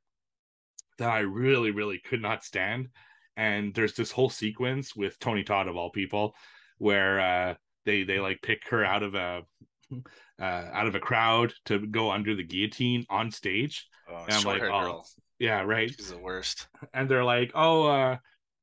that 0.99 1.09
I 1.09 1.19
really, 1.19 1.71
really 1.71 1.99
could 1.99 2.21
not 2.21 2.43
stand. 2.43 2.89
And 3.35 3.73
there's 3.73 3.95
this 3.95 4.11
whole 4.11 4.29
sequence 4.29 4.95
with 4.95 5.17
Tony 5.19 5.43
Todd 5.43 5.67
of 5.67 5.75
all 5.75 5.89
people, 5.89 6.35
where 6.77 7.19
uh, 7.19 7.55
they 7.85 8.03
they 8.03 8.19
like 8.19 8.41
pick 8.41 8.67
her 8.69 8.85
out 8.85 9.01
of 9.01 9.15
a 9.15 9.41
uh, 10.39 10.43
out 10.43 10.87
of 10.87 10.95
a 10.95 10.99
crowd 10.99 11.53
to 11.65 11.87
go 11.87 12.11
under 12.11 12.35
the 12.35 12.43
guillotine 12.43 13.05
on 13.09 13.31
stage. 13.31 13.87
Oh, 14.11 14.25
and 14.25 14.33
I'm 14.33 14.43
like, 14.43 14.61
oh, 14.63 14.67
girl. 14.67 15.07
yeah, 15.39 15.61
right. 15.61 15.89
She's 15.89 16.11
the 16.11 16.17
worst. 16.17 16.67
And 16.93 17.09
they're 17.09 17.23
like, 17.23 17.51
oh, 17.55 17.87
uh, 17.87 18.17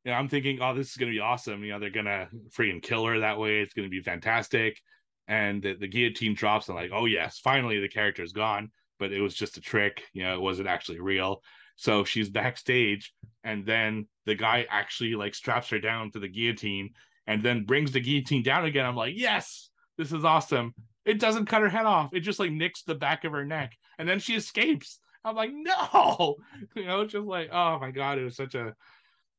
you 0.05 0.13
know, 0.13 0.19
I'm 0.19 0.29
thinking, 0.29 0.61
oh, 0.61 0.75
this 0.75 0.91
is 0.91 0.97
gonna 0.97 1.11
be 1.11 1.21
awesome. 1.21 1.65
You 1.65 1.73
know, 1.73 1.81
they're 1.81 1.91
gonna 1.91 2.29
freaking 2.51 2.83
kill 2.83 3.07
her 3.07 3.21
that 3.21 3.39
way. 3.39 3.61
It's 3.61 3.75
gonna 3.75 3.89
be 3.89 4.03
fantastic. 4.03 4.79
And 5.27 5.63
the, 5.63 5.75
the 5.75 5.89
guillotine 5.89 6.35
drops, 6.35 6.69
and 6.69 6.77
like, 6.77 6.91
oh 6.93 7.07
yes, 7.07 7.39
finally 7.39 7.81
the 7.81 7.89
character 7.89 8.23
is 8.23 8.33
gone. 8.33 8.71
But 8.99 9.13
it 9.13 9.21
was 9.21 9.35
just 9.35 9.57
a 9.57 9.61
trick. 9.61 10.05
You 10.13 10.25
know, 10.25 10.35
it 10.35 10.41
wasn't 10.41 10.69
actually 10.69 11.01
real. 11.01 11.43
So 11.77 12.05
she's 12.05 12.29
backstage, 12.29 13.13
and 13.45 13.65
then 13.65 14.09
the 14.27 14.35
guy 14.35 14.67
actually 14.69 15.15
like 15.15 15.35
straps 15.35 15.69
her 15.71 15.79
down 15.79 16.11
to 16.13 16.19
the 16.19 16.29
guillotine 16.29 16.91
and 17.27 17.43
then 17.43 17.65
brings 17.65 17.93
the 17.93 18.01
guillotine 18.01 18.43
down 18.43 18.65
again. 18.65 18.87
I'm 18.87 18.97
like, 18.97 19.15
yes, 19.17 19.71
this 19.97 20.13
is 20.13 20.25
awesome. 20.25 20.75
It 21.05 21.21
doesn't 21.21 21.47
cut 21.47 21.63
her 21.63 21.69
head 21.69 21.87
off. 21.87 22.15
It 22.15 22.21
just 22.21 22.39
like 22.39 22.51
nicks 22.51 22.83
the 22.83 22.95
back 22.95 23.25
of 23.25 23.33
her 23.33 23.45
neck, 23.45 23.77
and 23.99 24.09
then 24.09 24.19
she 24.19 24.35
escapes. 24.35 24.99
I'm 25.29 25.37
like, 25.37 25.53
no, 25.53 26.37
you 26.77 26.87
know, 26.87 27.05
just 27.07 27.27
like, 27.27 27.51
oh 27.53 27.79
my 27.79 27.91
god, 27.91 28.19
it 28.19 28.25
was 28.25 28.37
such 28.37 28.55
a 28.55 28.75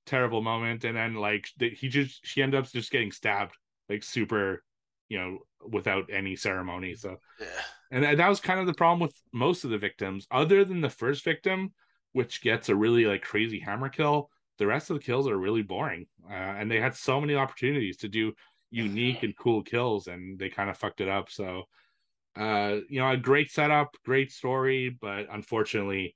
terrible 0.05 0.41
moment. 0.41 0.83
And 0.83 0.95
then 0.95 1.15
like 1.15 1.47
he 1.57 1.89
just 1.89 2.25
she 2.25 2.41
ends 2.41 2.55
up 2.55 2.69
just 2.71 2.91
getting 2.91 3.11
stabbed, 3.11 3.55
like 3.89 4.03
super, 4.03 4.63
you 5.07 5.19
know, 5.19 5.39
without 5.67 6.09
any 6.11 6.35
ceremony. 6.35 6.95
So, 6.95 7.17
yeah. 7.39 7.47
and 7.91 8.19
that 8.19 8.29
was 8.29 8.39
kind 8.39 8.59
of 8.59 8.67
the 8.67 8.73
problem 8.73 8.99
with 8.99 9.15
most 9.33 9.63
of 9.63 9.69
the 9.69 9.77
victims, 9.77 10.27
other 10.31 10.63
than 10.63 10.81
the 10.81 10.89
first 10.89 11.23
victim 11.23 11.73
which 12.13 12.41
gets 12.41 12.69
a 12.69 12.75
really 12.75 13.05
like 13.05 13.21
crazy 13.21 13.59
hammer 13.59 13.89
kill. 13.89 14.29
The 14.57 14.67
rest 14.67 14.89
of 14.89 14.97
the 14.97 15.03
kills 15.03 15.27
are 15.27 15.37
really 15.37 15.61
boring, 15.61 16.07
uh, 16.29 16.33
and 16.33 16.69
they 16.69 16.79
had 16.79 16.95
so 16.95 17.21
many 17.21 17.35
opportunities 17.35 17.97
to 17.97 18.09
do 18.09 18.33
unique 18.71 19.23
and 19.23 19.35
cool 19.37 19.63
kills, 19.63 20.07
and 20.07 20.37
they 20.37 20.49
kind 20.49 20.69
of 20.69 20.77
fucked 20.77 21.01
it 21.01 21.09
up. 21.09 21.29
So, 21.29 21.63
uh, 22.35 22.77
you 22.89 22.99
know, 22.99 23.09
a 23.09 23.17
great 23.17 23.51
setup, 23.51 23.95
great 24.05 24.31
story, 24.31 24.97
but 25.01 25.27
unfortunately, 25.31 26.15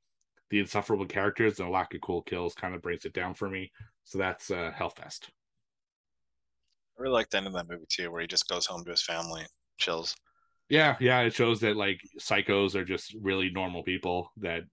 the 0.49 0.59
insufferable 0.59 1.05
characters 1.05 1.59
and 1.59 1.67
a 1.67 1.71
lack 1.71 1.93
of 1.93 2.01
cool 2.01 2.21
kills 2.21 2.53
kind 2.53 2.75
of 2.75 2.81
brings 2.81 3.05
it 3.05 3.13
down 3.13 3.33
for 3.33 3.49
me. 3.49 3.71
So 4.03 4.17
that's 4.17 4.51
uh, 4.51 4.71
Hellfest. 4.77 5.29
I 6.97 7.01
really 7.01 7.13
like 7.13 7.29
the 7.29 7.37
end 7.37 7.47
of 7.47 7.53
that 7.53 7.67
movie 7.67 7.85
too, 7.89 8.11
where 8.11 8.21
he 8.21 8.27
just 8.27 8.47
goes 8.47 8.65
home 8.65 8.83
to 8.85 8.91
his 8.91 9.01
family, 9.01 9.45
chills. 9.77 10.15
Yeah, 10.69 10.95
yeah, 10.99 11.21
it 11.21 11.33
shows 11.33 11.59
that 11.61 11.75
like 11.75 11.99
psychos 12.19 12.75
are 12.75 12.85
just 12.85 13.15
really 13.21 13.49
normal 13.49 13.83
people 13.83 14.31
that 14.37 14.63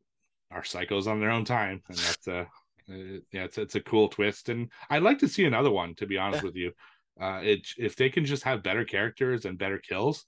are 0.51 0.63
psychos 0.63 1.07
on 1.07 1.21
their 1.21 1.31
own 1.31 1.45
time, 1.45 1.83
and 1.89 1.97
that's 1.97 2.29
uh, 2.29 2.45
yeah, 2.89 3.45
it's 3.45 3.59
it's 3.59 3.75
a 3.75 3.81
cool 3.81 4.09
twist, 4.09 4.49
and 4.49 4.71
I'd 4.89 5.03
like 5.03 5.19
to 5.21 5.29
see 5.29 5.45
another 5.45 5.71
one. 5.71 5.95
To 5.97 6.07
be 6.07 6.19
honest 6.19 6.43
yeah. 6.43 6.47
with 6.47 6.57
you, 6.57 6.73
uh, 7.21 7.41
it 7.43 7.67
if 7.79 7.97
they 7.97 8.11
can 8.11 8.25
just 8.25 8.45
have 8.45 8.63
better 8.63 8.85
characters 8.85 9.45
and 9.45 9.59
better 9.59 9.79
kills, 9.79 10.27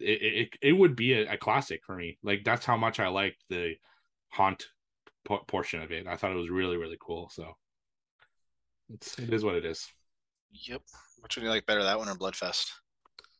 it 0.00 0.22
it, 0.22 0.48
it 0.62 0.72
would 0.72 0.96
be 0.96 1.14
a, 1.14 1.32
a 1.32 1.36
classic 1.36 1.82
for 1.84 1.96
me. 1.96 2.18
Like 2.22 2.44
that's 2.44 2.66
how 2.66 2.76
much 2.76 3.00
I 3.00 3.08
liked 3.08 3.42
the 3.48 3.74
haunt 4.30 4.66
po- 5.24 5.44
portion 5.46 5.82
of 5.82 5.92
it. 5.92 6.06
I 6.06 6.16
thought 6.16 6.32
it 6.32 6.36
was 6.36 6.50
really 6.50 6.76
really 6.76 6.98
cool. 7.00 7.30
So 7.32 7.56
it's 8.90 9.18
it 9.18 9.32
is 9.32 9.44
what 9.44 9.54
it 9.54 9.64
is. 9.64 9.88
Yep. 10.52 10.82
Which 11.20 11.36
one 11.36 11.42
do 11.42 11.46
you 11.46 11.50
like 11.50 11.66
better, 11.66 11.82
that 11.82 11.98
one 11.98 12.08
or 12.08 12.14
Bloodfest? 12.14 12.70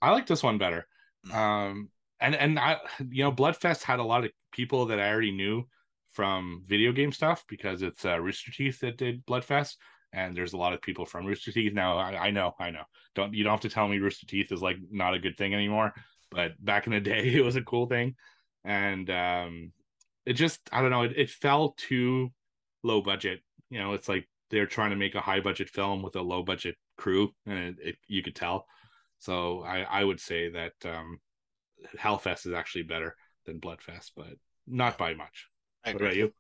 I 0.01 0.11
like 0.11 0.27
this 0.27 0.43
one 0.43 0.59
better. 0.59 0.87
Mm-hmm. 1.27 1.37
Um, 1.37 1.91
and 2.21 2.35
and 2.35 2.59
I, 2.59 2.79
you 3.11 3.25
know, 3.25 3.33
Bloodfest 3.33 3.83
had 3.83 3.99
a 3.99 4.05
lot 4.05 4.25
of 4.25 4.31
people 4.53 4.87
that 4.87 5.01
I 5.01 5.11
already 5.11 5.33
knew 5.33 5.65
from 6.13 6.63
video 6.67 6.93
game 6.93 7.13
stuff 7.13 7.45
because 7.49 7.83
it's 7.83 8.05
uh, 8.05 8.21
Rooster 8.21 8.53
Teeth 8.53 8.81
that 8.81 8.99
did 8.99 9.25
Bloodfest, 9.27 9.77
and 10.13 10.37
there's 10.37 10.53
a 10.53 10.59
lot 10.59 10.73
of 10.73 10.83
people 10.83 11.07
from 11.07 11.27
Rooster 11.27 11.53
Teeth 11.53 11.73
now. 11.73 11.97
I, 11.97 12.27
I 12.27 12.31
know, 12.31 12.53
I 12.59 12.71
know. 12.71 12.85
Don't 13.15 13.35
you 13.35 13.45
don't 13.45 13.53
have 13.53 13.61
to 13.61 13.71
tell 13.71 13.89
me 13.89 13.99
Rooster 13.99 14.27
Teeth 14.27 14.53
is 14.53 14.63
like 14.63 14.77
not 14.91 15.15
a 15.15 15.19
good 15.19 15.37
thing 15.37 15.55
anymore, 15.55 15.93
but 16.33 16.53
back 16.65 16.87
in 16.87 16.93
the 16.93 17.01
day, 17.13 17.35
it 17.35 17.45
was 17.45 17.57
a 17.57 17.63
cool 17.63 17.87
thing, 17.87 18.17
and 18.65 19.09
um, 19.11 19.73
it 20.27 20.35
just 20.35 20.61
I 20.73 20.81
don't 20.81 20.91
know, 20.91 21.03
it, 21.03 21.13
it 21.17 21.31
fell 21.31 21.75
too 21.77 22.31
low 22.83 23.01
budget. 23.03 23.41
You 23.71 23.79
know, 23.79 23.93
it's 23.95 24.09
like 24.09 24.29
they're 24.51 24.67
trying 24.67 24.91
to 24.91 24.97
make 24.97 25.15
a 25.15 25.21
high 25.21 25.41
budget 25.41 25.71
film 25.71 26.03
with 26.03 26.17
a 26.17 26.23
low 26.23 26.43
budget 26.43 26.77
crew, 26.97 27.33
and 27.47 27.59
it, 27.59 27.77
it, 27.81 27.97
you 28.07 28.23
could 28.23 28.37
tell. 28.37 28.67
So 29.19 29.63
I 29.63 29.83
I 29.83 30.05
would 30.05 30.21
say 30.21 30.51
that 30.51 30.73
um, 30.85 31.21
Hellfest 31.99 32.47
is 32.47 32.53
actually 32.53 32.85
better 32.85 33.17
than 33.47 33.61
Bloodfest, 33.61 34.13
but 34.17 34.35
not 34.67 34.99
by 34.99 35.15
much. 35.15 35.49
I 35.85 35.91
What 35.91 35.97
agree. 35.97 36.07
about 36.09 36.17
you? 36.17 36.33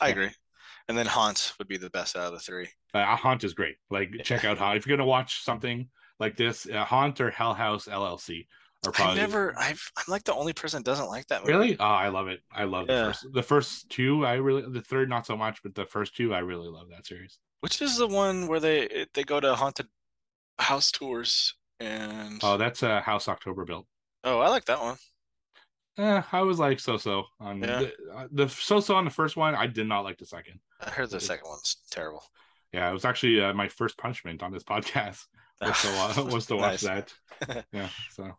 I 0.00 0.08
agree. 0.10 0.30
And 0.88 0.96
then 0.96 1.06
Haunt 1.06 1.54
would 1.58 1.66
be 1.68 1.78
the 1.78 1.90
best 1.90 2.16
out 2.16 2.26
of 2.26 2.32
the 2.32 2.38
three. 2.38 2.68
Uh, 2.94 3.16
Haunt 3.16 3.42
is 3.44 3.54
great. 3.54 3.76
Like 3.90 4.12
check 4.22 4.44
out 4.44 4.58
Haunt 4.58 4.76
if 4.76 4.86
you're 4.86 4.96
gonna 4.96 5.06
watch 5.08 5.42
something 5.42 5.88
like 6.20 6.36
this. 6.36 6.66
Uh, 6.68 6.84
Haunt 6.84 7.20
or 7.20 7.30
Hell 7.30 7.54
House 7.54 7.86
LLC 7.86 8.46
are 8.84 8.90
I 8.90 8.92
probably 8.92 9.16
never. 9.20 9.54
I've. 9.58 9.82
I'm 9.96 10.04
like 10.08 10.24
the 10.24 10.34
only 10.34 10.52
person 10.52 10.78
that 10.82 10.90
doesn't 10.90 11.08
like 11.08 11.26
that 11.28 11.40
movie. 11.42 11.52
really. 11.52 11.76
Oh, 11.80 11.84
I 11.84 12.08
love 12.08 12.28
it. 12.28 12.40
I 12.52 12.64
love 12.64 12.86
Yeah. 12.88 12.98
the 12.98 13.04
first. 13.12 13.26
The 13.32 13.42
first 13.42 13.90
two, 13.90 14.26
I 14.26 14.34
really. 14.34 14.62
The 14.70 14.82
third, 14.82 15.08
not 15.08 15.26
so 15.26 15.36
much, 15.36 15.62
but 15.62 15.74
the 15.74 15.86
first 15.86 16.14
two, 16.16 16.34
I 16.34 16.38
really 16.40 16.68
love 16.68 16.88
that 16.90 17.06
series. 17.06 17.38
Which 17.60 17.80
is 17.82 17.96
the 17.96 18.06
one 18.06 18.46
where 18.46 18.60
they 18.60 19.06
they 19.14 19.24
go 19.24 19.40
to 19.40 19.54
haunted 19.54 19.86
house 20.58 20.90
tours 20.90 21.54
and 21.80 22.38
Oh, 22.42 22.56
that's 22.56 22.82
uh, 22.82 23.00
House 23.00 23.28
October 23.28 23.64
built. 23.64 23.86
oh, 24.24 24.40
I 24.40 24.48
like 24.48 24.64
that 24.66 24.80
one. 24.80 24.96
Eh, 25.98 26.22
I 26.30 26.42
was 26.42 26.58
like 26.58 26.78
so 26.78 26.96
so 26.98 27.24
on 27.40 27.60
Yeah. 27.62 27.80
the, 27.80 27.92
uh, 28.14 28.28
the 28.30 28.48
so 28.48 28.80
so 28.80 28.94
on 28.96 29.04
the 29.04 29.10
first 29.10 29.36
one. 29.36 29.54
I 29.54 29.66
did 29.66 29.86
not 29.86 30.00
like 30.02 30.18
the 30.18 30.26
second. 30.26 30.60
I 30.80 30.90
heard 30.90 31.10
the 31.10 31.16
It- 31.16 31.20
second 31.22 31.48
one's 31.48 31.76
terrible. 31.90 32.22
Yeah, 32.72 32.90
it 32.90 32.92
was 32.92 33.04
actually 33.06 33.40
uh, 33.40 33.54
my 33.54 33.68
first 33.68 33.96
punishment 33.96 34.42
on 34.42 34.52
this 34.52 34.62
podcast 34.74 35.24
was 35.60 35.82
to, 35.82 36.22
was 36.30 36.46
to 36.46 36.56
watch 36.56 36.82
Nice. 36.84 37.08
that. 37.48 37.64
Yeah. 37.72 37.88
So 38.12 38.36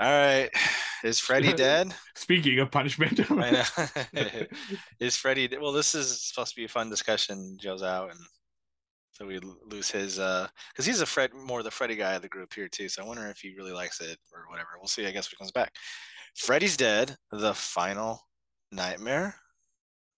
All 0.00 0.06
right, 0.10 0.48
is 1.04 1.20
Freddy 1.20 1.52
dead? 1.56 1.94
speaking 2.16 2.58
of 2.58 2.70
punishment, 2.70 3.20
I 3.30 3.50
know. 3.50 4.22
is 5.00 5.16
Freddy? 5.16 5.46
de- 5.48 5.60
Well, 5.60 5.72
this 5.72 5.94
is 5.94 6.22
supposed 6.28 6.50
to 6.50 6.56
be 6.56 6.64
a 6.64 6.68
fun 6.68 6.88
discussion. 6.88 7.58
Joe's 7.60 7.82
out, 7.82 8.10
and 8.10 8.20
so 9.12 9.26
we 9.26 9.38
lose 9.66 9.90
his 9.90 10.18
uh, 10.18 10.48
because 10.72 10.86
he's 10.86 11.02
a 11.02 11.06
Fred 11.06 11.34
more 11.34 11.62
the 11.62 11.70
Freddy 11.70 11.96
guy 11.96 12.14
of 12.14 12.22
the 12.22 12.28
group 12.28 12.54
here 12.54 12.68
too. 12.68 12.88
So 12.88 13.02
I 13.02 13.06
wonder 13.06 13.26
if 13.28 13.38
he 13.40 13.54
really 13.56 13.72
likes 13.72 14.00
it 14.00 14.18
or 14.32 14.46
whatever. 14.48 14.70
We'll 14.78 14.88
see. 14.88 15.06
I 15.06 15.10
guess 15.10 15.26
when 15.26 15.32
he 15.38 15.42
comes 15.44 15.52
back. 15.52 15.72
Freddy's 16.36 16.76
dead. 16.76 17.16
The 17.30 17.52
final 17.54 18.20
nightmare. 18.72 19.34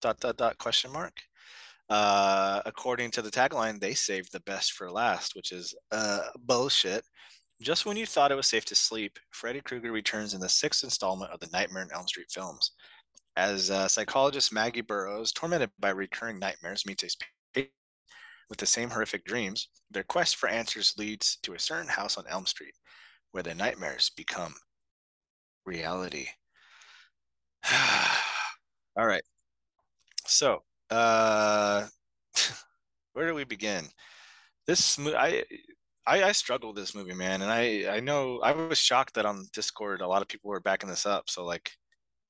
Dot 0.01 0.19
dot 0.19 0.37
dot 0.37 0.57
question 0.57 0.91
mark. 0.93 1.13
Uh, 1.89 2.61
according 2.65 3.11
to 3.11 3.21
the 3.21 3.29
tagline, 3.31 3.79
they 3.79 3.93
saved 3.93 4.31
the 4.31 4.39
best 4.41 4.71
for 4.73 4.89
last, 4.89 5.35
which 5.35 5.51
is 5.51 5.75
uh 5.91 6.21
bullshit. 6.39 7.03
Just 7.63 7.85
when 7.85 7.95
you 7.95 8.05
thought 8.05 8.31
it 8.31 8.35
was 8.35 8.47
safe 8.47 8.65
to 8.65 8.75
sleep, 8.75 9.17
Freddy 9.31 9.61
Krueger 9.61 9.93
returns 9.93 10.33
in 10.33 10.41
the 10.41 10.49
sixth 10.49 10.83
installment 10.83 11.31
of 11.31 11.39
the 11.39 11.47
Nightmare 11.53 11.83
on 11.83 11.89
Elm 11.93 12.07
Street 12.07 12.27
films. 12.29 12.71
As 13.37 13.71
uh, 13.71 13.87
psychologist 13.87 14.51
Maggie 14.51 14.81
Burrows, 14.81 15.31
tormented 15.31 15.71
by 15.79 15.91
recurring 15.91 16.39
nightmares, 16.39 16.85
meets 16.85 17.03
a 17.03 17.09
sp- 17.09 17.23
with 18.49 18.59
the 18.59 18.65
same 18.65 18.89
horrific 18.89 19.23
dreams, 19.23 19.69
their 19.89 20.03
quest 20.03 20.35
for 20.35 20.49
answers 20.49 20.93
leads 20.97 21.37
to 21.43 21.53
a 21.53 21.59
certain 21.59 21.87
house 21.87 22.17
on 22.17 22.25
Elm 22.27 22.45
Street, 22.45 22.73
where 23.31 23.43
the 23.43 23.55
nightmares 23.55 24.11
become 24.17 24.53
reality. 25.65 26.27
All 28.97 29.07
right. 29.07 29.23
So, 30.27 30.63
uh, 30.89 31.87
where 33.13 33.25
do 33.25 33.33
we 33.33 33.45
begin? 33.45 33.85
This 34.67 34.99
I, 34.99 35.45
I 36.05 36.23
I 36.23 36.31
struggled 36.33 36.75
with 36.75 36.83
this 36.83 36.95
movie, 36.95 37.13
man, 37.13 37.41
and 37.41 37.51
I 37.51 37.95
I 37.95 37.99
know 37.99 38.39
I 38.41 38.51
was 38.53 38.77
shocked 38.79 39.15
that 39.15 39.25
on 39.25 39.47
Discord 39.53 40.01
a 40.01 40.07
lot 40.07 40.21
of 40.21 40.27
people 40.27 40.49
were 40.49 40.59
backing 40.59 40.89
this 40.89 41.05
up. 41.05 41.29
So 41.29 41.45
like, 41.45 41.71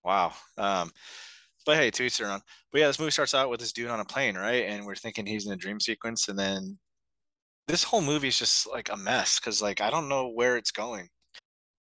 wow. 0.04 0.34
Um, 0.58 0.92
but 1.66 1.78
hey, 1.78 1.90
to 1.92 2.10
their 2.18 2.32
own. 2.32 2.42
But 2.72 2.82
yeah, 2.82 2.88
this 2.88 3.00
movie 3.00 3.12
starts 3.12 3.34
out 3.34 3.50
with 3.50 3.60
this 3.60 3.74
dude 3.74 3.90
on 3.90 4.00
a 4.02 4.06
plane, 4.06 4.36
right? 4.36 4.66
And 4.66 4.86
we're 4.86 4.96
thinking 4.96 5.26
he's 5.26 5.48
in 5.48 5.54
a 5.54 5.58
dream 5.58 5.80
sequence, 5.80 6.28
and 6.30 6.38
then 6.38 6.78
this 7.68 7.84
whole 7.84 8.02
movie 8.02 8.28
is 8.30 8.40
just 8.40 8.70
like 8.70 8.90
a 8.92 8.98
mess 8.98 9.40
because 9.40 9.62
like 9.62 9.82
I 9.82 9.90
don't 9.90 10.10
know 10.10 10.30
where 10.30 10.58
it's 10.58 10.72
going. 10.72 11.08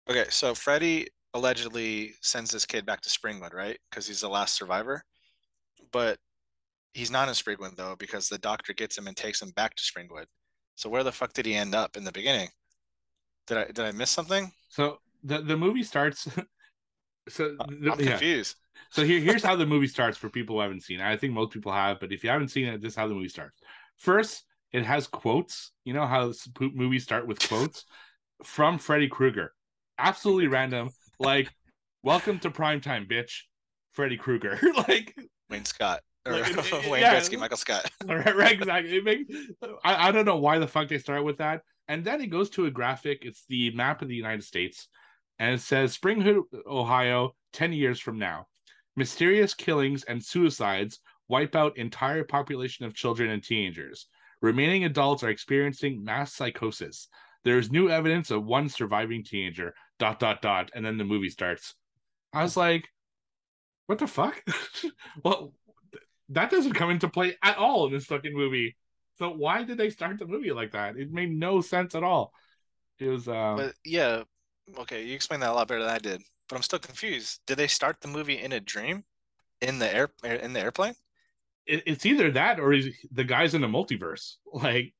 Okay, 0.09 0.25
so 0.29 0.55
Freddy 0.55 1.07
allegedly 1.33 2.13
sends 2.21 2.51
this 2.51 2.65
kid 2.65 2.85
back 2.85 3.01
to 3.01 3.09
Springwood, 3.09 3.53
right? 3.53 3.77
Because 3.89 4.07
he's 4.07 4.21
the 4.21 4.29
last 4.29 4.55
survivor. 4.55 5.03
But 5.91 6.17
he's 6.93 7.11
not 7.11 7.27
in 7.27 7.33
Springwood 7.33 7.75
though, 7.75 7.95
because 7.97 8.27
the 8.27 8.37
doctor 8.37 8.73
gets 8.73 8.97
him 8.97 9.07
and 9.07 9.17
takes 9.17 9.41
him 9.41 9.51
back 9.55 9.75
to 9.75 9.83
Springwood. 9.83 10.25
So 10.75 10.89
where 10.89 11.03
the 11.03 11.11
fuck 11.11 11.33
did 11.33 11.45
he 11.45 11.55
end 11.55 11.75
up 11.75 11.97
in 11.97 12.03
the 12.03 12.11
beginning? 12.11 12.49
Did 13.47 13.57
I 13.57 13.65
did 13.65 13.79
I 13.79 13.91
miss 13.91 14.09
something? 14.09 14.51
So 14.69 14.99
the 15.23 15.41
the 15.41 15.57
movie 15.57 15.83
starts. 15.83 16.27
so 17.29 17.55
uh, 17.59 17.65
the- 17.67 17.91
I'm 17.91 17.99
yeah. 17.99 18.11
confused. 18.11 18.55
So 18.89 19.03
here 19.03 19.19
here's 19.19 19.43
how 19.43 19.55
the 19.55 19.65
movie 19.73 19.87
starts 19.87 20.17
for 20.17 20.29
people 20.29 20.55
who 20.55 20.61
haven't 20.61 20.83
seen 20.83 20.99
it. 20.99 21.05
I 21.05 21.17
think 21.17 21.33
most 21.33 21.51
people 21.51 21.71
have, 21.71 21.99
but 21.99 22.11
if 22.11 22.23
you 22.23 22.29
haven't 22.29 22.49
seen 22.49 22.67
it, 22.67 22.81
this 22.81 22.93
is 22.93 22.95
how 22.95 23.07
the 23.07 23.13
movie 23.13 23.29
starts. 23.29 23.59
First, 23.97 24.43
it 24.71 24.85
has 24.85 25.07
quotes. 25.07 25.71
You 25.85 25.93
know 25.93 26.07
how 26.07 26.33
movies 26.59 27.03
start 27.03 27.27
with 27.27 27.47
quotes 27.47 27.85
from 28.43 28.77
Freddy 28.77 29.07
Krueger. 29.07 29.53
Absolutely 29.99 30.47
random. 30.47 30.89
Like, 31.19 31.53
"Welcome 32.01 32.39
to 32.39 32.49
primetime, 32.49 33.07
bitch." 33.09 33.43
Freddy 33.93 34.17
Krueger. 34.17 34.59
like, 34.87 35.15
Wayne 35.49 35.65
Scott. 35.65 36.01
Or 36.25 36.33
Like, 36.33 36.57
it- 36.57 36.71
Wayne 36.89 37.01
yeah. 37.01 37.15
Gretzky, 37.15 37.37
Michael 37.39 37.57
Scott. 37.57 37.89
right, 38.05 38.35
right, 38.35 38.53
exactly. 38.53 39.01
Makes, 39.01 39.33
I, 39.83 40.07
I 40.07 40.11
don't 40.11 40.25
know 40.25 40.37
why 40.37 40.59
the 40.59 40.67
fuck 40.67 40.87
they 40.87 40.97
start 40.97 41.23
with 41.23 41.37
that. 41.37 41.61
And 41.87 42.03
then 42.05 42.21
it 42.21 42.27
goes 42.27 42.49
to 42.51 42.65
a 42.65 42.71
graphic. 42.71 43.19
It's 43.25 43.43
the 43.49 43.71
map 43.71 44.01
of 44.01 44.07
the 44.07 44.15
United 44.15 44.43
States. 44.43 44.87
And 45.39 45.55
it 45.55 45.61
says 45.61 45.97
Springwood, 45.97 46.43
Ohio, 46.65 47.35
10 47.53 47.73
years 47.73 47.99
from 47.99 48.17
now. 48.19 48.47
Mysterious 48.95 49.53
killings 49.53 50.03
and 50.03 50.23
suicides 50.23 50.99
wipe 51.27 51.55
out 51.55 51.77
entire 51.77 52.23
population 52.23 52.85
of 52.85 52.93
children 52.93 53.29
and 53.31 53.43
teenagers. 53.43 54.07
Remaining 54.41 54.85
adults 54.85 55.23
are 55.23 55.29
experiencing 55.29 56.03
mass 56.03 56.33
psychosis. 56.33 57.07
There 57.43 57.57
is 57.57 57.71
new 57.71 57.89
evidence 57.89 58.31
of 58.31 58.45
one 58.45 58.69
surviving 58.69 59.23
teenager. 59.23 59.73
Dot 59.99 60.19
dot 60.19 60.41
dot. 60.41 60.71
And 60.73 60.85
then 60.85 60.97
the 60.97 61.03
movie 61.03 61.29
starts. 61.29 61.75
I 62.33 62.43
was 62.43 62.55
like, 62.55 62.87
what 63.87 63.99
the 63.99 64.07
fuck? 64.07 64.41
well, 65.23 65.53
that 66.33 66.49
doesn't 66.49 66.73
come 66.73 66.89
into 66.89 67.07
play 67.07 67.35
at 67.43 67.57
all 67.57 67.87
in 67.87 67.93
this 67.93 68.05
fucking 68.05 68.33
movie. 68.33 68.75
So 69.17 69.29
why 69.29 69.63
did 69.63 69.77
they 69.77 69.89
start 69.89 70.19
the 70.19 70.25
movie 70.25 70.51
like 70.51 70.71
that? 70.71 70.97
It 70.97 71.11
made 71.11 71.31
no 71.31 71.61
sense 71.61 71.95
at 71.95 72.03
all. 72.03 72.33
It 72.99 73.07
was 73.07 73.27
um 73.27 73.57
But 73.57 73.73
yeah, 73.85 74.23
okay, 74.79 75.03
you 75.03 75.15
explained 75.15 75.43
that 75.43 75.51
a 75.51 75.53
lot 75.53 75.67
better 75.67 75.81
than 75.81 75.89
I 75.89 75.99
did. 75.99 76.21
But 76.49 76.57
I'm 76.57 76.63
still 76.63 76.79
confused. 76.79 77.39
Did 77.47 77.57
they 77.57 77.67
start 77.67 78.01
the 78.01 78.07
movie 78.07 78.39
in 78.39 78.51
a 78.51 78.59
dream? 78.59 79.03
In 79.61 79.79
the 79.79 79.93
air 79.93 80.09
in 80.23 80.51
the 80.51 80.59
airplane? 80.59 80.93
it, 81.65 81.83
it's 81.85 82.05
either 82.05 82.31
that 82.31 82.59
or 82.59 82.71
he's, 82.71 82.93
the 83.11 83.23
guy's 83.23 83.53
in 83.53 83.61
the 83.61 83.67
multiverse. 83.67 84.35
Like 84.53 84.93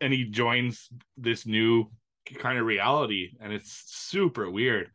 and 0.00 0.12
he 0.12 0.24
joins 0.24 0.88
this 1.16 1.46
new 1.46 1.90
kind 2.38 2.58
of 2.58 2.66
reality 2.66 3.30
and 3.40 3.52
it's 3.52 3.84
super 3.86 4.50
weird. 4.50 4.90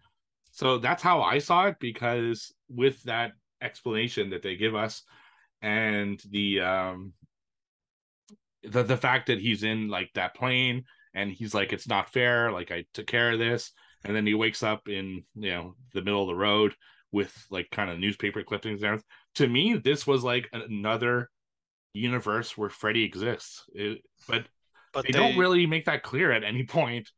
So 0.51 0.77
that's 0.77 1.03
how 1.03 1.21
I 1.21 1.39
saw 1.39 1.67
it 1.67 1.77
because 1.79 2.53
with 2.69 3.01
that 3.03 3.33
explanation 3.61 4.29
that 4.29 4.41
they 4.41 4.55
give 4.55 4.75
us 4.75 5.03
and 5.65 6.21
the 6.29 6.61
um 6.61 7.11
the 8.63 8.83
the 8.83 8.95
fact 8.95 9.27
that 9.27 9.41
he's 9.41 9.63
in 9.63 9.89
like 9.89 10.11
that 10.13 10.35
plane 10.35 10.85
and 11.15 11.31
he's 11.31 11.55
like 11.55 11.73
it's 11.73 11.87
not 11.87 12.13
fair 12.13 12.51
like 12.51 12.71
I 12.71 12.85
took 12.93 13.07
care 13.07 13.31
of 13.31 13.39
this 13.39 13.71
and 14.03 14.15
then 14.15 14.27
he 14.27 14.35
wakes 14.35 14.61
up 14.61 14.87
in 14.87 15.23
you 15.33 15.51
know 15.51 15.75
the 15.93 16.03
middle 16.03 16.21
of 16.21 16.27
the 16.27 16.35
road 16.35 16.75
with 17.11 17.33
like 17.49 17.67
kind 17.71 17.89
of 17.89 17.97
newspaper 17.97 18.43
clippings 18.43 18.81
and 18.81 18.87
everything. 18.87 19.07
To 19.35 19.47
me 19.47 19.73
this 19.73 20.05
was 20.05 20.23
like 20.23 20.47
another 20.53 21.29
universe 21.93 22.55
where 22.55 22.69
Freddy 22.69 23.03
exists. 23.03 23.63
It, 23.73 24.01
but 24.27 24.45
But 24.93 25.05
they, 25.05 25.13
don't 25.13 25.37
really 25.37 25.65
make 25.65 25.85
that 25.85 26.03
clear 26.03 26.31
at 26.31 26.43
any 26.43 26.63
point. 26.67 27.09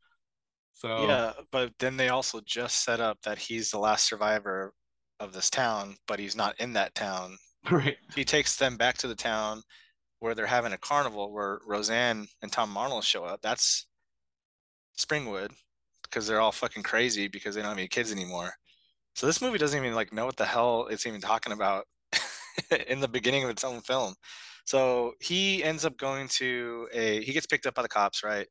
So 0.72 1.06
Yeah, 1.06 1.32
but 1.52 1.72
then 1.78 1.98
they 1.98 2.08
also 2.08 2.40
just 2.46 2.82
set 2.82 3.00
up 3.00 3.18
that 3.24 3.36
he's 3.36 3.70
the 3.70 3.78
last 3.78 4.06
survivor 4.06 4.72
of 5.20 5.32
this 5.34 5.50
town, 5.50 5.96
but 6.06 6.18
he's 6.18 6.36
not 6.36 6.58
in 6.60 6.72
that 6.74 6.94
town. 6.94 7.36
right. 7.70 7.96
He 8.14 8.24
takes 8.24 8.56
them 8.56 8.76
back 8.76 8.98
to 8.98 9.08
the 9.08 9.14
town 9.14 9.62
where 10.20 10.34
they're 10.34 10.46
having 10.46 10.72
a 10.72 10.78
carnival 10.78 11.32
where 11.32 11.60
Roseanne 11.66 12.26
and 12.42 12.50
Tom 12.50 12.76
Arnold 12.76 13.04
show 13.04 13.24
up. 13.24 13.40
That's 13.42 13.86
Springwood 14.98 15.52
because 16.02 16.26
they're 16.26 16.40
all 16.40 16.52
fucking 16.52 16.82
crazy 16.82 17.28
because 17.28 17.54
they 17.54 17.60
don't 17.60 17.70
have 17.70 17.78
any 17.78 17.88
kids 17.88 18.12
anymore. 18.12 18.52
So 19.14 19.26
this 19.26 19.42
movie 19.42 19.58
doesn't 19.58 19.78
even 19.78 19.94
like 19.94 20.12
know 20.12 20.26
what 20.26 20.36
the 20.36 20.44
hell 20.44 20.86
it's 20.90 21.06
even 21.06 21.20
talking 21.20 21.52
about 21.52 21.86
in 22.88 23.00
the 23.00 23.08
beginning 23.08 23.44
of 23.44 23.50
its 23.50 23.64
own 23.64 23.80
film. 23.80 24.14
So 24.64 25.12
he 25.20 25.62
ends 25.64 25.84
up 25.84 25.96
going 25.96 26.28
to 26.28 26.88
a 26.92 27.22
he 27.22 27.32
gets 27.32 27.46
picked 27.46 27.66
up 27.66 27.74
by 27.74 27.82
the 27.82 27.88
cops, 27.88 28.22
right? 28.24 28.46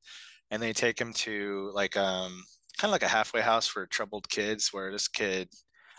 And 0.52 0.62
they 0.62 0.74
take 0.74 1.00
him 1.00 1.14
to 1.14 1.72
like 1.74 1.98
um 1.98 2.44
kind 2.78 2.90
of 2.90 2.92
like 2.92 3.04
a 3.04 3.08
halfway 3.08 3.42
house 3.42 3.68
for 3.68 3.88
troubled 3.88 4.30
kids 4.30 4.70
where 4.72 4.92
this 4.92 5.08
kid 5.08 5.50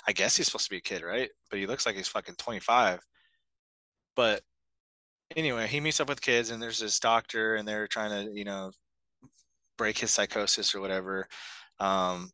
I 0.06 0.12
guess 0.12 0.36
he's 0.36 0.46
supposed 0.46 0.66
to 0.66 0.70
be 0.70 0.78
a 0.78 0.80
kid, 0.80 1.02
right? 1.02 1.30
But 1.50 1.58
he 1.58 1.66
looks 1.66 1.86
like 1.86 1.96
he's 1.96 2.08
fucking 2.08 2.36
25. 2.36 3.00
But 4.16 4.42
anyway, 5.36 5.66
he 5.66 5.80
meets 5.80 6.00
up 6.00 6.08
with 6.08 6.20
kids, 6.20 6.50
and 6.50 6.62
there's 6.62 6.80
this 6.80 7.00
doctor, 7.00 7.56
and 7.56 7.66
they're 7.66 7.86
trying 7.86 8.26
to, 8.26 8.32
you 8.32 8.44
know, 8.44 8.72
break 9.76 9.98
his 9.98 10.10
psychosis 10.10 10.74
or 10.74 10.80
whatever. 10.80 11.26
Um, 11.80 12.30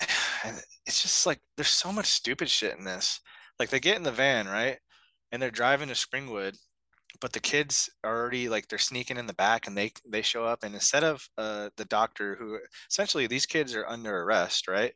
it's 0.86 1.02
just 1.02 1.26
like 1.26 1.40
there's 1.56 1.68
so 1.68 1.92
much 1.92 2.06
stupid 2.06 2.48
shit 2.48 2.78
in 2.78 2.84
this. 2.84 3.20
Like 3.58 3.70
they 3.70 3.80
get 3.80 3.96
in 3.96 4.02
the 4.02 4.12
van, 4.12 4.46
right? 4.46 4.78
And 5.32 5.42
they're 5.42 5.50
driving 5.50 5.88
to 5.88 5.94
Springwood, 5.94 6.56
but 7.20 7.32
the 7.32 7.40
kids 7.40 7.90
are 8.04 8.16
already 8.16 8.48
like 8.48 8.68
they're 8.68 8.78
sneaking 8.78 9.16
in 9.16 9.26
the 9.26 9.34
back 9.34 9.66
and 9.66 9.76
they 9.76 9.92
they 10.08 10.22
show 10.22 10.44
up 10.44 10.62
and 10.64 10.74
instead 10.74 11.04
of 11.04 11.26
uh 11.38 11.70
the 11.76 11.84
doctor 11.86 12.36
who 12.36 12.58
essentially 12.90 13.26
these 13.26 13.46
kids 13.46 13.74
are 13.74 13.86
under 13.88 14.22
arrest, 14.22 14.68
right? 14.68 14.92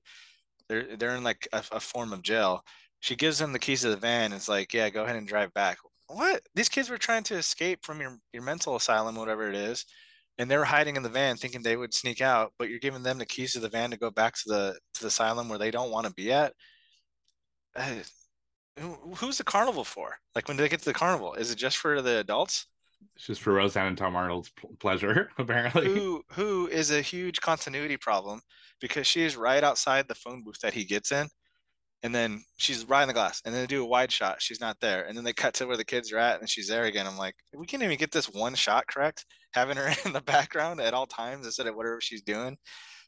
They're 0.71 0.97
they're 0.97 1.17
in 1.17 1.25
like 1.25 1.47
a, 1.53 1.63
a 1.73 1.81
form 1.81 2.15
of 2.15 2.23
jail. 2.23 2.65
She 3.01 3.17
gives 3.17 3.39
them 3.39 3.53
the 3.53 3.59
keys 3.59 3.83
to 3.83 3.91
the 3.91 3.97
van 3.97 4.33
it's 4.33 4.49
like, 4.49 4.73
yeah, 4.73 4.89
go 4.89 5.05
ahead 5.05 5.17
and 5.17 5.29
drive 5.29 5.53
back. 5.53 5.77
What? 6.07 6.43
These 6.55 6.69
kids 6.69 6.89
were 6.89 6.99
trying 6.99 7.25
to 7.25 7.37
escape 7.37 7.85
from 7.85 8.01
your 8.01 8.17
your 8.33 8.43
mental 8.43 8.77
asylum, 8.77 9.17
whatever 9.17 9.49
it 9.49 9.57
is 9.57 9.85
and 10.41 10.51
they 10.51 10.57
were 10.57 10.65
hiding 10.65 10.97
in 10.97 11.03
the 11.03 11.09
van 11.09 11.37
thinking 11.37 11.63
they 11.63 11.77
would 11.77 11.95
sneak 11.95 12.21
out 12.21 12.53
but 12.59 12.69
you're 12.69 12.79
giving 12.79 13.03
them 13.03 13.19
the 13.19 13.27
keys 13.27 13.53
to 13.53 13.61
the 13.61 13.69
van 13.69 13.91
to 13.91 13.97
go 13.97 14.11
back 14.11 14.35
to 14.35 14.45
the 14.47 14.79
to 14.95 15.03
the 15.03 15.09
asylum 15.09 15.49
where 15.49 15.59
they 15.59 15.71
don't 15.71 15.91
want 15.91 16.07
to 16.07 16.13
be 16.15 16.33
at 16.33 16.53
uh, 17.77 17.95
who's 19.17 19.39
the 19.39 19.45
carnival 19.45 19.85
for 19.85 20.17
like 20.35 20.49
when 20.49 20.57
do 20.57 20.63
they 20.63 20.69
get 20.69 20.81
to 20.81 20.87
the 20.87 20.95
carnival 20.95 21.35
is 21.35 21.51
it 21.51 21.57
just 21.57 21.77
for 21.77 22.01
the 22.01 22.19
adults 22.19 22.67
it's 23.15 23.27
just 23.27 23.43
for 23.43 23.53
roseanne 23.53 23.87
and 23.87 23.99
tom 23.99 24.17
arnold's 24.17 24.51
pleasure 24.79 25.31
apparently 25.39 25.87
who 25.87 26.23
who 26.31 26.67
is 26.69 26.91
a 26.91 27.03
huge 27.03 27.41
continuity 27.41 27.97
problem 27.97 28.41
because 28.81 29.07
she 29.07 29.23
is 29.23 29.37
right 29.37 29.65
outside 29.65 30.07
the 30.09 30.15
phone 30.15 30.43
booth 30.43 30.61
that 30.61 30.75
he 30.75 30.85
gets 30.85 31.13
in 31.13 31.29
and 32.03 32.15
then 32.15 32.43
she's 32.57 32.89
right 32.89 33.03
in 33.03 33.09
the 33.09 33.15
glass 33.15 33.43
and 33.45 33.55
then 33.55 33.63
they 33.63 33.67
do 33.67 33.83
a 33.83 33.87
wide 33.87 34.11
shot 34.11 34.41
she's 34.41 34.61
not 34.61 34.77
there 34.81 35.05
and 35.05 35.17
then 35.17 35.25
they 35.25 35.33
cut 35.43 35.55
to 35.55 35.67
where 35.67 35.77
the 35.77 35.85
kids 35.85 36.13
are 36.13 36.19
at 36.19 36.41
and 36.41 36.49
she's 36.49 36.69
there 36.69 36.85
again. 36.85 37.07
I'm 37.07 37.19
like 37.19 37.35
we 37.55 37.67
can't 37.67 37.83
even 37.83 37.99
get 37.99 38.11
this 38.11 38.29
one 38.29 38.55
shot 38.55 38.87
correct 38.87 39.25
having 39.53 39.77
her 39.77 39.93
in 40.05 40.13
the 40.13 40.21
background 40.23 40.81
at 40.81 40.95
all 40.95 41.07
times 41.07 41.47
instead 41.47 41.67
of 41.67 41.77
whatever 41.77 42.01
she's 42.01 42.23
doing. 42.23 42.57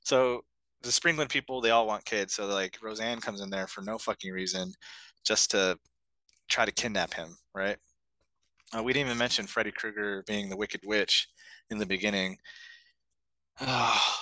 So 0.03 0.43
the 0.83 0.91
Springland 0.91 1.31
people 1.31 1.61
they 1.61 1.71
all 1.71 1.87
want 1.87 2.05
kids 2.05 2.35
so 2.35 2.47
like 2.47 2.79
roseanne 2.83 3.21
comes 3.21 3.41
in 3.41 3.51
there 3.51 3.67
for 3.67 3.83
no 3.83 3.99
fucking 3.99 4.33
reason 4.33 4.73
just 5.25 5.53
to 5.53 5.79
try 6.49 6.65
to 6.65 6.73
kidnap 6.73 7.15
him 7.15 7.37
right? 7.55 7.77
Uh, 8.77 8.83
we 8.83 8.93
didn't 8.93 9.07
even 9.07 9.19
mention 9.19 9.47
freddy 9.47 9.71
krueger 9.71 10.25
being 10.27 10.49
the 10.49 10.57
wicked 10.57 10.81
witch 10.85 11.29
in 11.71 11.79
the 11.79 11.87
beginning. 11.87 12.39
Oh, 13.61 14.22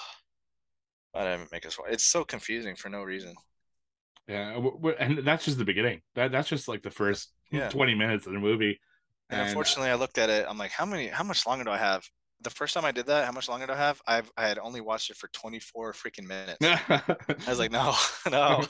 I 1.15 1.25
didn't 1.25 1.53
make 1.53 1.67
us 1.67 1.79
watch. 1.79 1.89
it's 1.91 2.05
so 2.05 2.25
confusing 2.25 2.77
for 2.77 2.89
no 2.89 3.03
reason 3.03 3.35
yeah, 4.31 4.61
and 5.01 5.19
that's 5.19 5.45
just 5.45 5.59
the 5.59 5.65
beginning. 5.65 6.01
That 6.15 6.31
that's 6.31 6.49
just 6.49 6.69
like 6.69 6.83
the 6.83 6.91
first 6.91 7.33
yeah. 7.51 7.69
twenty 7.69 7.97
minutes 7.97 8.27
of 8.27 8.33
the 8.33 8.39
movie. 8.39 8.79
And, 9.29 9.41
and 9.41 9.49
unfortunately, 9.49 9.91
I 9.91 9.97
looked 9.97 10.19
at 10.19 10.31
it. 10.31 10.47
I'm 10.49 10.57
like, 10.57 10.71
how 10.71 10.87
many? 10.87 11.09
How 11.09 11.25
much 11.25 11.47
longer 11.47 11.65
do 11.65 11.71
I 11.71 11.79
have? 11.79 12.05
The 12.43 12.51
first 12.51 12.75
time 12.75 12.85
I 12.85 12.93
did 12.93 13.07
that, 13.07 13.27
how 13.27 13.33
much 13.33 13.49
longer 13.49 13.67
do 13.67 13.73
I 13.73 13.77
have? 13.77 14.01
I've 14.07 14.31
I 14.37 14.47
had 14.47 14.59
only 14.59 14.81
watched 14.81 15.11
it 15.11 15.17
for 15.17 15.29
24 15.33 15.95
freaking 15.95 16.29
minutes. 16.29 16.59
I 16.63 17.49
was 17.49 17.59
like, 17.59 17.73
no, 17.73 17.95
no. 18.31 18.65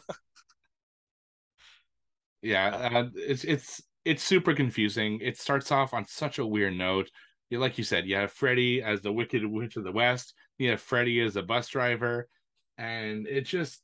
yeah, 2.43 2.91
uh, 2.95 3.09
it's 3.14 3.45
it's 3.45 3.82
it's 4.07 4.22
super 4.22 4.55
confusing. 4.55 5.20
It 5.20 5.38
starts 5.38 5.70
off 5.70 5.93
on 5.93 6.07
such 6.07 6.38
a 6.38 6.47
weird 6.47 6.74
note. 6.74 7.11
Like 7.51 7.76
you 7.76 7.84
said, 7.84 8.07
you 8.07 8.16
have 8.16 8.32
Freddy 8.32 8.82
as 8.82 9.03
the 9.03 9.12
Wicked 9.12 9.45
Witch 9.45 9.76
of 9.76 9.84
the 9.84 9.93
West. 9.93 10.32
You 10.61 10.71
have 10.71 10.83
Freddy 10.83 11.21
as 11.21 11.37
a 11.37 11.43
bus 11.43 11.69
driver, 11.69 12.29
and 12.77 13.27
it 13.27 13.47
just 13.47 13.81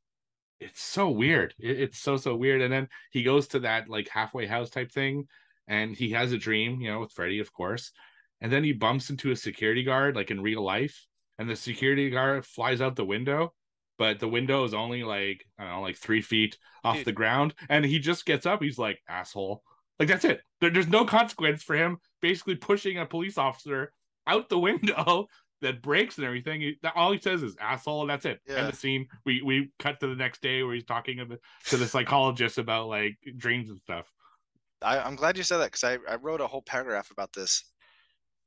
it's 0.61 0.83
so 0.83 1.09
weird. 1.09 1.55
It, 1.59 1.81
it's 1.81 1.99
so 1.99 2.18
so 2.18 2.37
weird. 2.37 2.61
And 2.61 2.70
then 2.70 2.89
he 3.11 3.22
goes 3.22 3.49
to 3.49 3.61
that 3.61 3.89
like 3.89 4.09
halfway 4.09 4.47
house 4.47 4.68
type 4.68 4.93
thing, 4.93 5.27
and 5.66 5.97
he 5.97 6.11
has 6.11 6.33
a 6.33 6.39
dream, 6.39 6.83
you 6.83 6.91
know, 6.91 7.01
with 7.01 7.12
Freddy, 7.12 7.41
of 7.41 7.51
course. 7.51 7.93
And 8.43 8.53
then 8.53 8.62
he 8.62 8.72
bumps 8.72 9.09
into 9.09 9.31
a 9.31 9.37
security 9.37 9.85
guard, 9.85 10.16
like 10.16 10.31
in 10.31 10.43
real 10.43 10.62
life, 10.62 11.07
and 11.39 11.49
the 11.49 11.57
security 11.57 12.11
guard 12.11 12.45
flies 12.45 12.83
out 12.83 12.95
the 12.95 13.07
window, 13.07 13.55
but 13.97 14.20
the 14.20 14.29
window 14.29 14.64
is 14.64 14.74
only 14.74 15.03
like 15.03 15.47
I 15.59 15.64
don't 15.64 15.72
know, 15.72 15.81
like 15.81 15.97
three 15.97 16.20
feet 16.20 16.59
off 16.85 16.97
Dude. 16.97 17.07
the 17.07 17.12
ground, 17.12 17.55
and 17.70 17.87
he 17.87 17.99
just 18.01 18.27
gets 18.27 18.45
up. 18.45 18.62
He's 18.62 18.79
like 18.79 19.01
asshole. 19.09 19.62
Like 19.99 20.09
that's 20.09 20.27
it. 20.27 20.43
There, 20.61 20.68
there's 20.68 20.89
no 20.89 21.07
consequence 21.07 21.62
for 21.62 21.74
him 21.74 21.97
basically 22.20 22.57
pushing 22.57 22.99
a 22.99 23.07
police 23.07 23.39
officer 23.39 23.93
out 24.27 24.51
the 24.51 24.59
window 24.68 25.27
that 25.62 25.82
breaks 25.82 26.18
and 26.18 26.26
everything. 26.26 26.61
He, 26.61 26.78
all 26.94 27.12
he 27.12 27.20
says 27.20 27.42
is 27.42 27.57
asshole, 27.61 28.02
and 28.02 28.11
that's 28.11 28.24
it. 28.24 28.40
Yeah. 28.46 28.57
End 28.57 28.72
the 28.72 28.76
scene. 28.76 29.07
We 29.24 29.42
we 29.42 29.70
cut 29.78 30.00
to 30.00 30.09
the 30.09 30.16
next 30.16 30.42
day 30.42 30.62
where 30.62 30.74
he's 30.74 30.84
talking 30.84 31.18
to 31.18 31.76
the 31.76 31.86
psychologist 31.86 32.59
about 32.59 32.88
like 32.88 33.16
dreams 33.36 33.70
and 33.70 33.80
stuff. 33.80 34.11
I, 34.82 34.98
I'm 34.98 35.16
glad 35.16 35.36
you 35.36 35.42
said 35.42 35.59
that 35.59 35.72
because 35.72 35.84
I, 35.84 35.98
I 36.11 36.16
wrote 36.16 36.40
a 36.40 36.46
whole 36.46 36.62
paragraph 36.62 37.11
about 37.11 37.32
this. 37.32 37.64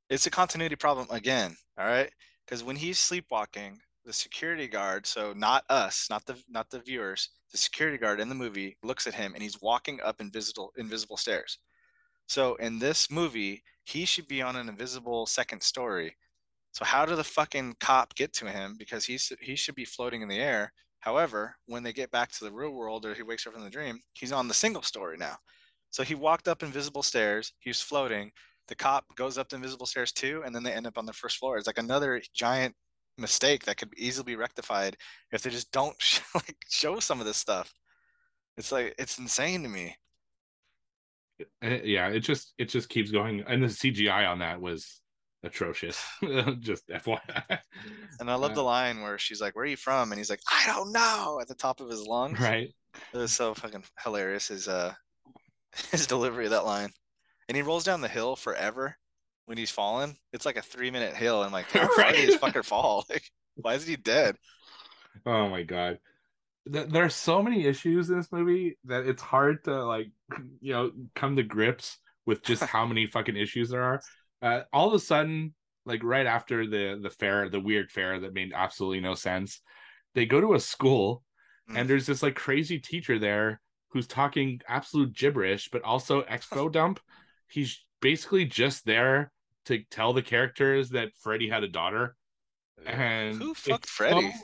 It's 0.10 0.28
a 0.28 0.32
continuity 0.32 0.76
problem 0.76 1.08
again. 1.10 1.56
All 1.78 1.86
right, 1.86 2.12
because 2.46 2.64
when 2.64 2.76
he's 2.76 3.00
sleepwalking, 3.00 3.80
the 4.06 4.14
security 4.14 4.68
guard, 4.68 5.06
so 5.06 5.34
not 5.36 5.64
us, 5.70 6.08
not 6.10 6.26
the 6.26 6.42
not 6.50 6.70
the 6.70 6.80
viewers, 6.80 7.30
the 7.52 7.58
security 7.58 7.98
guard 7.98 8.20
in 8.20 8.30
the 8.30 8.36
movie 8.36 8.78
looks 8.84 9.08
at 9.08 9.14
him 9.14 9.34
and 9.34 9.44
he's 9.44 9.62
walking 9.62 10.00
up 10.04 10.22
invisible 10.22 10.72
invisible 10.78 11.18
stairs. 11.18 11.58
So 12.28 12.56
in 12.56 12.78
this 12.78 13.10
movie, 13.10 13.64
he 13.86 14.06
should 14.06 14.28
be 14.28 14.42
on 14.42 14.56
an 14.56 14.70
invisible 14.70 15.26
second 15.26 15.64
story 15.64 16.16
so 16.72 16.86
how 16.86 17.06
do 17.06 17.16
the 17.16 17.24
fucking 17.24 17.76
cop 17.80 18.16
get 18.16 18.34
to 18.34 18.50
him? 18.50 18.76
Because 18.78 19.06
he's 19.06 19.32
he 19.42 19.56
should 19.56 19.76
be 19.76 19.86
floating 19.86 20.22
in 20.22 20.30
the 20.30 20.40
air. 20.40 20.72
However, 21.00 21.56
when 21.66 21.84
they 21.84 21.94
get 21.94 22.12
back 22.12 22.32
to 22.34 22.44
the 22.44 22.52
real 22.52 22.72
world 22.72 23.06
or 23.06 23.14
he 23.14 23.24
wakes 23.24 23.48
up 23.48 23.54
from 23.54 23.64
the 23.64 23.70
dream, 23.70 24.00
he's 24.14 24.32
on 24.32 24.48
the 24.48 24.54
single 24.54 24.82
story 24.82 25.18
now. 25.18 25.38
So 25.92 26.04
he 26.04 26.16
walked 26.16 26.48
up 26.48 26.62
invisible 26.62 27.04
stairs. 27.04 27.54
He's 27.60 27.82
floating. 27.82 28.32
The 28.68 28.76
cop 28.76 29.06
goes 29.16 29.38
up 29.38 29.50
the 29.50 29.56
invisible 29.56 29.88
stairs 29.88 30.12
too, 30.12 30.44
and 30.46 30.54
then 30.54 30.62
they 30.62 30.74
end 30.74 30.86
up 30.86 30.98
on 30.98 31.06
the 31.06 31.14
first 31.14 31.38
floor. 31.38 31.58
It's 31.58 31.68
like 31.68 31.80
another 31.80 32.22
giant 32.36 32.76
mistake 33.18 33.66
that 33.66 33.78
could 33.78 33.90
easily 33.98 34.26
be 34.26 34.36
rectified 34.36 34.96
if 35.32 35.42
they 35.42 35.50
just 35.50 35.72
don't 35.72 35.96
like 36.36 36.56
show 36.70 37.00
some 37.00 37.20
of 37.20 37.26
this 37.26 37.38
stuff. 37.38 37.74
It's 38.58 38.72
like 38.72 38.94
it's 39.00 39.18
insane 39.18 39.64
to 39.64 39.70
me. 39.70 39.96
Eh, 41.62 41.80
yeah, 41.84 42.10
it 42.10 42.20
just 42.20 42.54
it 42.58 42.66
just 42.66 42.90
keeps 42.90 43.10
going, 43.10 43.44
and 43.48 43.64
the 43.64 43.68
CGI 43.68 44.30
on 44.30 44.40
that 44.40 44.62
was 44.62 45.02
atrocious. 45.44 46.04
Just 46.60 46.88
FYI. 46.88 47.60
And 48.20 48.30
I 48.30 48.36
love 48.36 48.52
uh, 48.52 48.56
the 48.56 48.64
line 48.64 49.02
where 49.02 49.18
she's 49.18 49.42
like, 49.42 49.56
"Where 49.56 49.64
are 49.64 49.68
you 49.68 49.78
from?" 49.78 50.12
And 50.12 50.20
he's 50.20 50.30
like, 50.30 50.42
"I 50.50 50.66
don't 50.68 50.92
know," 50.92 51.40
at 51.42 51.48
the 51.48 51.56
top 51.56 51.80
of 51.80 51.90
his 51.90 52.06
lungs. 52.06 52.40
Right. 52.40 52.74
It 53.14 53.18
was 53.18 53.32
so 53.32 53.54
fucking 53.54 53.84
hilarious. 54.04 54.50
His 54.50 54.68
uh, 54.68 54.94
his 55.92 56.08
delivery 56.08 56.46
of 56.46 56.52
that 56.52 56.66
line, 56.66 56.90
and 57.48 57.56
he 57.56 57.62
rolls 57.62 57.84
down 57.84 58.02
the 58.02 58.08
hill 58.08 58.36
forever 58.36 58.98
when 59.46 59.58
he's 59.58 59.72
falling. 59.72 60.18
It's 60.34 60.46
like 60.46 60.58
a 60.58 60.62
three 60.62 60.92
minute 60.92 61.16
hill, 61.16 61.44
and 61.44 61.54
like, 61.54 61.66
how 61.72 61.88
right. 61.98 62.16
did 62.16 62.30
this 62.30 62.38
fucker 62.38 62.64
fall? 62.64 63.06
Like, 63.10 63.24
why 63.56 63.74
is 63.76 63.86
he 63.86 63.96
dead? 63.96 64.36
Oh 65.26 65.50
my 65.50 65.64
god. 65.64 66.00
There 66.66 67.04
are 67.04 67.10
so 67.10 67.42
many 67.42 67.66
issues 67.66 68.12
in 68.12 68.18
this 68.18 68.32
movie 68.32 68.78
that 68.86 69.06
it's 69.06 69.24
hard 69.24 69.64
to 69.64 69.84
like, 69.86 70.12
you 70.62 70.72
know, 70.74 70.92
come 71.16 71.36
to 71.38 71.42
grips 71.42 71.98
with 72.28 72.44
just 72.44 72.62
how 72.62 72.86
many 72.86 73.08
fucking 73.08 73.36
issues 73.36 73.70
there 73.70 73.82
are 73.82 74.02
uh, 74.42 74.62
all 74.72 74.88
of 74.88 74.94
a 74.94 75.00
sudden, 75.00 75.54
like 75.86 76.04
right 76.04 76.26
after 76.26 76.68
the 76.68 77.00
the 77.02 77.10
fair, 77.10 77.50
the 77.50 77.60
weird 77.60 77.92
fair 77.92 78.20
that 78.20 78.34
made 78.34 78.52
absolutely 78.54 79.00
no 79.00 79.16
sense, 79.16 79.62
they 80.16 80.26
go 80.26 80.42
to 80.42 80.54
a 80.54 80.60
school, 80.60 81.24
mm. 81.70 81.78
and 81.78 81.90
there's 81.90 82.06
this 82.06 82.24
like 82.24 82.36
crazy 82.36 82.80
teacher 82.80 83.20
there 83.20 83.62
who's 83.90 84.08
talking 84.08 84.62
absolute 84.68 85.14
gibberish, 85.14 85.70
but 85.72 85.84
also 85.84 86.22
expo 86.24 86.72
dump. 86.72 87.00
He's 87.48 87.84
basically 88.02 88.46
just 88.46 88.86
there 88.86 89.32
to 89.66 89.84
tell 89.92 90.14
the 90.14 90.22
characters 90.22 90.90
that 90.90 91.16
Freddy 91.22 91.50
had 91.50 91.64
a 91.64 91.68
daughter. 91.68 92.16
And 92.86 93.36
who 93.36 93.54
fucked 93.54 93.90
Freddy? 93.90 94.32
So, 94.32 94.38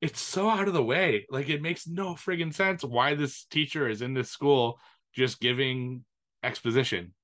it's 0.00 0.20
so 0.20 0.48
out 0.48 0.68
of 0.68 0.74
the 0.74 0.82
way. 0.82 1.26
Like 1.30 1.48
it 1.48 1.62
makes 1.62 1.86
no 1.86 2.14
friggin' 2.14 2.52
sense 2.52 2.84
why 2.84 3.14
this 3.14 3.44
teacher 3.44 3.88
is 3.88 4.02
in 4.02 4.14
this 4.14 4.30
school 4.30 4.78
just 5.14 5.40
giving 5.40 6.04
exposition. 6.42 7.14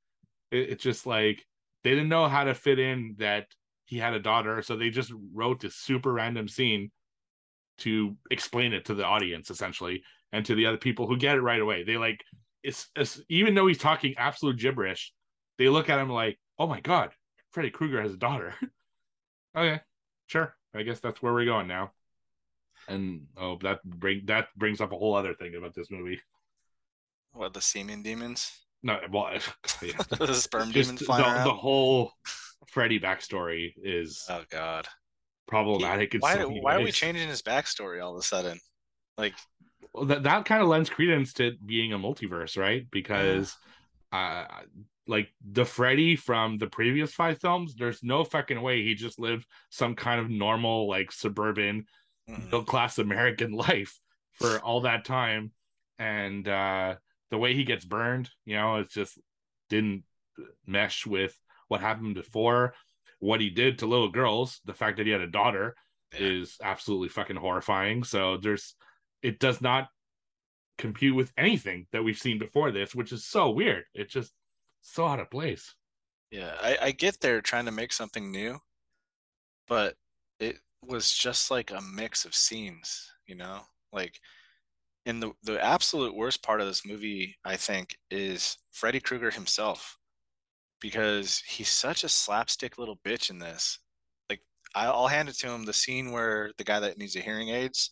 It, 0.50 0.70
it's 0.70 0.82
just 0.82 1.06
like 1.06 1.44
they 1.84 1.90
didn't 1.90 2.08
know 2.08 2.28
how 2.28 2.44
to 2.44 2.54
fit 2.54 2.78
in 2.78 3.16
that 3.18 3.46
he 3.84 3.98
had 3.98 4.14
a 4.14 4.20
daughter, 4.20 4.62
so 4.62 4.76
they 4.76 4.90
just 4.90 5.12
wrote 5.32 5.60
this 5.60 5.76
super 5.76 6.12
random 6.12 6.48
scene 6.48 6.90
to 7.78 8.16
explain 8.30 8.72
it 8.72 8.84
to 8.86 8.94
the 8.94 9.04
audience 9.04 9.50
essentially 9.50 10.02
and 10.32 10.44
to 10.44 10.54
the 10.54 10.66
other 10.66 10.76
people 10.76 11.06
who 11.06 11.16
get 11.16 11.36
it 11.36 11.40
right 11.42 11.60
away. 11.60 11.84
They 11.84 11.96
like 11.96 12.20
it's, 12.62 12.88
it's 12.96 13.20
even 13.28 13.54
though 13.54 13.66
he's 13.66 13.78
talking 13.78 14.14
absolute 14.18 14.58
gibberish, 14.58 15.12
they 15.58 15.68
look 15.68 15.88
at 15.88 15.98
him 15.98 16.10
like, 16.10 16.38
"Oh 16.58 16.66
my 16.66 16.80
god, 16.80 17.10
Freddy 17.50 17.70
Krueger 17.70 18.02
has 18.02 18.12
a 18.12 18.18
daughter." 18.18 18.54
okay, 19.56 19.80
sure. 20.26 20.54
I 20.74 20.82
guess 20.82 21.00
that's 21.00 21.22
where 21.22 21.32
we're 21.32 21.44
going 21.44 21.66
now. 21.66 21.92
And 22.88 23.26
oh, 23.36 23.58
that 23.62 23.82
bring 23.84 24.22
that 24.26 24.48
brings 24.56 24.80
up 24.80 24.92
a 24.92 24.96
whole 24.96 25.14
other 25.14 25.34
thing 25.34 25.54
about 25.54 25.74
this 25.74 25.90
movie. 25.90 26.20
What 27.32 27.54
the 27.54 27.60
semen 27.60 28.02
demons? 28.02 28.50
No, 28.82 28.98
well, 29.10 29.30
yeah. 29.82 29.92
the 30.18 30.34
sperm 30.34 30.70
demons 30.72 31.02
flying 31.02 31.24
the, 31.24 31.50
the 31.50 31.54
whole 31.54 32.12
Freddy 32.68 33.00
backstory 33.00 33.72
is 33.82 34.24
oh 34.28 34.44
god 34.50 34.86
problematic. 35.46 36.12
He, 36.12 36.18
why 36.18 36.36
why 36.44 36.74
ways. 36.74 36.80
are 36.80 36.84
we 36.84 36.92
changing 36.92 37.28
his 37.28 37.42
backstory 37.42 38.02
all 38.02 38.12
of 38.12 38.18
a 38.18 38.22
sudden? 38.22 38.58
Like 39.16 39.34
well, 39.92 40.04
that 40.06 40.22
that 40.24 40.44
kind 40.44 40.62
of 40.62 40.68
lends 40.68 40.90
credence 40.90 41.32
to 41.34 41.52
being 41.64 41.92
a 41.92 41.98
multiverse, 41.98 42.56
right? 42.56 42.86
Because 42.90 43.56
uh, 44.12 44.44
like 45.06 45.28
the 45.52 45.64
Freddy 45.64 46.16
from 46.16 46.58
the 46.58 46.66
previous 46.66 47.12
five 47.12 47.40
films, 47.40 47.74
there's 47.74 48.02
no 48.02 48.24
fucking 48.24 48.60
way 48.60 48.82
he 48.82 48.94
just 48.94 49.18
lived 49.18 49.46
some 49.70 49.94
kind 49.94 50.20
of 50.20 50.30
normal, 50.30 50.88
like 50.88 51.12
suburban, 51.12 51.86
Mhm. 52.28 52.44
middle 52.44 52.64
class 52.64 52.98
American 52.98 53.52
life 53.68 53.98
for 54.34 54.60
all 54.60 54.82
that 54.82 55.04
time. 55.04 55.52
And 55.98 56.46
uh 56.46 56.96
the 57.30 57.38
way 57.38 57.54
he 57.54 57.64
gets 57.64 57.84
burned, 57.84 58.30
you 58.44 58.56
know, 58.56 58.76
it's 58.76 58.94
just 58.94 59.18
didn't 59.68 60.04
mesh 60.66 61.06
with 61.06 61.38
what 61.68 61.80
happened 61.80 62.14
before. 62.14 62.74
What 63.20 63.40
he 63.40 63.50
did 63.50 63.78
to 63.78 63.86
little 63.86 64.10
girls, 64.10 64.60
the 64.64 64.74
fact 64.74 64.96
that 64.98 65.06
he 65.06 65.12
had 65.12 65.20
a 65.20 65.26
daughter 65.26 65.74
Yeah. 66.12 66.20
is 66.20 66.56
absolutely 66.62 67.08
fucking 67.08 67.36
horrifying. 67.36 68.04
So 68.04 68.36
there's 68.38 68.74
it 69.22 69.38
does 69.40 69.60
not 69.60 69.88
compute 70.78 71.16
with 71.16 71.32
anything 71.36 71.86
that 71.92 72.04
we've 72.04 72.18
seen 72.18 72.38
before 72.38 72.70
this, 72.70 72.94
which 72.94 73.12
is 73.12 73.26
so 73.26 73.50
weird. 73.50 73.84
It's 73.94 74.12
just 74.12 74.32
so 74.80 75.06
out 75.06 75.20
of 75.20 75.30
place. 75.30 75.74
Yeah, 76.30 76.56
I, 76.60 76.78
I 76.82 76.90
get 76.92 77.20
they're 77.20 77.40
trying 77.40 77.64
to 77.66 77.72
make 77.72 77.92
something 77.92 78.30
new, 78.30 78.60
but 79.66 79.96
it 80.40 80.58
was 80.82 81.12
just 81.12 81.50
like 81.50 81.70
a 81.70 81.80
mix 81.80 82.24
of 82.24 82.34
scenes, 82.34 83.12
you 83.26 83.34
know? 83.34 83.60
Like, 83.92 84.20
and 85.08 85.22
the 85.22 85.32
the 85.42 85.62
absolute 85.64 86.14
worst 86.14 86.42
part 86.42 86.60
of 86.60 86.66
this 86.68 86.86
movie, 86.86 87.36
I 87.44 87.56
think, 87.56 87.96
is 88.10 88.56
Freddy 88.72 89.00
Krueger 89.00 89.30
himself, 89.30 89.96
because 90.80 91.42
he's 91.46 91.68
such 91.68 92.04
a 92.04 92.08
slapstick 92.08 92.78
little 92.78 92.98
bitch 93.04 93.30
in 93.30 93.38
this. 93.38 93.78
Like, 94.30 94.40
I, 94.74 94.86
I'll 94.86 95.08
hand 95.08 95.28
it 95.28 95.38
to 95.38 95.48
him. 95.48 95.64
The 95.64 95.72
scene 95.72 96.12
where 96.12 96.52
the 96.58 96.64
guy 96.64 96.80
that 96.80 96.98
needs 96.98 97.14
the 97.14 97.20
hearing 97.20 97.48
aids, 97.50 97.90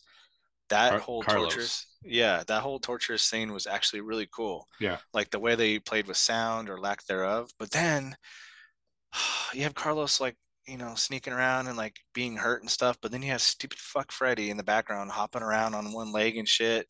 that 0.69 0.91
Car- 0.91 0.99
whole 0.99 1.23
Carlos. 1.23 1.49
torturous, 1.49 1.87
yeah, 2.03 2.43
that 2.47 2.61
whole 2.61 2.79
torturous 2.79 3.23
scene 3.23 3.51
was 3.53 3.67
actually 3.67 4.01
really 4.01 4.27
cool 4.33 4.67
Yeah. 4.79 4.97
like 5.13 5.29
the 5.31 5.39
way 5.39 5.55
they 5.55 5.79
played 5.79 6.07
with 6.07 6.17
sound 6.17 6.69
or 6.69 6.79
lack 6.79 7.05
thereof. 7.05 7.49
But 7.59 7.71
then 7.71 8.15
you 9.53 9.63
have 9.63 9.75
Carlos 9.75 10.19
like 10.21 10.35
you 10.67 10.77
know 10.77 10.93
sneaking 10.95 11.33
around 11.33 11.67
and 11.67 11.77
like 11.77 11.95
being 12.13 12.35
hurt 12.35 12.61
and 12.61 12.69
stuff. 12.69 12.97
But 13.01 13.11
then 13.11 13.21
you 13.21 13.31
have 13.31 13.41
stupid 13.41 13.79
fuck 13.79 14.11
Freddy 14.11 14.49
in 14.49 14.57
the 14.57 14.63
background 14.63 15.11
hopping 15.11 15.41
around 15.41 15.73
on 15.75 15.93
one 15.93 16.11
leg 16.11 16.37
and 16.37 16.47
shit, 16.47 16.87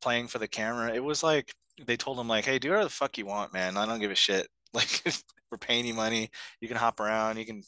playing 0.00 0.28
for 0.28 0.38
the 0.38 0.48
camera. 0.48 0.92
It 0.94 1.02
was 1.02 1.22
like 1.22 1.52
they 1.86 1.96
told 1.96 2.18
him 2.18 2.28
like, 2.28 2.44
"Hey, 2.44 2.58
do 2.58 2.68
whatever 2.70 2.84
the 2.84 2.90
fuck 2.90 3.18
you 3.18 3.26
want, 3.26 3.52
man. 3.52 3.76
I 3.76 3.86
don't 3.86 4.00
give 4.00 4.10
a 4.10 4.14
shit. 4.16 4.48
Like 4.74 5.02
we're 5.52 5.58
paying 5.58 5.86
you 5.86 5.94
money. 5.94 6.30
You 6.60 6.66
can 6.66 6.76
hop 6.76 6.98
around. 6.98 7.36
You 7.38 7.46
can 7.46 7.62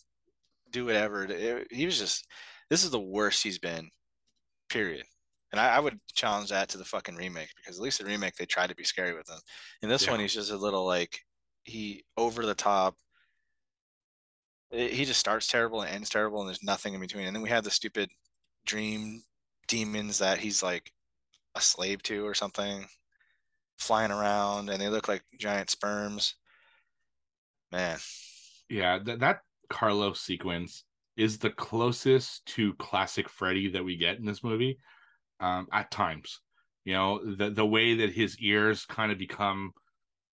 do 0.70 0.84
whatever." 0.86 1.24
It- 1.24 1.68
he 1.70 1.86
was 1.86 1.98
just. 1.98 2.26
This 2.68 2.82
is 2.82 2.90
the 2.90 2.98
worst 3.00 3.44
he's 3.44 3.60
been. 3.60 3.88
Period. 4.68 5.04
And 5.52 5.60
I, 5.60 5.76
I 5.76 5.78
would 5.78 6.00
challenge 6.12 6.50
that 6.50 6.68
to 6.70 6.78
the 6.78 6.84
fucking 6.84 7.14
remake 7.14 7.48
because 7.56 7.78
at 7.78 7.82
least 7.82 8.00
the 8.00 8.04
remake 8.04 8.34
they 8.34 8.44
tried 8.46 8.70
to 8.70 8.74
be 8.74 8.82
scary 8.82 9.14
with 9.14 9.28
him. 9.30 9.38
In 9.82 9.88
this 9.88 10.04
Yeah. 10.04 10.10
one, 10.10 10.20
he's 10.20 10.34
just 10.34 10.50
a 10.50 10.56
little 10.56 10.84
like 10.84 11.20
he 11.62 12.04
over 12.16 12.44
the 12.44 12.56
top. 12.56 12.96
It- 14.70 14.92
he 14.92 15.04
just 15.04 15.20
starts 15.20 15.46
terrible 15.46 15.82
and 15.82 15.90
ends 15.90 16.10
terrible, 16.10 16.40
and 16.40 16.48
there's 16.48 16.62
nothing 16.62 16.94
in 16.94 17.00
between. 17.00 17.26
And 17.26 17.34
then 17.34 17.42
we 17.42 17.50
have 17.50 17.64
the 17.64 17.70
stupid 17.70 18.10
dream 18.66 19.24
demons 19.68 20.18
that 20.18 20.38
he's 20.38 20.62
like 20.62 20.92
a 21.56 21.60
slave 21.60 22.02
to 22.04 22.26
or 22.26 22.34
something, 22.34 22.88
flying 23.78 24.12
around, 24.12 24.70
and 24.70 24.80
they 24.80 24.88
look 24.88 25.08
like 25.08 25.24
giant 25.38 25.70
sperms. 25.70 26.36
Man, 27.70 27.98
Yeah, 28.68 28.98
that 29.04 29.20
that 29.20 29.40
Carlos 29.68 30.20
sequence 30.20 30.84
is 31.16 31.38
the 31.38 31.50
closest 31.50 32.44
to 32.46 32.74
classic 32.74 33.28
Freddy 33.28 33.68
that 33.70 33.84
we 33.84 33.96
get 33.96 34.18
in 34.18 34.24
this 34.24 34.44
movie. 34.44 34.78
Um, 35.40 35.68
at 35.72 35.90
times, 35.90 36.40
you 36.84 36.94
know, 36.94 37.36
the 37.36 37.50
the 37.50 37.66
way 37.66 37.96
that 37.96 38.12
his 38.12 38.38
ears 38.40 38.86
kind 38.86 39.12
of 39.12 39.18
become 39.18 39.72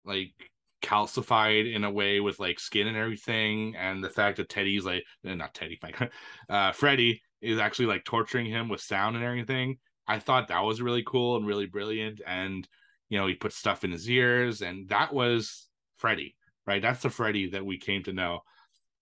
like 0.05 0.33
calcified 0.81 1.73
in 1.73 1.83
a 1.83 1.91
way 1.91 2.19
with 2.19 2.39
like 2.39 2.59
skin 2.59 2.87
and 2.87 2.97
everything, 2.97 3.75
and 3.75 4.03
the 4.03 4.09
fact 4.09 4.37
that 4.37 4.49
Teddy's 4.49 4.85
like 4.85 5.03
eh, 5.25 5.35
not 5.35 5.53
Teddy, 5.53 5.79
uh, 6.49 6.71
Freddy 6.71 7.21
is 7.41 7.59
actually 7.59 7.87
like 7.87 8.03
torturing 8.03 8.45
him 8.45 8.69
with 8.69 8.81
sound 8.81 9.15
and 9.15 9.25
everything. 9.25 9.77
I 10.07 10.19
thought 10.19 10.47
that 10.47 10.63
was 10.63 10.81
really 10.81 11.03
cool 11.05 11.37
and 11.37 11.45
really 11.45 11.67
brilliant, 11.67 12.21
and 12.25 12.67
you 13.09 13.17
know, 13.17 13.27
he 13.27 13.35
put 13.35 13.53
stuff 13.53 13.83
in 13.83 13.91
his 13.91 14.09
ears, 14.09 14.61
and 14.61 14.87
that 14.89 15.13
was 15.13 15.67
Freddy 15.97 16.35
right? 16.69 16.83
That's 16.83 17.01
the 17.01 17.09
Freddy 17.09 17.49
that 17.49 17.65
we 17.65 17.79
came 17.79 18.03
to 18.03 18.13
know. 18.13 18.41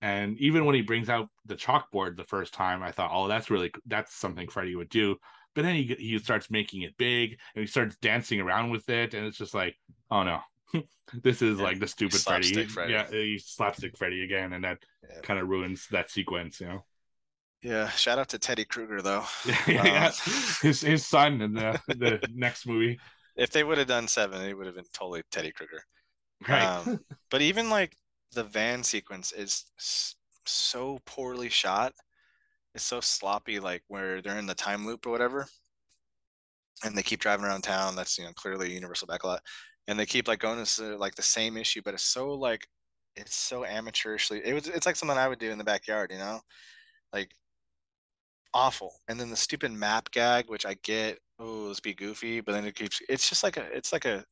And 0.02 0.40
even 0.40 0.64
when 0.64 0.74
he 0.74 0.82
brings 0.82 1.10
out 1.10 1.28
the 1.46 1.56
chalkboard 1.56 2.16
the 2.16 2.24
first 2.24 2.54
time, 2.54 2.82
I 2.82 2.92
thought, 2.92 3.12
oh, 3.14 3.28
that's 3.28 3.50
really 3.50 3.72
that's 3.86 4.16
something 4.16 4.48
Freddy 4.48 4.76
would 4.76 4.90
do. 4.90 5.18
But 5.54 5.64
then 5.64 5.76
he 5.76 5.96
he 6.00 6.18
starts 6.20 6.50
making 6.50 6.84
it 6.84 6.98
big 6.98 7.38
and 7.56 7.62
he 7.62 7.68
starts 7.68 7.98
dancing 7.98 8.40
around 8.40 8.70
with 8.70 8.88
it, 8.90 9.14
and 9.14 9.26
it's 9.26 9.38
just 9.38 9.54
like, 9.54 9.76
oh 10.10 10.24
no, 10.24 10.40
this 11.24 11.42
is 11.42 11.60
Yeah, 11.60 11.60
like 11.60 11.80
the 11.80 11.88
stupid 11.88 12.24
Freddy. 12.26 12.68
Freddy. 12.68 12.94
Yeah, 12.94 13.10
he's 13.10 13.46
slapstick 13.48 13.98
Freddy 13.98 14.24
again, 14.24 14.54
and 14.54 14.64
that 14.64 14.80
Yeah. 15.04 15.24
kind 15.24 15.40
of 15.40 15.48
ruins 15.48 15.88
that 15.92 16.10
sequence, 16.10 16.60
you 16.60 16.68
know. 16.68 16.86
yeah. 17.62 17.90
Shout 17.92 18.20
out 18.20 18.30
to 18.30 18.40
Teddy 18.40 18.66
Krueger 18.66 19.02
though. 19.02 19.26
yeah, 19.68 20.12
Um, 20.12 20.12
his 20.62 20.82
his 20.82 21.06
son 21.06 21.42
in 21.42 21.54
the 21.54 21.80
the 21.88 22.22
next 22.34 22.66
movie, 22.66 23.02
if 23.36 23.52
they 23.52 23.64
would 23.64 23.78
have 23.78 23.88
done 23.88 24.08
seven, 24.08 24.42
it 24.42 24.54
would 24.54 24.66
have 24.66 24.76
been 24.76 24.86
totally 24.94 25.22
Teddy 25.32 25.52
Krueger. 25.52 25.84
right? 26.48 26.72
Um, 26.72 27.00
but 27.32 27.42
even 27.42 27.70
like 27.70 27.96
the 28.34 28.44
van 28.44 28.84
sequence 28.84 29.32
is 29.32 29.66
so 30.46 31.00
poorly 31.06 31.50
shot. 31.50 31.94
It's 32.76 32.86
so 32.86 33.02
sloppy, 33.02 33.60
like 33.60 33.84
where 33.88 34.22
they're 34.22 34.40
in 34.40 34.48
the 34.48 34.56
time 34.56 34.86
loop 34.86 35.08
or 35.08 35.12
whatever, 35.12 35.48
and 36.84 36.96
they 36.98 37.04
keep 37.04 37.20
driving 37.20 37.46
around 37.46 37.62
town. 37.64 37.96
That's 37.96 38.18
you 38.18 38.26
know 38.26 38.34
clearly 38.34 38.68
a 38.72 38.74
universal 38.74 39.08
backlot, 39.08 39.40
and 39.88 40.00
they 40.00 40.06
keep 40.06 40.28
like 40.28 40.40
going 40.40 40.64
to 40.64 40.96
uh, 40.96 40.98
like 40.98 41.16
the 41.16 41.22
same 41.22 41.58
issue, 41.58 41.82
but 41.84 41.94
it's 41.94 42.04
so 42.04 42.30
like 42.34 42.68
it's 43.16 43.36
so 43.36 43.64
amateurishly. 43.64 44.42
It 44.44 44.54
was 44.54 44.68
it's 44.68 44.86
like 44.86 44.96
something 44.96 45.18
I 45.18 45.28
would 45.28 45.40
do 45.40 45.52
in 45.52 45.58
the 45.58 45.64
backyard, 45.64 46.12
you 46.12 46.20
know, 46.20 46.42
like 47.14 47.32
awful. 48.54 48.94
And 49.08 49.20
then 49.20 49.30
the 49.30 49.36
stupid 49.36 49.72
map 49.72 50.12
gag, 50.12 50.46
which 50.50 50.66
I 50.66 50.76
get, 50.84 51.20
oh, 51.40 51.66
let's 51.68 51.80
be 51.80 51.94
goofy, 51.94 52.42
but 52.42 52.54
then 52.54 52.66
it 52.66 52.76
keeps. 52.76 53.02
It's 53.10 53.30
just 53.30 53.44
like 53.44 53.58
a. 53.58 53.66
It's 53.76 53.94
like 53.94 54.06
a 54.06 54.24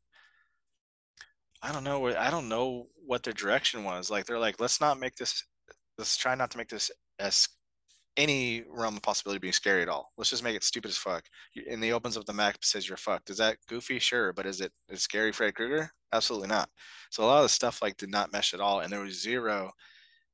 I 1.61 1.71
don't 1.71 1.83
know. 1.83 2.15
I 2.15 2.29
don't 2.29 2.49
know 2.49 2.87
what 3.07 3.23
their 3.23 3.33
direction 3.33 3.83
was. 3.83 4.11
Like 4.11 4.25
they're 4.25 4.39
like, 4.39 4.59
let's 4.59 4.79
not 4.79 4.99
make 4.99 5.15
this. 5.15 5.43
Let's 5.97 6.17
try 6.17 6.35
not 6.35 6.51
to 6.51 6.57
make 6.57 6.69
this 6.69 6.91
as 7.19 7.47
any 8.17 8.63
realm 8.69 8.95
of 8.95 9.01
possibility 9.01 9.39
being 9.39 9.53
scary 9.53 9.81
at 9.81 9.89
all. 9.89 10.11
Let's 10.17 10.29
just 10.29 10.43
make 10.43 10.55
it 10.55 10.63
stupid 10.63 10.89
as 10.89 10.97
fuck. 10.97 11.23
And 11.69 11.83
the 11.83 11.93
opens 11.93 12.17
up 12.17 12.25
the 12.25 12.33
map 12.33 12.57
says 12.61 12.87
you're 12.87 12.97
fucked. 12.97 13.29
Is 13.29 13.37
that 13.37 13.57
goofy? 13.67 13.99
Sure, 13.99 14.33
but 14.33 14.45
is 14.45 14.61
it 14.61 14.71
is 14.89 15.01
scary 15.01 15.31
Freddy 15.31 15.51
Krueger? 15.51 15.89
Absolutely 16.13 16.47
not. 16.47 16.69
So 17.09 17.23
a 17.23 17.25
lot 17.25 17.37
of 17.37 17.43
the 17.43 17.49
stuff 17.49 17.81
like 17.81 17.97
did 17.97 18.09
not 18.09 18.31
mesh 18.31 18.53
at 18.53 18.61
all, 18.61 18.81
and 18.81 18.91
there 18.91 19.01
was 19.01 19.21
zero, 19.21 19.71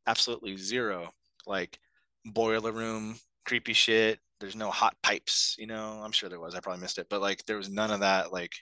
absolutely 0.07 0.57
zero, 0.57 1.09
like 1.47 1.79
boiler 2.25 2.71
room 2.71 3.17
creepy 3.45 3.73
shit. 3.73 4.19
There's 4.39 4.55
no 4.55 4.69
hot 4.69 4.95
pipes. 5.03 5.55
You 5.57 5.67
know, 5.67 6.01
I'm 6.03 6.11
sure 6.11 6.29
there 6.29 6.39
was. 6.39 6.55
I 6.55 6.59
probably 6.59 6.81
missed 6.81 6.97
it, 6.97 7.07
but 7.09 7.21
like 7.21 7.45
there 7.45 7.57
was 7.57 7.69
none 7.69 7.91
of 7.91 7.99
that 8.01 8.31
like 8.31 8.53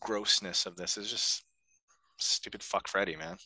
grossness 0.00 0.66
of 0.66 0.76
this. 0.76 0.96
It's 0.96 1.10
just 1.10 1.44
stupid 2.18 2.62
fuck 2.62 2.88
Freddy, 2.88 3.16
man. 3.16 3.36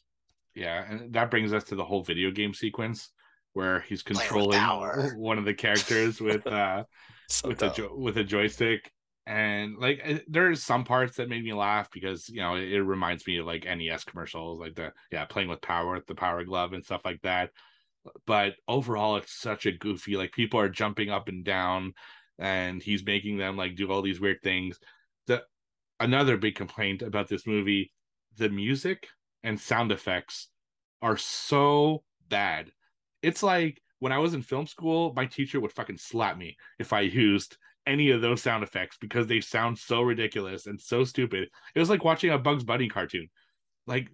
Yeah, 0.55 0.85
and 0.89 1.13
that 1.13 1.31
brings 1.31 1.53
us 1.53 1.65
to 1.65 1.75
the 1.75 1.85
whole 1.85 2.03
video 2.03 2.31
game 2.31 2.53
sequence 2.55 3.11
where 3.55 3.81
he's 3.81 4.03
controlling 4.03 4.59
one 5.17 5.39
of 5.39 5.45
the 5.45 5.55
characters 5.55 6.21
with 6.21 6.47
uh 6.47 6.85
So 7.29 7.49
with 7.49 7.63
a 7.63 7.71
jo- 7.71 7.95
with 7.97 8.17
a 8.19 8.25
joystick. 8.25 8.91
And 9.25 9.77
like 9.79 10.03
uh, 10.05 10.19
there's 10.27 10.65
some 10.65 10.85
parts 10.85 11.17
that 11.17 11.29
made 11.29 11.45
me 11.45 11.53
laugh 11.53 11.89
because 11.93 12.29
you 12.29 12.41
know 12.41 12.57
it, 12.57 12.73
it 12.73 12.83
reminds 12.83 13.27
me 13.27 13.39
of 13.39 13.47
like 13.47 13.65
NES 13.65 14.05
commercials 14.05 14.59
like 14.59 14.75
the 14.75 14.93
yeah 15.13 15.25
playing 15.27 15.49
with 15.49 15.61
power 15.61 16.01
the 16.07 16.15
power 16.15 16.43
glove 16.45 16.73
and 16.73 16.85
stuff 16.85 17.03
like 17.05 17.21
that. 17.23 17.51
But 18.27 18.55
overall 18.67 19.17
it's 19.17 19.33
such 19.33 19.67
a 19.67 19.73
goofy 19.73 20.17
like 20.17 20.33
people 20.33 20.59
are 20.59 20.69
jumping 20.69 21.11
up 21.11 21.29
and 21.29 21.45
down 21.45 21.95
and 22.39 22.83
he's 22.83 23.07
making 23.07 23.37
them 23.37 23.57
like 23.57 23.77
do 23.77 23.91
all 23.91 24.03
these 24.03 24.21
weird 24.21 24.43
things. 24.43 24.81
The 25.29 25.43
another 26.01 26.37
big 26.37 26.57
complaint 26.57 27.03
about 27.03 27.29
this 27.29 27.47
movie 27.47 27.93
the 28.37 28.49
music 28.49 29.09
and 29.43 29.61
sound 29.61 29.93
effects 29.93 30.49
are 31.01 31.17
so 31.17 32.03
bad 32.29 32.71
it's 33.23 33.43
like 33.43 33.81
when 34.01 34.13
I 34.13 34.19
was 34.19 34.35
in 34.35 34.43
film 34.43 34.67
school, 34.67 35.13
my 35.15 35.27
teacher 35.27 35.61
would 35.61 35.73
fucking 35.73 35.99
slap 35.99 36.37
me 36.37 36.57
if 36.79 36.93
I 36.93 37.01
used 37.01 37.57
any 37.87 38.11
of 38.11 38.21
those 38.21 38.43
sound 38.43 38.63
effects 38.63 38.97
because 39.01 39.27
they 39.27 39.41
sound 39.41 39.79
so 39.79 40.03
ridiculous 40.03 40.67
and 40.67 40.81
so 40.81 41.05
stupid. 41.05 41.49
It 41.75 41.79
was 41.79 41.91
like 41.91 42.05
watching 42.05 42.31
a 42.31 42.39
Bugs 42.39 42.65
Bunny 42.65 42.89
cartoon. 42.89 43.29
Like, 43.87 44.09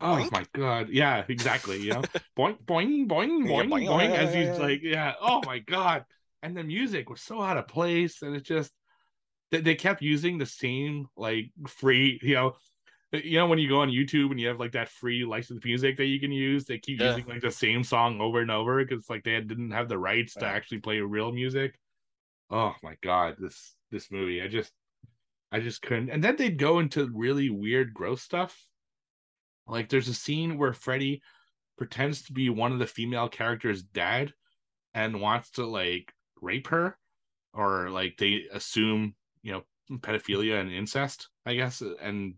oh 0.00 0.16
Boink. 0.16 0.32
my 0.32 0.46
god, 0.52 0.88
yeah, 0.90 1.24
exactly. 1.28 1.80
You 1.80 1.94
know, 1.94 2.02
boing, 2.38 2.58
boing, 2.64 3.06
boing, 3.06 3.46
Yeah, 3.46 3.62
boing, 3.62 3.68
boing, 3.68 3.88
boing, 3.88 4.10
as 4.10 4.34
yeah, 4.34 4.40
he's 4.40 4.58
yeah. 4.58 4.62
like, 4.62 4.80
yeah, 4.82 5.14
oh 5.20 5.42
my 5.46 5.58
god. 5.60 6.04
And 6.42 6.56
the 6.56 6.64
music 6.64 7.10
was 7.10 7.20
so 7.20 7.40
out 7.42 7.58
of 7.58 7.68
place, 7.68 8.22
and 8.22 8.34
it 8.34 8.44
just 8.44 8.72
they, 9.50 9.60
they 9.60 9.74
kept 9.74 10.02
using 10.02 10.38
the 10.38 10.46
same 10.46 11.06
like 11.16 11.50
free, 11.68 12.18
you 12.22 12.34
know, 12.34 12.54
Uh, 13.12 13.18
you 13.18 13.38
know 13.38 13.46
when 13.46 13.58
you 13.58 13.68
go 13.68 13.80
on 13.80 13.88
YouTube 13.88 14.30
and 14.30 14.40
you 14.40 14.48
have 14.48 14.60
like 14.60 14.72
that 14.72 14.88
free 14.88 15.24
licensed 15.24 15.64
music 15.64 15.96
that 15.96 16.06
you 16.06 16.20
can 16.20 16.32
use, 16.32 16.64
they 16.64 16.78
keep 16.78 16.98
Yeah. 16.98 17.06
using 17.06 17.26
like 17.26 17.40
the 17.42 17.50
same 17.50 17.82
song 17.84 18.20
over 18.20 18.40
and 18.40 18.50
over 18.50 18.84
because 18.84 19.08
like 19.10 19.24
they 19.24 19.40
didn't 19.40 19.72
have 19.72 19.88
the 19.88 19.98
rights 19.98 20.36
to 20.36 20.46
actually 20.46 20.80
play 20.80 21.00
real 21.00 21.32
music. 21.32 21.78
Oh 22.50 22.74
my 22.82 22.96
god, 23.02 23.36
this 23.38 23.76
this 23.90 24.10
movie, 24.10 24.42
I 24.42 24.48
just 24.48 24.72
I 25.52 25.60
just 25.60 25.82
couldn't. 25.82 26.10
And 26.10 26.24
then 26.24 26.36
they'd 26.36 26.58
go 26.58 26.78
into 26.80 27.10
really 27.12 27.50
weird, 27.50 27.94
gross 27.94 28.22
stuff. 28.22 28.68
Like 29.66 29.88
there's 29.88 30.08
a 30.08 30.14
scene 30.14 30.58
where 30.58 30.72
Freddy 30.72 31.22
pretends 31.78 32.22
to 32.24 32.32
be 32.32 32.50
one 32.50 32.72
of 32.72 32.78
the 32.78 32.86
female 32.86 33.28
characters' 33.28 33.82
dad 33.82 34.34
and 34.94 35.20
wants 35.20 35.52
to 35.52 35.66
like 35.66 36.14
rape 36.40 36.68
her 36.68 36.98
or 37.54 37.90
like 37.90 38.16
they 38.18 38.46
assume, 38.52 39.16
you 39.42 39.52
know, 39.52 39.64
pedophilia 39.98 40.60
and 40.60 40.72
incest, 40.72 41.30
I 41.46 41.54
guess. 41.56 41.82
And 41.82 42.36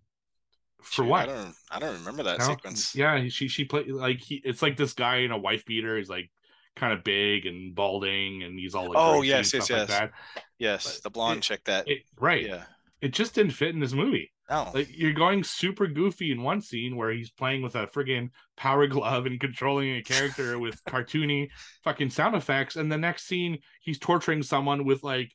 for 0.83 1.03
Shoot, 1.03 1.09
what? 1.09 1.29
I 1.29 1.33
don't. 1.33 1.55
I 1.71 1.79
don't 1.79 1.99
remember 1.99 2.23
that 2.25 2.43
sequence. 2.43 2.95
Yeah, 2.95 3.29
she 3.29 3.49
she 3.49 3.65
played 3.65 3.89
like 3.89 4.21
he. 4.21 4.41
It's 4.45 4.63
like 4.63 4.77
this 4.77 4.93
guy 4.93 5.19
in 5.19 5.31
a 5.31 5.39
wife 5.39 5.65
beater. 5.65 5.97
He's 5.97 6.09
like 6.11 6.31
kind 6.77 6.93
of 6.93 7.05
big 7.05 7.47
and 7.47 7.75
balding, 7.75 8.43
and 8.43 8.59
he's 8.59 8.75
all 8.75 8.89
like 8.89 8.97
Oh, 8.97 9.19
greasy 9.19 9.29
yes, 9.29 9.53
yes, 9.55 9.71
like 9.71 9.89
yes. 9.89 10.11
Yes, 10.59 10.95
But 10.97 11.03
the 11.03 11.11
blonde 11.11 11.39
it- 11.39 11.43
chick. 11.43 11.65
That. 11.65 11.89
It, 11.89 11.99
right. 12.19 12.45
yeah. 12.47 12.65
It 13.01 13.13
just 13.13 13.35
didn't 13.35 13.53
fit 13.53 13.75
in 13.75 13.81
this 13.81 13.93
movie. 13.93 14.31
No. 14.49 14.71
Like 14.73 14.89
you're 14.97 15.13
going 15.13 15.43
super 15.43 15.87
goofy 15.89 16.31
in 16.31 16.43
one 16.43 16.61
scene 16.61 16.95
where 16.97 17.11
he's 17.11 17.31
playing 17.31 17.63
with 17.63 17.75
a 17.75 17.87
friggin' 17.89 18.31
power 18.57 18.87
glove 18.89 19.27
and 19.27 19.41
controlling 19.41 19.97
a 19.97 20.03
character 20.03 20.59
with 20.59 20.83
cartoony 20.89 21.49
fucking 21.83 22.11
sound 22.11 22.37
effects, 22.37 22.77
and 22.77 22.91
the 22.93 22.99
next 22.99 23.27
scene 23.27 23.59
he's 23.81 23.99
torturing 23.99 24.43
someone 24.43 24.85
with 24.85 25.03
like, 25.03 25.33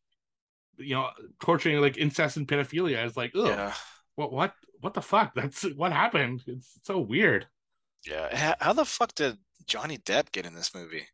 you 0.78 0.96
know, 0.96 1.10
torturing 1.42 1.82
like 1.82 1.98
incest 1.98 2.38
and 2.38 2.48
pedophilia. 2.48 3.06
It's 3.06 3.18
like, 3.18 3.32
ugh, 3.36 3.48
yeah. 3.48 3.74
what 4.16 4.32
what 4.32 4.54
what 4.82 4.94
the 4.94 5.02
fuck? 5.02 5.34
That's 5.36 5.64
what 5.76 5.92
happened. 5.92 6.44
It's 6.48 6.80
so 6.84 7.00
weird. 7.00 7.48
Yeah. 8.06 8.56
How, 8.60 8.74
the 8.74 8.86
fuck 8.86 9.14
did 9.16 9.38
Johnny 9.66 9.98
Depp 9.98 10.32
get 10.32 10.46
in 10.46 10.54
this 10.56 10.74
movie? 10.74 11.06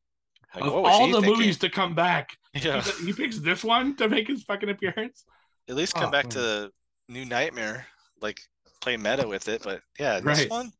Like, 0.53 0.65
of 0.65 0.73
what 0.73 0.83
was 0.83 0.91
all 0.93 1.07
the 1.07 1.13
thinking? 1.21 1.31
movies 1.31 1.57
to 1.59 1.69
come 1.69 1.95
back, 1.95 2.29
Yeah. 2.53 2.81
he, 2.81 3.07
he 3.07 3.13
picks 3.13 3.39
this 3.39 3.63
one 3.63 3.95
to 3.97 4.07
make 4.07 4.27
his 4.27 4.43
fucking 4.43 4.69
appearance. 4.69 5.23
At 5.67 5.75
least 5.75 5.95
come 5.95 6.09
Oh, 6.09 6.11
back 6.11 6.25
man. 6.25 6.31
to 6.31 6.71
New 7.09 7.25
Nightmare, 7.25 7.87
like 8.21 8.39
play 8.81 8.97
meta 8.97 9.27
with 9.27 9.47
it. 9.47 9.63
But 9.63 9.81
yeah, 9.99 10.19
this 10.19 10.39
Right. 10.41 10.49
one, 10.49 10.71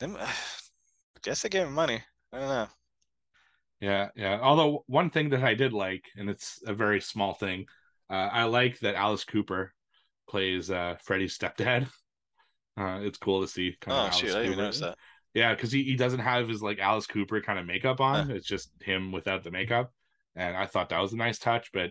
them. 0.00 0.16
I 0.20 0.28
guess 1.22 1.42
they 1.42 1.48
gave 1.48 1.66
him 1.66 1.72
money. 1.74 2.02
I 2.32 2.38
don't 2.38 2.48
know. 2.48 2.68
Yeah, 3.80 4.08
yeah. 4.16 4.40
Although 4.42 4.84
one 4.86 5.10
thing 5.10 5.30
that 5.30 5.42
I 5.44 5.54
did 5.54 5.72
like, 5.72 6.04
and 6.16 6.28
it's 6.28 6.60
a 6.66 6.74
very 6.74 7.00
small 7.00 7.34
thing, 7.34 7.66
uh, 8.10 8.14
I 8.32 8.44
like 8.44 8.80
that 8.80 8.94
Alice 8.94 9.24
Cooper 9.24 9.72
plays 10.28 10.70
uh, 10.70 10.96
Freddy's 11.02 11.36
stepdad. 11.38 11.88
Uh, 12.76 13.00
it's 13.02 13.18
cool 13.18 13.40
to 13.40 13.48
see. 13.48 13.76
Kind 13.80 13.96
Oh 13.96 14.06
of 14.08 14.12
shoot, 14.12 14.36
I 14.36 14.42
didn't 14.42 14.58
notice 14.58 14.80
that. 14.80 14.98
Yeah, 15.34 15.54
because 15.54 15.72
he, 15.72 15.82
he 15.84 15.96
doesn't 15.96 16.20
have 16.20 16.48
his 16.48 16.62
like 16.62 16.78
Alice 16.78 17.06
Cooper 17.06 17.40
kind 17.40 17.58
of 17.58 17.66
makeup 17.66 18.00
on. 18.00 18.30
It's 18.30 18.46
just 18.46 18.70
him 18.82 19.12
without 19.12 19.42
the 19.44 19.50
makeup, 19.50 19.92
and 20.36 20.56
I 20.56 20.66
thought 20.66 20.88
that 20.90 21.00
was 21.00 21.12
a 21.12 21.16
nice 21.16 21.38
touch. 21.38 21.70
But 21.72 21.90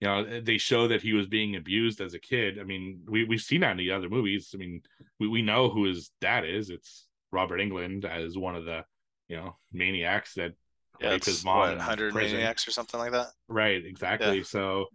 you 0.00 0.08
know, 0.08 0.40
they 0.40 0.58
show 0.58 0.88
that 0.88 1.02
he 1.02 1.12
was 1.12 1.26
being 1.26 1.56
abused 1.56 2.00
as 2.00 2.14
a 2.14 2.18
kid. 2.18 2.58
I 2.58 2.64
mean, 2.64 3.00
we 3.08 3.24
we've 3.24 3.40
seen 3.40 3.60
that 3.62 3.72
in 3.72 3.76
the 3.78 3.92
other 3.92 4.08
movies. 4.10 4.50
I 4.54 4.58
mean, 4.58 4.82
we 5.20 5.28
we 5.28 5.42
know 5.42 5.70
who 5.70 5.84
his 5.84 6.10
dad 6.20 6.44
is. 6.44 6.70
It's 6.70 7.06
Robert 7.32 7.60
Englund 7.60 8.04
as 8.04 8.36
one 8.36 8.56
of 8.56 8.64
the 8.64 8.84
you 9.28 9.36
know 9.36 9.56
maniacs 9.72 10.34
that 10.34 10.52
Yeah, 11.00 11.10
raped 11.10 11.26
his 11.26 11.42
mom 11.44 11.70
what, 11.70 11.76
100 11.76 12.14
maniacs 12.14 12.66
or 12.66 12.72
something 12.72 12.98
like 12.98 13.12
that. 13.12 13.28
Right, 13.48 13.84
exactly. 13.84 14.42
So 14.42 14.86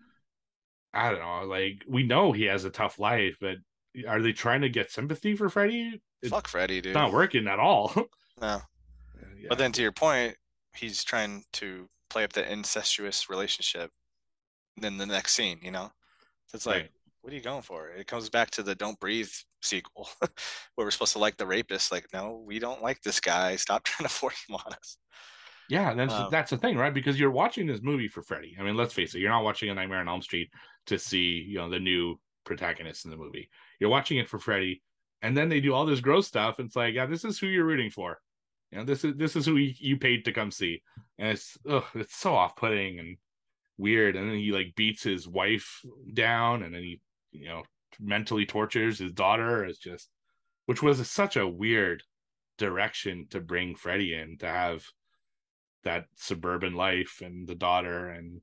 I 0.94 1.10
don't 1.12 1.20
know. 1.20 1.44
Like 1.48 1.84
we 1.88 2.04
know 2.04 2.32
he 2.32 2.46
has 2.46 2.66
a 2.66 2.70
tough 2.70 3.00
life, 3.00 3.38
but 3.40 3.58
are 4.08 4.22
they 4.22 4.32
trying 4.34 4.62
to 4.62 4.70
get 4.70 4.92
sympathy 4.92 5.36
for 5.36 5.50
Freddy? 5.50 6.02
It's 6.22 6.32
Fuck 6.32 6.48
Freddy, 6.48 6.82
dude. 6.82 6.94
not 6.94 7.14
working 7.14 7.48
at 7.48 7.60
all. 7.60 7.94
No. 8.42 8.62
Yeah. 9.38 9.48
But 9.50 9.58
then 9.58 9.74
to 9.74 9.82
your 9.82 9.92
point, 9.92 10.36
he's 10.74 11.04
trying 11.04 11.44
to 11.54 11.90
play 12.10 12.24
up 12.24 12.32
the 12.32 12.50
incestuous 12.50 13.30
relationship 13.30 13.92
Then 14.78 14.98
the 14.98 15.06
next 15.06 15.34
scene, 15.34 15.60
you 15.62 15.72
know? 15.72 15.92
So 16.48 16.56
it's 16.56 16.66
like, 16.66 16.76
Right. 16.84 16.92
what 17.20 17.34
are 17.34 17.36
you 17.36 17.42
going 17.42 17.64
for? 17.64 17.90
It 17.90 18.08
comes 18.08 18.30
back 18.30 18.50
to 18.52 18.64
the 18.64 18.76
Don't 18.76 18.98
Breathe 19.02 19.28
sequel, 19.62 20.08
where 20.76 20.86
we're 20.86 20.92
supposed 20.92 21.12
to 21.14 21.20
like 21.20 21.36
the 21.36 21.46
rapist. 21.46 21.92
Like, 21.92 22.08
no, 22.14 22.42
we 22.48 22.60
don't 22.60 22.82
like 22.82 23.02
this 23.02 23.20
guy. 23.20 23.58
Stop 23.58 23.84
trying 23.84 24.08
to 24.08 24.14
force 24.14 24.42
him 24.48 24.56
on 24.56 24.72
us. 24.74 24.98
Yeah, 25.70 25.94
that's 25.94 26.14
Um, 26.14 26.30
that's 26.32 26.52
the 26.52 26.58
thing, 26.58 26.78
right? 26.78 26.94
Because 26.94 27.20
you're 27.20 27.30
watching 27.30 27.68
this 27.68 27.82
movie 27.82 28.08
for 28.08 28.24
Freddy. 28.24 28.56
I 28.58 28.64
mean, 28.64 28.76
let's 28.78 28.94
face 28.94 29.14
it, 29.16 29.20
you're 29.20 29.30
not 29.32 29.44
watching 29.44 29.70
a 29.70 29.74
Nightmare 29.74 30.00
on 30.00 30.08
Elm 30.08 30.22
Street 30.22 30.50
to 30.88 30.98
see, 30.98 31.46
you 31.48 31.58
know, 31.58 31.70
the 31.70 31.80
new 31.80 32.20
protagonist 32.46 33.06
in 33.06 33.12
the 33.12 33.18
movie. 33.18 33.50
You're 33.80 33.90
watching 33.90 34.18
it 34.18 34.30
for 34.30 34.40
Freddy, 34.40 34.82
and 35.22 35.36
then 35.36 35.50
they 35.50 35.60
do 35.60 35.74
all 35.74 35.86
this 35.86 36.00
gross 36.00 36.28
stuff. 36.28 36.60
And 36.60 36.68
it's 36.68 36.76
like, 36.76 36.96
yeah, 36.96 37.06
this 37.06 37.26
is 37.26 37.40
who 37.40 37.48
you're 37.48 37.66
rooting 37.66 37.92
for. 37.92 38.20
You 38.72 38.80
know, 38.80 38.86
this 38.86 39.04
is 39.04 39.16
this 39.16 39.36
is 39.36 39.46
who 39.46 39.56
you 39.56 39.98
paid 39.98 40.26
to 40.26 40.32
come 40.32 40.52
see, 40.52 40.82
and 41.18 41.30
it's 41.30 41.58
ugh, 41.68 41.86
it's 41.96 42.16
so 42.16 42.36
off 42.36 42.56
putting 42.56 43.00
and 43.00 43.18
weird. 43.78 44.16
And 44.16 44.30
then 44.30 44.38
he 44.38 44.52
like 44.52 44.76
beats 44.76 45.04
his 45.04 45.28
wife 45.28 45.82
down, 46.14 46.64
and 46.64 46.74
then 46.74 46.82
he 46.82 47.02
you 47.32 47.48
know 47.48 47.64
mentally 48.00 48.46
tortures 48.46 49.00
his 49.00 49.12
daughter. 49.12 49.66
It's 49.66 49.80
just, 49.80 50.10
which 50.66 50.84
was 50.84 51.10
such 51.10 51.36
a 51.36 51.48
weird 51.48 52.04
direction 52.58 53.28
to 53.32 53.40
bring 53.40 53.76
Freddy 53.76 54.14
in 54.14 54.38
to 54.40 54.48
have 54.48 54.84
that 55.84 56.06
suburban 56.16 56.74
life 56.74 57.22
and 57.24 57.48
the 57.48 57.56
daughter 57.56 58.10
and 58.10 58.42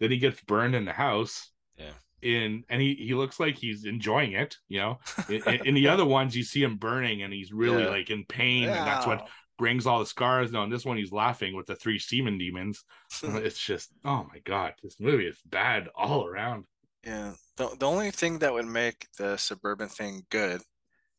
then 0.00 0.10
he 0.10 0.18
gets 0.18 0.40
burned 0.40 0.74
in 0.74 0.84
the 0.84 0.92
house 0.92 1.51
Yeah. 1.78 1.92
in 2.22 2.64
and 2.68 2.80
he 2.80 2.94
he 2.94 3.14
looks 3.14 3.40
like 3.40 3.56
he's 3.56 3.84
enjoying 3.84 4.32
it 4.32 4.56
you 4.68 4.78
know 4.80 4.98
in, 5.28 5.42
in- 5.48 5.66
in 5.68 5.74
the 5.74 5.88
other 5.88 6.04
ones 6.04 6.36
you 6.36 6.44
see 6.44 6.62
him 6.62 6.76
burning 6.76 7.22
and 7.22 7.32
he's 7.32 7.52
really 7.52 7.82
Yeah. 7.84 7.88
like 7.90 8.10
in 8.10 8.24
pain 8.24 8.64
and 8.64 8.86
that's 8.86 9.06
what 9.06 9.26
brings 9.58 9.86
all 9.86 9.98
the 10.00 10.06
scars 10.06 10.52
no 10.52 10.62
in 10.64 10.70
this 10.70 10.84
one 10.84 10.96
he's 10.96 11.12
laughing 11.12 11.54
with 11.56 11.66
the 11.66 11.74
three 11.76 11.98
semen 11.98 12.38
demons 12.38 12.84
uh, 13.24 13.36
it's 13.36 13.58
just 13.58 13.90
oh 14.04 14.26
my 14.32 14.38
god 14.44 14.74
this 14.82 14.96
movie 15.00 15.26
is 15.26 15.38
bad 15.46 15.88
all 15.96 16.26
around 16.26 16.64
Yeah. 17.04 17.32
The, 17.56 17.68
the 17.78 17.86
only 17.86 18.10
thing 18.10 18.38
that 18.38 18.52
would 18.52 18.66
make 18.66 19.06
the 19.18 19.36
suburban 19.36 19.88
thing 19.88 20.22
good, 20.30 20.62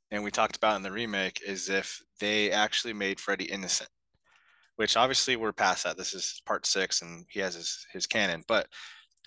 and 0.09 0.23
we 0.23 0.31
talked 0.31 0.55
about 0.55 0.77
in 0.77 0.81
the 0.81 0.91
remake, 0.91 1.41
is 1.45 1.69
if 1.69 2.01
they 2.19 2.49
actually 2.51 2.93
made 2.93 3.19
Freddy 3.19 3.45
innocent. 3.45 3.89
Which 4.77 4.97
obviously 4.97 5.35
we're 5.35 5.53
past 5.53 5.83
that. 5.83 5.95
This 5.97 6.15
is 6.15 6.41
part 6.47 6.65
six 6.65 7.03
and 7.03 7.25
he 7.29 7.39
has 7.41 7.53
his, 7.53 7.85
his 7.93 8.07
canon. 8.07 8.43
But 8.47 8.65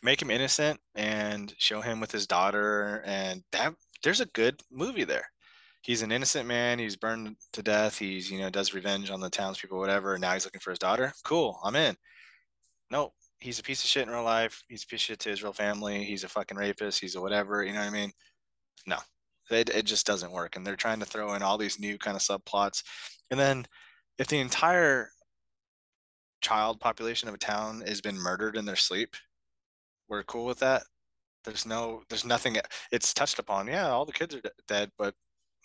make 0.03 0.21
him 0.21 0.31
innocent 0.31 0.81
and 0.95 1.55
show 1.59 1.81
him 1.81 2.01
with 2.01 2.13
his 2.13 2.27
daughter 2.27 3.03
and 3.07 3.43
that 3.53 3.75
there's 4.03 4.21
a 4.21 4.27
good 4.27 4.61
movie 4.71 5.05
there. 5.05 5.27
He's 5.83 6.03
an 6.03 6.13
innocent 6.13 6.49
man, 6.49 6.79
he's 6.79 6.97
burned 6.97 7.37
to 7.53 7.63
death, 7.63 7.99
he's 7.99 8.31
you 8.31 8.41
know, 8.41 8.51
does 8.51 8.75
revenge 8.75 9.11
on 9.11 9.21
the 9.21 9.31
townspeople, 9.31 9.79
whatever, 9.79 10.15
and 10.15 10.21
now 10.21 10.33
he's 10.33 10.45
looking 10.45 10.61
for 10.61 10.71
his 10.71 10.79
daughter. 10.79 11.13
Cool, 11.25 11.59
I'm 11.65 11.77
in. 11.77 11.97
Nope 12.91 13.13
he's 13.41 13.59
a 13.59 13.63
piece 13.63 13.83
of 13.83 13.91
shit 13.91 14.07
in 14.07 14.13
real 14.13 14.23
life. 14.23 14.63
He's 14.69 14.85
a 14.85 14.87
piece 14.87 15.01
of 15.01 15.05
shit 15.05 15.19
to 15.21 15.31
his 15.31 15.43
real 15.43 15.53
family. 15.53 16.05
He's 16.05 16.25
a 16.25 16.29
fucking 16.29 16.57
rapist. 16.57 17.01
He's 17.01 17.17
a 17.17 17.21
whatever. 17.21 17.63
You 17.63 17.73
know 17.73 17.81
what 17.81 17.89
I 17.89 17.91
mean? 17.91 18.13
No, 18.87 18.99
it, 19.51 19.71
it 19.71 19.85
just 19.85 20.07
doesn't 20.07 20.33
work. 20.33 20.57
And 20.57 20.67
they're 20.67 20.77
trying 20.77 21.01
to 21.01 21.07
throw 21.07 21.35
in 21.35 21.43
all 21.43 21.59
these 21.59 21.79
new 21.79 21.99
kind 21.99 22.17
of 22.17 22.23
subplots. 22.23 22.83
And 23.31 23.39
then 23.39 23.67
if 24.19 24.29
the 24.29 24.41
entire 24.41 25.11
child 26.41 26.81
population 26.81 27.29
of 27.29 27.35
a 27.35 27.39
town 27.39 27.83
has 27.87 28.01
been 28.01 28.19
murdered 28.19 28.57
in 28.57 28.65
their 28.65 28.77
sleep, 28.77 29.17
we're 30.09 30.23
cool 30.25 30.47
with 30.47 30.59
that. 30.61 30.85
There's 31.45 31.67
no, 31.67 32.03
there's 32.09 32.25
nothing. 32.25 32.57
It's 32.93 33.15
touched 33.15 33.39
upon. 33.39 33.69
Yeah, 33.69 33.89
all 33.89 34.05
the 34.05 34.13
kids 34.13 34.35
are 34.35 34.41
de- 34.41 34.51
dead, 34.69 34.91
but 34.99 35.15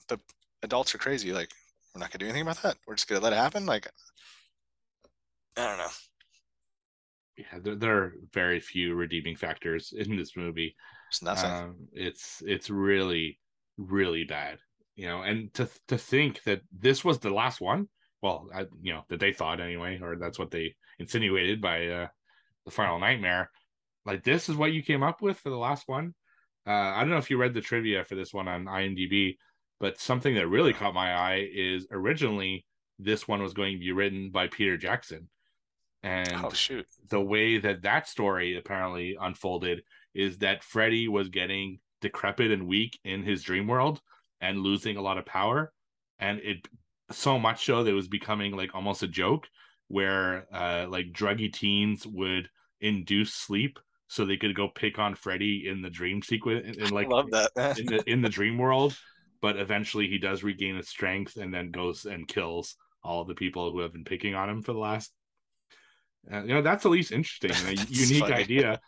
the 0.07 0.19
adults 0.63 0.93
are 0.95 0.99
crazy. 0.99 1.33
Like, 1.33 1.49
we're 1.93 1.99
not 1.99 2.11
gonna 2.11 2.19
do 2.19 2.25
anything 2.25 2.43
about 2.43 2.61
that. 2.63 2.77
We're 2.87 2.95
just 2.95 3.07
gonna 3.07 3.21
let 3.21 3.33
it 3.33 3.37
happen. 3.37 3.65
Like, 3.65 3.87
I 5.55 5.65
don't 5.67 5.77
know. 5.77 5.87
yeah 7.37 7.59
there, 7.61 7.75
there 7.75 7.97
are 7.97 8.13
very 8.33 8.59
few 8.59 8.93
redeeming 8.95 9.35
factors 9.35 9.93
in 9.95 10.15
this 10.15 10.35
movie 10.35 10.75
It's 11.09 11.21
nothing. 11.21 11.51
Um, 11.51 11.75
it's 11.93 12.41
it's 12.45 12.69
really 12.69 13.39
really 13.77 14.23
bad, 14.25 14.59
you 14.95 15.07
know. 15.07 15.21
And 15.23 15.53
to 15.55 15.69
to 15.87 15.97
think 15.97 16.43
that 16.43 16.61
this 16.71 17.03
was 17.03 17.19
the 17.19 17.29
last 17.33 17.61
one, 17.61 17.87
well, 18.21 18.47
I, 18.53 18.61
you 18.81 18.93
know 18.93 19.03
that 19.09 19.19
they 19.19 19.33
thought 19.33 19.59
anyway, 19.61 19.99
or 20.01 20.17
that's 20.17 20.39
what 20.39 20.51
they 20.51 20.75
insinuated 20.99 21.61
by 21.61 21.87
uh, 21.87 22.07
the 22.65 22.71
final 22.71 22.99
nightmare. 22.99 23.51
Like 24.05 24.23
this 24.23 24.49
is 24.49 24.55
what 24.55 24.73
you 24.73 24.83
came 24.83 25.03
up 25.03 25.21
with 25.21 25.37
for 25.37 25.49
the 25.49 25.57
last 25.57 25.87
one. 25.87 26.13
Uh, 26.65 26.71
I 26.71 27.01
don't 27.01 27.09
know 27.09 27.17
if 27.17 27.29
you 27.29 27.37
read 27.37 27.53
the 27.53 27.61
trivia 27.61 28.03
for 28.03 28.15
this 28.15 28.33
one 28.33 28.47
on 28.47 28.65
IMDb, 28.65 29.37
but 29.79 29.99
something 29.99 30.35
that 30.35 30.47
really 30.47 30.73
caught 30.73 30.93
my 30.93 31.13
eye 31.13 31.47
is 31.51 31.87
originally 31.91 32.65
this 32.99 33.27
one 33.27 33.41
was 33.41 33.53
going 33.53 33.73
to 33.73 33.79
be 33.79 33.91
written 33.91 34.29
by 34.29 34.47
Peter 34.47 34.77
Jackson, 34.77 35.27
and 36.03 36.31
oh 36.35 36.51
shoot. 36.51 36.85
the 37.09 37.19
way 37.19 37.57
that 37.57 37.81
that 37.81 38.07
story 38.07 38.57
apparently 38.57 39.17
unfolded 39.19 39.81
is 40.13 40.37
that 40.39 40.63
Freddy 40.63 41.07
was 41.07 41.29
getting 41.29 41.79
decrepit 42.01 42.51
and 42.51 42.67
weak 42.67 42.99
in 43.03 43.23
his 43.23 43.41
dream 43.43 43.67
world 43.67 44.01
and 44.39 44.59
losing 44.59 44.97
a 44.97 45.01
lot 45.01 45.17
of 45.17 45.25
power, 45.25 45.71
and 46.19 46.39
it 46.39 46.67
so 47.11 47.39
much 47.39 47.65
so 47.65 47.83
that 47.83 47.91
it 47.91 47.95
was 47.95 48.07
becoming 48.07 48.55
like 48.55 48.73
almost 48.73 49.03
a 49.03 49.07
joke 49.07 49.47
where 49.87 50.45
uh 50.53 50.85
like 50.87 51.11
druggy 51.11 51.51
teens 51.51 52.07
would 52.07 52.49
induce 52.79 53.33
sleep 53.33 53.77
so 54.11 54.25
they 54.25 54.35
could 54.35 54.53
go 54.53 54.67
pick 54.67 54.99
on 54.99 55.15
Freddy 55.15 55.69
in 55.69 55.81
the 55.81 55.89
dream 55.89 56.21
sequence 56.21 56.77
and, 56.77 56.91
like 56.91 57.07
I 57.07 57.09
love 57.09 57.31
that. 57.31 57.79
in 57.79 57.85
the 57.85 58.03
in 58.09 58.21
the 58.21 58.27
dream 58.27 58.57
world 58.57 58.97
but 59.41 59.55
eventually 59.55 60.07
he 60.07 60.17
does 60.17 60.43
regain 60.43 60.75
his 60.75 60.89
strength 60.89 61.37
and 61.37 61.53
then 61.53 61.71
goes 61.71 62.03
and 62.03 62.27
kills 62.27 62.75
all 63.05 63.23
the 63.23 63.33
people 63.33 63.71
who 63.71 63.79
have 63.79 63.93
been 63.93 64.03
picking 64.03 64.35
on 64.35 64.49
him 64.49 64.61
for 64.61 64.73
the 64.73 64.79
last 64.79 65.13
uh, 66.31 66.41
you 66.41 66.53
know 66.53 66.61
that's 66.61 66.85
at 66.85 66.91
least 66.91 67.13
interesting 67.13 67.51
and 67.51 67.79
a 67.79 67.83
unique 67.89 68.23
funny. 68.23 68.33
idea 68.33 68.81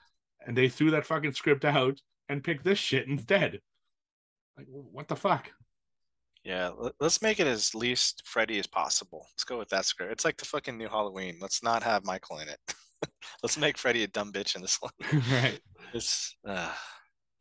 and 0.45 0.57
they 0.57 0.67
threw 0.67 0.91
that 0.91 1.05
fucking 1.05 1.32
script 1.32 1.63
out 1.63 1.97
and 2.28 2.43
picked 2.43 2.65
this 2.65 2.78
shit 2.78 3.07
instead 3.07 3.59
like 4.57 4.67
what 4.69 5.07
the 5.07 5.15
fuck 5.15 5.49
Yeah, 6.43 6.71
let's 6.99 7.21
make 7.21 7.39
it 7.39 7.47
as 7.47 7.74
least 7.74 8.24
Freddy 8.26 8.59
as 8.59 8.67
possible. 8.67 9.26
Let's 9.32 9.45
go 9.45 9.57
with 9.57 9.69
that 9.69 9.86
script. 9.86 10.11
It's 10.11 10.26
like 10.26 10.36
the 10.36 10.43
fucking 10.43 10.78
new 10.78 10.89
Halloween. 10.89 11.38
Let's 11.39 11.63
not 11.63 11.82
have 11.84 12.03
Michael 12.03 12.39
in 12.39 12.49
it. 12.49 12.59
let's 13.43 13.57
make 13.57 13.77
Freddy 13.77 14.03
a 14.03 14.07
dumb 14.07 14.31
bitch 14.31 14.55
in 14.55 14.61
this 14.61 14.79
one. 14.81 14.91
right. 15.31 15.59
It's 15.93 16.35
uh, 16.47 16.71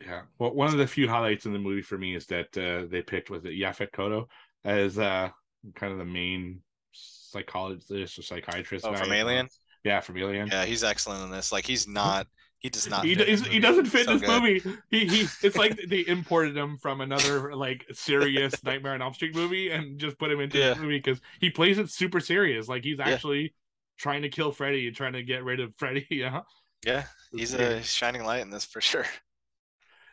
Yeah. 0.04 0.22
Well, 0.38 0.54
one 0.54 0.68
of 0.68 0.78
the 0.78 0.86
few 0.86 1.08
highlights 1.08 1.46
in 1.46 1.52
the 1.52 1.58
movie 1.58 1.82
for 1.82 1.98
me 1.98 2.14
is 2.14 2.26
that 2.26 2.56
uh, 2.58 2.86
they 2.90 3.02
picked 3.02 3.30
was 3.30 3.44
it 3.44 3.50
Yaphet 3.58 3.90
Kotto 3.92 4.26
as 4.64 4.98
uh, 4.98 5.28
kind 5.74 5.92
of 5.92 5.98
the 5.98 6.04
main 6.04 6.60
psychologist 6.92 8.18
or 8.18 8.22
psychiatrist. 8.22 8.84
oh 8.86 8.92
guy. 8.92 8.98
from 8.98 9.12
Alien. 9.12 9.48
Yeah, 9.84 10.00
from 10.00 10.18
Alien. 10.18 10.48
Yeah, 10.48 10.64
he's 10.64 10.84
excellent 10.84 11.24
in 11.24 11.30
this. 11.30 11.50
Like 11.52 11.66
he's 11.66 11.88
not. 11.88 12.26
He 12.60 12.68
does 12.68 12.88
not. 12.88 13.04
He, 13.04 13.16
does, 13.16 13.44
he 13.44 13.58
doesn't 13.58 13.86
fit 13.86 14.04
So 14.06 14.12
in 14.12 14.18
this 14.18 14.28
good. 14.28 14.40
movie. 14.42 14.78
He 14.88 15.06
he. 15.08 15.26
It's 15.42 15.56
like 15.56 15.76
they 15.88 16.04
imported 16.06 16.56
him 16.56 16.78
from 16.78 17.00
another 17.00 17.52
like 17.56 17.84
serious 17.92 18.62
Nightmare 18.62 18.92
on 18.94 19.02
Elm 19.02 19.14
Street 19.14 19.34
movie 19.34 19.70
and 19.72 19.98
just 19.98 20.16
put 20.18 20.30
him 20.30 20.38
into 20.38 20.58
Yeah. 20.58 20.68
this 20.74 20.78
movie 20.78 20.98
because 20.98 21.20
he 21.40 21.50
plays 21.50 21.78
it 21.78 21.90
super 21.90 22.20
serious. 22.20 22.68
Like 22.68 22.84
he's 22.84 23.00
actually 23.00 23.54
trying 24.02 24.22
to 24.22 24.28
kill 24.28 24.50
Freddy 24.50 24.88
and 24.88 24.96
trying 24.96 25.12
to 25.12 25.22
get 25.22 25.44
rid 25.44 25.60
of 25.60 25.74
Freddy. 25.76 26.06
Yeah. 26.10 26.40
Yeah, 26.84 27.04
he's 27.32 27.54
a 27.54 27.80
shining 27.84 28.24
light 28.24 28.42
in 28.42 28.50
this 28.50 28.64
for 28.64 28.80
sure. 28.80 29.06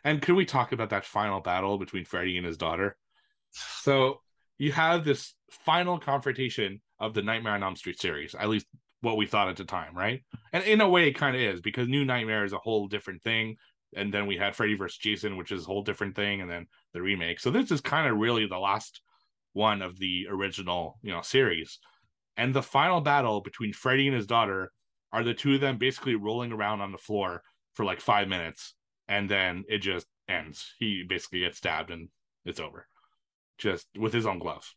And 0.04 0.22
could 0.22 0.36
we 0.36 0.44
talk 0.44 0.70
about 0.70 0.90
that 0.90 1.04
final 1.04 1.40
battle 1.40 1.78
between 1.78 2.04
Freddy 2.04 2.36
and 2.36 2.46
his 2.46 2.56
daughter? 2.56 2.96
So 3.50 4.20
you 4.56 4.70
have 4.70 5.04
this 5.04 5.34
final 5.50 5.98
confrontation 5.98 6.80
of 7.00 7.12
the 7.12 7.22
Nightmare 7.22 7.54
on 7.54 7.64
Elm 7.64 7.74
Street 7.74 8.00
series, 8.00 8.36
at 8.36 8.48
least 8.48 8.66
what 9.00 9.16
we 9.16 9.26
thought 9.26 9.48
at 9.48 9.56
the 9.56 9.64
time, 9.64 9.96
right? 9.96 10.22
And 10.52 10.62
in 10.62 10.80
a 10.80 10.88
way, 10.88 11.08
it 11.08 11.14
kind 11.14 11.34
of 11.34 11.42
is 11.42 11.60
because 11.60 11.88
New 11.88 12.04
Nightmare 12.04 12.44
is 12.44 12.52
a 12.52 12.58
whole 12.58 12.86
different 12.86 13.22
thing. 13.22 13.56
And 13.96 14.14
then 14.14 14.28
we 14.28 14.36
had 14.36 14.54
Freddy 14.54 14.74
vs. 14.74 14.96
Jason, 14.96 15.36
which 15.36 15.50
is 15.50 15.64
a 15.64 15.66
whole 15.66 15.82
different 15.82 16.14
thing, 16.14 16.40
and 16.40 16.48
then 16.48 16.68
the 16.92 17.02
remake. 17.02 17.40
So 17.40 17.50
this 17.50 17.72
is 17.72 17.80
kind 17.80 18.06
of 18.06 18.16
really 18.16 18.46
the 18.46 18.58
last 18.58 19.00
one 19.54 19.82
of 19.82 19.98
the 19.98 20.28
original, 20.30 21.00
you 21.02 21.10
know, 21.10 21.22
series. 21.22 21.80
And 22.36 22.54
the 22.54 22.62
final 22.62 23.00
battle 23.00 23.40
between 23.40 23.72
Freddy 23.72 24.06
and 24.06 24.16
his 24.16 24.26
daughter 24.26 24.72
are 25.12 25.24
the 25.24 25.34
two 25.34 25.54
of 25.54 25.60
them 25.60 25.78
basically 25.78 26.14
rolling 26.14 26.52
around 26.52 26.80
on 26.80 26.92
the 26.92 26.98
floor 26.98 27.42
for 27.74 27.84
like 27.84 28.00
five 28.00 28.28
minutes 28.28 28.74
and 29.08 29.28
then 29.28 29.64
it 29.68 29.78
just 29.78 30.06
ends. 30.28 30.72
He 30.78 31.04
basically 31.06 31.40
gets 31.40 31.58
stabbed 31.58 31.90
and 31.90 32.08
it's 32.44 32.60
over. 32.60 32.86
Just 33.58 33.86
with 33.98 34.12
his 34.12 34.24
own 34.24 34.38
glove. 34.38 34.74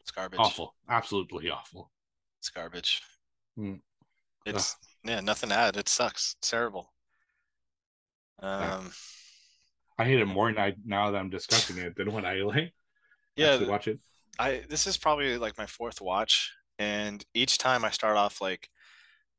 It's 0.00 0.10
garbage. 0.10 0.40
Awful. 0.40 0.74
Absolutely 0.88 1.50
awful. 1.50 1.90
It's 2.38 2.48
garbage. 2.48 3.02
Mm. 3.58 3.80
It's 4.46 4.76
yeah, 5.04 5.20
nothing 5.20 5.50
to 5.50 5.56
add. 5.56 5.76
It 5.76 5.88
sucks. 5.88 6.36
It's 6.38 6.48
terrible. 6.48 6.92
Um, 8.40 8.90
I 9.98 10.04
hate 10.04 10.20
it 10.20 10.26
more 10.26 10.50
now, 10.52 10.70
now 10.86 11.10
that 11.10 11.18
I'm 11.18 11.28
discussing 11.28 11.78
it 11.78 11.96
than 11.96 12.12
when 12.12 12.24
I 12.24 12.34
like 12.36 12.72
yeah, 13.36 13.52
actually 13.52 13.68
watch 13.68 13.88
it. 13.88 13.98
I 14.38 14.62
this 14.68 14.86
is 14.86 14.96
probably 14.96 15.36
like 15.38 15.58
my 15.58 15.66
fourth 15.66 16.00
watch, 16.00 16.52
and 16.78 17.24
each 17.34 17.58
time 17.58 17.84
I 17.84 17.90
start 17.90 18.16
off 18.16 18.40
like, 18.40 18.68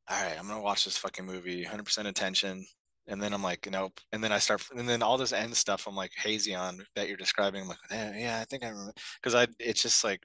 all 0.09 0.21
right, 0.23 0.37
I'm 0.39 0.47
gonna 0.47 0.61
watch 0.61 0.85
this 0.85 0.97
fucking 0.97 1.25
movie, 1.25 1.63
100% 1.65 2.07
attention, 2.07 2.65
and 3.07 3.21
then 3.21 3.33
I'm 3.33 3.43
like, 3.43 3.67
nope, 3.71 3.99
and 4.11 4.23
then 4.23 4.31
I 4.31 4.39
start, 4.39 4.63
and 4.75 4.87
then 4.89 5.03
all 5.03 5.17
this 5.17 5.33
end 5.33 5.55
stuff 5.55 5.87
I'm 5.87 5.95
like 5.95 6.11
hazy 6.17 6.55
on 6.55 6.83
that 6.95 7.07
you're 7.07 7.17
describing. 7.17 7.63
I'm 7.63 7.67
like, 7.69 7.77
yeah, 7.91 8.17
yeah 8.17 8.39
I 8.41 8.45
think 8.45 8.63
I 8.63 8.69
remember, 8.69 8.93
because 9.21 9.35
I 9.35 9.47
it's 9.59 9.81
just 9.83 10.03
like 10.03 10.21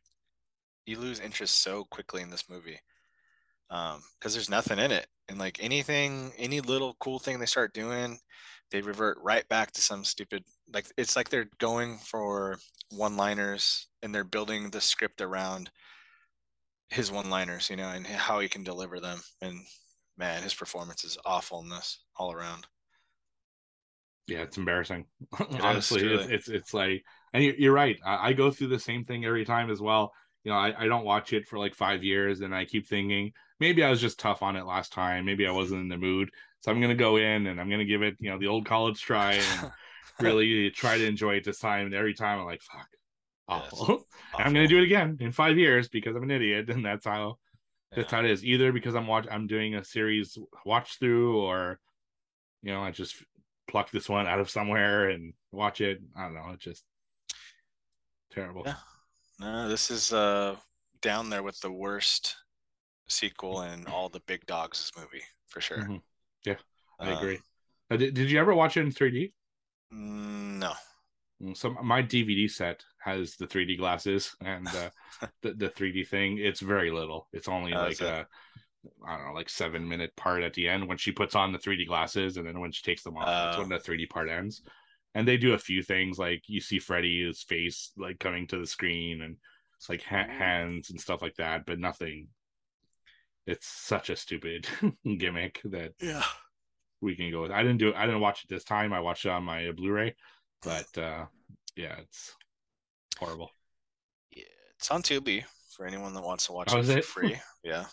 you 0.86 0.98
lose 0.98 1.20
interest 1.20 1.62
so 1.62 1.84
quickly 1.90 2.22
in 2.22 2.30
this 2.30 2.48
movie, 2.50 2.78
um, 3.70 4.02
because 4.18 4.34
there's 4.34 4.50
nothing 4.50 4.78
in 4.78 4.90
it, 4.92 5.06
and 5.28 5.38
like 5.38 5.62
anything, 5.62 6.32
any 6.38 6.60
little 6.60 6.96
cool 7.00 7.18
thing 7.18 7.38
they 7.38 7.46
start 7.46 7.72
doing, 7.74 8.18
they 8.70 8.80
revert 8.80 9.18
right 9.22 9.48
back 9.48 9.70
to 9.72 9.80
some 9.80 10.04
stupid 10.04 10.44
like 10.72 10.86
it's 10.96 11.16
like 11.16 11.28
they're 11.28 11.48
going 11.58 11.98
for 11.98 12.58
one 12.90 13.16
liners 13.16 13.88
and 14.02 14.14
they're 14.14 14.24
building 14.24 14.70
the 14.70 14.80
script 14.80 15.20
around 15.20 15.70
his 16.88 17.10
one 17.12 17.28
liners 17.28 17.68
you 17.68 17.76
know 17.76 17.90
and 17.90 18.06
how 18.06 18.40
he 18.40 18.48
can 18.48 18.64
deliver 18.64 18.98
them 18.98 19.20
and 19.42 19.66
man 20.16 20.42
his 20.42 20.54
performance 20.54 21.04
is 21.04 21.18
awful 21.26 21.60
in 21.60 21.68
this 21.68 21.98
all 22.16 22.32
around 22.32 22.66
Yeah, 24.26 24.42
it's 24.42 24.56
embarrassing. 24.56 25.04
is, 25.50 25.60
Honestly, 25.60 26.02
it's, 26.02 26.26
it's 26.26 26.48
it's 26.48 26.74
like, 26.74 27.04
and 27.32 27.44
you- 27.44 27.54
you're 27.58 27.72
right. 27.74 27.98
I, 28.04 28.28
I 28.28 28.32
go 28.32 28.50
through 28.50 28.68
the 28.68 28.78
same 28.78 29.04
thing 29.04 29.24
every 29.24 29.44
time 29.44 29.70
as 29.70 29.80
well. 29.80 30.12
You 30.44 30.50
know, 30.50 30.56
I, 30.58 30.84
I 30.84 30.86
don't 30.88 31.04
watch 31.04 31.32
it 31.32 31.46
for 31.48 31.58
like 31.58 31.74
five 31.74 32.02
years, 32.02 32.40
and 32.40 32.54
I 32.54 32.64
keep 32.64 32.86
thinking 32.86 33.32
maybe 33.60 33.82
I 33.82 33.90
was 33.90 34.00
just 34.00 34.18
tough 34.18 34.42
on 34.42 34.56
it 34.56 34.64
last 34.66 34.92
time. 34.92 35.24
Maybe 35.26 35.46
I 35.46 35.50
wasn't 35.52 35.82
in 35.82 35.88
the 35.88 35.98
mood, 35.98 36.30
so 36.64 36.72
I'm 36.72 36.80
gonna 36.80 36.94
go 36.94 37.16
in 37.18 37.46
and 37.46 37.60
I'm 37.60 37.68
gonna 37.68 37.84
give 37.84 38.02
it, 38.02 38.16
you 38.20 38.30
know, 38.30 38.38
the 38.38 38.46
old 38.46 38.64
college 38.64 39.02
try 39.02 39.34
and 39.34 39.70
really 40.18 40.70
try 40.70 40.96
to 40.96 41.06
enjoy 41.06 41.34
it 41.34 41.44
this 41.44 41.58
time. 41.58 41.84
And 41.84 41.94
every 41.94 42.14
time 42.14 42.38
I'm 42.40 42.46
like, 42.46 42.62
fuck, 42.62 42.88
awful. 43.48 44.06
And 44.38 44.46
I'm 44.48 44.54
gonna 44.54 44.66
do 44.66 44.78
it 44.78 44.84
again 44.84 45.18
in 45.20 45.30
five 45.30 45.58
years 45.58 45.88
because 45.88 46.16
I'm 46.16 46.22
an 46.22 46.30
idiot, 46.30 46.70
and 46.70 46.82
that's 46.82 47.04
how 47.04 47.36
that's 47.94 48.10
how 48.10 48.20
it 48.20 48.30
is. 48.30 48.42
Either 48.42 48.72
because 48.72 48.94
I'm 48.94 49.06
watch 49.06 49.26
I'm 49.30 49.46
doing 49.46 49.74
a 49.74 49.84
series 49.84 50.38
watch 50.64 50.98
through, 50.98 51.38
or 51.40 51.78
you 52.62 52.72
know, 52.72 52.82
I 52.82 52.90
just 52.92 53.14
pluck 53.68 53.90
this 53.90 54.08
one 54.08 54.26
out 54.26 54.40
of 54.40 54.48
somewhere 54.48 55.10
and 55.10 55.34
watch 55.52 55.82
it. 55.82 56.00
I 56.16 56.22
don't 56.24 56.34
know. 56.34 56.50
It's 56.54 56.64
just 56.64 56.82
terrible. 58.32 58.62
Yeah. 58.64 58.74
no 59.38 59.68
this 59.68 59.90
is 59.90 60.12
uh 60.12 60.56
down 61.02 61.28
there 61.28 61.42
with 61.42 61.60
the 61.60 61.70
worst 61.70 62.36
sequel 63.08 63.62
in 63.62 63.86
all 63.86 64.08
the 64.08 64.20
big 64.26 64.46
dogs 64.46 64.90
movie 64.96 65.22
for 65.48 65.60
sure 65.60 65.78
Mhm. 65.78 66.00
I 67.00 67.10
Um, 67.10 67.12
agree. 67.12 67.40
Uh, 67.90 67.96
did, 67.96 68.14
did 68.14 68.30
you 68.30 68.38
ever 68.40 68.54
watch 68.54 68.76
it 68.76 68.82
in 68.82 68.90
3D? 68.92 69.32
mm, 69.92 70.58
no 70.60 70.74
Mm, 71.42 71.56
So 71.56 71.70
my 71.82 72.02
DVD 72.02 72.48
set 72.48 72.84
has 73.02 73.36
the 73.36 73.46
3D 73.46 73.76
glasses 73.76 74.34
and 74.40 74.74
uh, 74.74 74.90
the 75.42 75.54
the 75.54 75.68
3D 75.70 76.04
thing. 76.04 76.38
It's 76.38 76.60
very 76.60 76.90
little. 76.90 77.28
It's 77.32 77.48
only 77.48 77.76
Oh, 77.76 77.78
like 77.78 78.00
a 78.00 78.26
I 79.06 79.16
don't 79.16 79.26
know, 79.28 79.32
like 79.34 79.50
seven 79.50 79.88
minute 79.88 80.14
part 80.16 80.42
at 80.42 80.54
the 80.54 80.68
end 80.68 80.88
when 80.88 80.98
she 80.98 81.12
puts 81.12 81.34
on 81.34 81.52
the 81.52 81.58
3D 81.58 81.86
glasses, 81.86 82.36
and 82.36 82.46
then 82.46 82.60
when 82.60 82.72
she 82.72 82.82
takes 82.82 83.02
them 83.02 83.16
off, 83.16 83.36
that's 83.42 83.56
Oh. 83.56 83.58
when 83.58 83.68
the 83.68 83.78
3D 83.80 84.06
part 84.06 84.30
ends. 84.30 84.62
And 85.14 85.28
they 85.28 85.36
do 85.38 85.54
a 85.54 85.58
few 85.58 85.82
things 85.82 86.18
like 86.18 86.42
you 86.48 86.60
see 86.60 86.78
Freddy's 86.80 87.42
face 87.42 87.92
like 87.98 88.18
coming 88.20 88.46
to 88.48 88.58
the 88.58 88.66
screen 88.66 89.22
and 89.22 89.36
it's 89.76 89.88
like 89.88 90.02
ha- 90.04 90.28
hands 90.28 90.90
and 90.90 91.00
stuff 91.00 91.22
like 91.22 91.36
that, 91.36 91.66
but 91.66 91.78
nothing. 91.80 92.28
It's 93.46 93.66
such 93.66 94.10
a 94.10 94.16
stupid 94.16 94.68
gimmick 95.18 95.62
that 95.64 95.94
yeah 96.00 96.22
we 97.04 97.16
can 97.16 97.30
go 97.30 97.42
with. 97.42 97.50
I 97.52 97.62
didn't 97.62 97.78
do 97.78 97.88
it. 97.90 97.94
I 97.96 98.06
didn't 98.06 98.20
watch 98.20 98.44
it 98.44 98.48
this 98.50 98.64
time. 98.64 98.92
I 98.92 99.00
watched 99.00 99.24
it 99.26 99.30
on 99.30 99.44
my 99.44 99.70
Blu-ray, 99.72 100.14
but 100.62 100.86
uh 100.98 101.26
yeah, 101.76 101.96
it's 101.98 102.32
horrible. 103.18 103.50
Yeah, 104.30 104.44
it's 104.76 104.90
on 104.90 105.02
Tubi 105.02 105.44
for 105.76 105.86
anyone 105.86 106.14
that 106.14 106.22
wants 106.24 106.46
to 106.46 106.52
watch 106.52 106.72
Oh, 106.72 106.78
it 106.78 106.84
for 106.86 106.98
it? 106.98 107.04
free. 107.04 107.38
Yeah, 107.62 107.84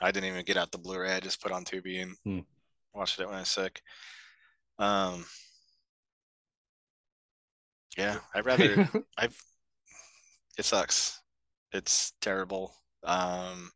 I 0.00 0.10
didn't 0.10 0.28
even 0.30 0.44
get 0.44 0.56
out 0.56 0.70
the 0.72 0.78
Blu-ray. 0.78 1.14
I 1.14 1.20
just 1.20 1.42
put 1.42 1.52
on 1.52 1.64
Tubi 1.64 2.02
and 2.02 2.16
Hmm. 2.24 2.40
watched 2.94 3.20
it 3.20 3.26
when 3.26 3.36
I 3.36 3.40
was 3.40 3.48
sick. 3.48 3.82
Um, 4.78 5.24
yeah, 7.96 8.18
I'd 8.34 8.46
rather. 8.46 8.86
I've. 9.18 9.36
It 10.58 10.64
sucks. 10.64 11.20
It's 11.72 12.12
terrible. 12.20 12.74
Um, 13.04 13.70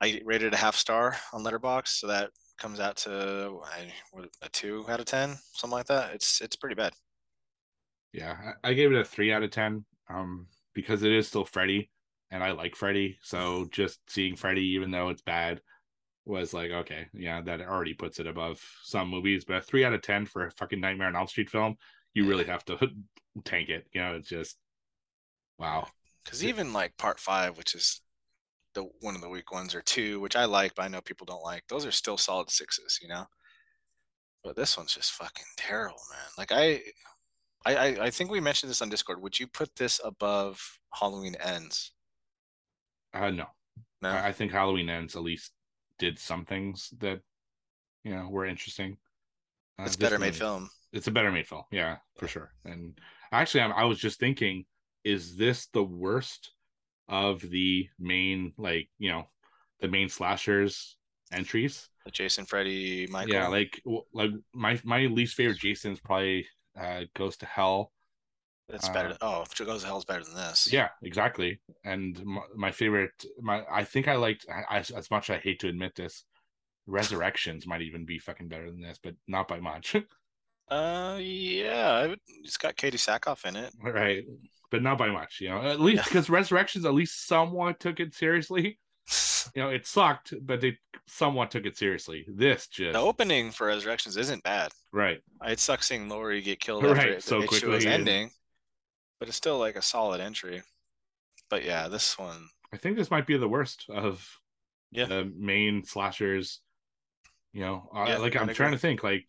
I 0.00 0.20
rated 0.24 0.54
a 0.54 0.56
half 0.58 0.76
star 0.76 1.16
on 1.32 1.42
Letterboxd, 1.42 1.88
so 1.88 2.06
that 2.08 2.30
comes 2.58 2.80
out 2.80 2.96
to 2.98 3.60
I, 3.64 3.92
what, 4.12 4.28
a 4.42 4.48
two 4.48 4.84
out 4.88 5.00
of 5.00 5.06
ten, 5.06 5.36
something 5.52 5.76
like 5.76 5.86
that. 5.86 6.14
It's 6.14 6.40
it's 6.40 6.56
pretty 6.56 6.74
bad. 6.74 6.92
yeah, 8.12 8.52
I, 8.64 8.70
I 8.70 8.74
gave 8.74 8.92
it 8.92 8.98
a 8.98 9.04
three 9.04 9.32
out 9.32 9.42
of 9.42 9.50
ten. 9.50 9.84
Um, 10.08 10.46
because 10.74 11.02
it 11.02 11.12
is 11.12 11.28
still 11.28 11.44
Freddy, 11.44 11.90
and 12.30 12.42
I 12.42 12.52
like 12.52 12.76
Freddy. 12.76 13.18
So 13.22 13.66
just 13.70 14.00
seeing 14.10 14.36
Freddy, 14.36 14.62
even 14.74 14.90
though 14.90 15.08
it's 15.08 15.22
bad, 15.22 15.60
was 16.24 16.52
like 16.54 16.70
okay, 16.70 17.06
yeah, 17.12 17.40
that 17.42 17.60
already 17.60 17.94
puts 17.94 18.20
it 18.20 18.26
above 18.26 18.60
some 18.82 19.08
movies. 19.08 19.44
But 19.44 19.56
a 19.58 19.60
three 19.62 19.84
out 19.84 19.94
of 19.94 20.02
ten 20.02 20.26
for 20.26 20.46
a 20.46 20.50
fucking 20.52 20.80
Nightmare 20.80 21.08
on 21.08 21.16
Elm 21.16 21.26
Street 21.28 21.50
film, 21.50 21.76
you 22.14 22.26
really 22.26 22.44
have 22.44 22.64
to 22.66 22.78
tank 23.44 23.68
it. 23.68 23.86
You 23.92 24.02
know, 24.02 24.14
it's 24.16 24.28
just 24.28 24.56
wow. 25.58 25.86
Because 26.24 26.44
even 26.44 26.72
like 26.72 26.96
part 26.96 27.20
five, 27.20 27.58
which 27.58 27.74
is 27.74 28.00
the 28.74 28.84
one 29.00 29.14
of 29.14 29.20
the 29.20 29.28
weak 29.28 29.52
ones, 29.52 29.74
or 29.74 29.82
two, 29.82 30.20
which 30.20 30.36
I 30.36 30.44
like, 30.44 30.74
but 30.74 30.84
I 30.84 30.88
know 30.88 31.00
people 31.00 31.24
don't 31.24 31.42
like, 31.42 31.64
those 31.68 31.86
are 31.86 31.92
still 31.92 32.16
solid 32.16 32.50
sixes, 32.50 32.98
you 33.00 33.08
know. 33.08 33.24
But 34.42 34.56
this 34.56 34.76
one's 34.76 34.94
just 34.94 35.12
fucking 35.12 35.44
terrible, 35.56 36.00
man. 36.10 36.28
Like 36.36 36.52
I, 36.52 36.80
I, 37.64 37.96
I, 38.02 38.10
think 38.10 38.30
we 38.30 38.40
mentioned 38.40 38.68
this 38.68 38.82
on 38.82 38.90
Discord. 38.90 39.22
Would 39.22 39.40
you 39.40 39.46
put 39.46 39.74
this 39.74 40.00
above 40.04 40.60
Halloween 40.92 41.34
Ends? 41.36 41.92
Uh, 43.14 43.30
no, 43.30 43.46
No. 44.02 44.10
I, 44.10 44.28
I 44.28 44.32
think 44.32 44.52
Halloween 44.52 44.90
Ends 44.90 45.16
at 45.16 45.22
least 45.22 45.52
did 45.98 46.18
some 46.18 46.44
things 46.44 46.92
that 46.98 47.20
you 48.04 48.14
know 48.14 48.28
were 48.28 48.44
interesting. 48.44 48.98
Uh, 49.78 49.84
it's 49.84 49.96
better 49.96 50.18
made 50.18 50.26
movie- 50.28 50.38
film. 50.38 50.70
It's 50.92 51.08
a 51.08 51.10
better 51.10 51.32
made 51.32 51.46
film, 51.48 51.64
yeah, 51.72 51.96
for 52.16 52.28
sure. 52.28 52.52
And 52.64 52.96
actually, 53.32 53.62
I'm, 53.62 53.72
I 53.72 53.84
was 53.84 53.98
just 53.98 54.20
thinking, 54.20 54.64
is 55.02 55.34
this 55.34 55.66
the 55.72 55.82
worst 55.82 56.52
of 57.08 57.40
the 57.40 57.88
main, 57.98 58.52
like 58.58 58.88
you 58.98 59.10
know, 59.10 59.28
the 59.80 59.88
main 59.88 60.08
slashers 60.08 60.96
entries? 61.32 61.88
The 62.04 62.10
Jason, 62.10 62.44
Freddy, 62.44 63.06
Michael. 63.08 63.32
Yeah, 63.34 63.48
like 63.48 63.80
like 64.12 64.30
my 64.54 64.80
my 64.84 65.06
least 65.06 65.34
favorite 65.34 65.58
Jason's 65.58 66.00
probably 66.00 66.46
uh, 66.78 67.02
Goes 67.14 67.36
to 67.38 67.46
Hell, 67.46 67.92
It's 68.68 68.88
Uh, 68.88 68.92
better. 68.92 69.16
Oh, 69.20 69.44
Goes 69.58 69.82
to 69.82 69.86
Hell's 69.86 70.04
better 70.04 70.24
than 70.24 70.34
this. 70.34 70.70
Yeah, 70.72 70.88
exactly. 71.02 71.60
And 71.84 72.22
my, 72.24 72.42
my 72.56 72.70
favorite, 72.72 73.12
my 73.40 73.64
I 73.70 73.84
think 73.84 74.08
I 74.08 74.16
liked 74.16 74.46
I, 74.50 74.76
I- 74.76 74.78
as 74.78 75.10
much. 75.10 75.30
I 75.30 75.38
hate 75.38 75.60
to 75.60 75.68
admit 75.68 75.94
this. 75.94 76.24
Resurrections 76.86 77.66
might 77.66 77.80
even 77.80 78.04
be 78.04 78.18
fucking 78.18 78.48
better 78.48 78.70
than 78.70 78.82
this, 78.82 78.98
but 79.02 79.14
not 79.26 79.48
by 79.48 79.60
much, 79.60 79.96
Uh, 80.70 81.18
yeah. 81.20 82.14
It's 82.42 82.56
got 82.56 82.74
Katee 82.76 82.96
Sackhoff 82.98 83.44
in 83.46 83.54
it. 83.56 83.72
right? 83.82 84.24
But 84.74 84.82
not 84.82 84.98
by 84.98 85.08
much, 85.08 85.40
you 85.40 85.50
know. 85.50 85.62
At 85.62 85.78
least 85.78 85.98
Yeah. 85.98 86.04
because 86.06 86.28
Resurrections 86.28 86.84
at 86.84 86.94
least 86.94 87.28
somewhat 87.28 87.78
took 87.78 88.00
it 88.00 88.12
seriously. 88.12 88.78
You 89.54 89.62
know, 89.62 89.68
it 89.68 89.86
sucked, 89.86 90.32
but 90.40 90.62
they 90.62 90.78
somewhat 91.06 91.50
took 91.50 91.66
it 91.66 91.76
seriously. 91.76 92.24
This 92.26 92.66
just 92.66 92.94
the 92.94 92.98
opening 92.98 93.50
for 93.52 93.66
Resurrections 93.68 94.16
isn't 94.16 94.42
bad. 94.42 94.72
right. 94.90 95.20
It 95.44 95.60
sucks 95.60 95.86
seeing 95.86 96.08
Laurie 96.08 96.40
get 96.40 96.58
killed 96.58 96.82
Right, 96.84 96.96
after 96.96 97.12
it, 97.12 97.22
so 97.22 97.36
issue 97.42 97.50
was 97.50 97.60
quickly 97.60 97.86
ending, 97.86 98.30
but 99.20 99.28
it's 99.28 99.36
still 99.36 99.58
like 99.58 99.76
a 99.76 99.82
solid 99.82 100.20
entry. 100.22 100.62
But 101.50 101.62
yeah, 101.64 101.86
this 101.88 102.18
one, 102.18 102.48
I 102.72 102.78
think 102.78 102.96
this 102.96 103.10
might 103.10 103.26
be 103.26 103.36
the 103.36 103.46
worst 103.46 103.84
of 103.90 104.26
Yeah. 104.90 105.04
the 105.04 105.30
main 105.36 105.84
slashers. 105.84 106.60
You 107.52 107.60
know, 107.60 107.90
uh, 107.94 108.18
like 108.18 108.34
I'm 108.34 108.48
trying 108.54 108.72
to 108.72 108.78
think. 108.78 109.04
Like, 109.04 109.26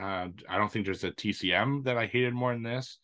uh, 0.00 0.28
I 0.48 0.56
don't 0.56 0.70
think 0.72 0.84
there's 0.86 1.04
a 1.04 1.10
TCM 1.10 1.82
that 1.84 1.98
I 1.98 2.06
hated 2.06 2.32
more 2.32 2.52
than 2.54 2.62
this. 2.62 2.98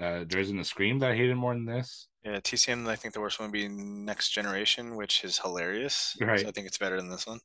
Uh, 0.00 0.24
there 0.28 0.40
isn't 0.40 0.58
a 0.58 0.64
Scream 0.64 0.98
that 1.00 1.10
I 1.12 1.16
hated 1.16 1.36
more 1.36 1.54
than 1.54 1.64
this. 1.66 2.08
yeah, 2.24 2.40
TCM. 2.40 2.86
I 2.88 2.96
think 2.96 3.14
the 3.14 3.20
worst 3.20 3.38
one 3.38 3.48
would 3.48 3.52
be 3.52 3.68
Next 3.68 4.30
Generation, 4.30 4.96
which 4.96 5.24
is 5.24 5.38
hilarious. 5.38 6.20
So 6.26 6.26
Right. 6.26 6.46
I 6.48 6.52
think 6.52 6.66
it's 6.66 6.78
better 6.78 6.96
than 6.96 7.10
this 7.10 7.26
one. 7.26 7.40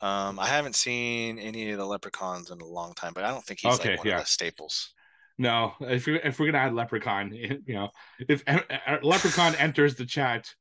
Um, 0.00 0.38
I 0.38 0.48
haven't 0.48 0.74
seen 0.76 1.38
any 1.38 1.70
of 1.70 1.78
the 1.78 1.86
Leprechauns 1.86 2.50
in 2.50 2.60
a 2.60 2.66
long 2.66 2.94
time, 2.94 3.12
but 3.14 3.24
I 3.24 3.30
don't 3.30 3.44
think 3.44 3.60
he's 3.60 3.80
Okay, 3.80 3.90
like 3.90 3.98
one 3.98 4.08
yeah. 4.08 4.14
of 4.14 4.18
the 4.18 4.26
staples. 4.26 4.94
No, 5.38 5.74
if 5.80 6.06
we 6.06 6.20
if 6.22 6.38
we're 6.38 6.46
gonna 6.46 6.58
add 6.66 6.74
Leprechaun, 6.74 7.32
you 7.34 7.62
know, 7.74 7.90
if 8.28 8.42
uh, 8.46 8.60
uh, 8.86 8.98
Leprechaun 9.02 9.54
enters 9.56 9.94
the 9.96 10.06
chat, 10.06 10.54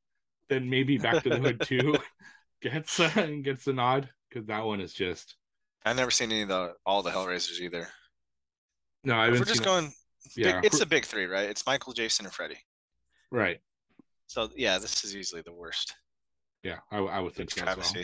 then 0.49 0.69
maybe 0.69 0.97
Back 0.97 1.23
to 1.23 1.29
the 1.31 1.39
Hood 1.39 1.61
two 1.63 2.03
gets 2.61 2.99
uh, 2.99 3.27
gets 3.43 3.67
a 3.67 3.73
nod 3.73 4.09
because 4.29 4.47
that 4.47 4.65
one 4.65 4.81
is 4.81 4.93
just 4.93 5.37
I've 5.85 5.95
never 5.95 6.09
seen 6.09 6.31
any 6.31 6.41
of 6.41 6.47
the 6.47 6.75
all 6.87 7.03
the 7.03 7.11
Hellraisers 7.11 7.59
either. 7.59 7.93
no. 9.03 9.15
I 9.15 9.27
If 9.27 9.33
haven't 9.33 9.39
we're 9.39 9.45
just 9.45 9.63
going, 9.63 9.93
Yeah, 10.35 10.61
it's 10.63 10.81
a 10.81 10.85
big 10.85 11.05
three, 11.05 11.25
right? 11.25 11.49
It's 11.49 11.65
Michael, 11.65 11.93
Jason, 11.93 12.25
and 12.25 12.33
Freddy. 12.33 12.57
right. 13.31 13.59
So 14.27 14.49
yeah, 14.55 14.77
this 14.77 15.03
is 15.03 15.15
easily 15.15 15.41
the 15.41 15.51
worst. 15.51 15.93
Yeah, 16.63 16.77
I, 16.91 16.99
I 16.99 17.19
would 17.19 17.33
think 17.33 17.51
so 17.51 17.65
as 17.65 17.75
well. 17.75 18.03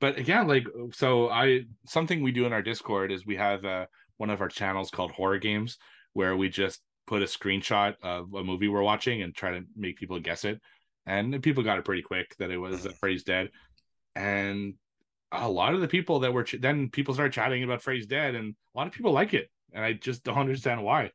but 0.00 0.16
again 0.18 0.46
like 0.46 0.64
so 0.92 1.28
i 1.30 1.60
something 1.86 2.22
we 2.22 2.30
do 2.32 2.46
in 2.46 2.52
our 2.52 2.62
discord 2.62 3.10
is 3.10 3.26
we 3.26 3.36
have 3.36 3.64
uh, 3.64 3.84
one 4.18 4.30
of 4.30 4.40
our 4.40 4.48
channels 4.48 4.90
called 4.90 5.10
horror 5.10 5.38
games 5.38 5.76
where 6.12 6.36
we 6.36 6.48
just 6.48 6.80
put 7.06 7.22
a 7.22 7.26
screenshot 7.26 7.94
of 8.02 8.32
a 8.34 8.44
movie 8.44 8.68
we're 8.68 8.82
watching 8.82 9.22
and 9.22 9.34
try 9.34 9.50
to 9.50 9.62
make 9.76 9.96
people 9.96 10.18
guess 10.20 10.44
it 10.44 10.60
and 11.06 11.42
people 11.42 11.62
got 11.62 11.78
it 11.78 11.84
pretty 11.84 12.02
quick 12.02 12.34
that 12.38 12.50
it 12.50 12.58
was 12.58 12.86
uh, 12.86 12.90
freddy's 13.00 13.24
dead 13.24 13.50
and 14.14 14.74
a 15.32 15.48
lot 15.48 15.74
of 15.74 15.80
the 15.80 15.88
people 15.88 16.20
that 16.20 16.32
were 16.32 16.44
ch- 16.44 16.60
then 16.60 16.88
people 16.88 17.14
started 17.14 17.32
chatting 17.32 17.64
about 17.64 17.82
freddy's 17.82 18.06
dead 18.06 18.34
and 18.34 18.54
a 18.74 18.78
lot 18.78 18.86
of 18.86 18.92
people 18.92 19.12
like 19.12 19.34
it 19.34 19.50
and 19.72 19.84
i 19.84 19.92
just 19.92 20.22
don't 20.22 20.38
understand 20.46 20.82
why 20.82 21.10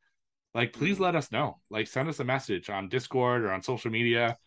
like 0.53 0.73
please 0.73 0.99
let 0.99 1.15
us 1.15 1.31
know 1.31 1.57
like 1.69 1.87
send 1.87 2.07
us 2.09 2.19
a 2.19 2.23
message 2.23 2.69
on 2.69 2.89
discord 2.89 3.43
or 3.43 3.51
on 3.51 3.61
social 3.61 3.91
media 3.91 4.37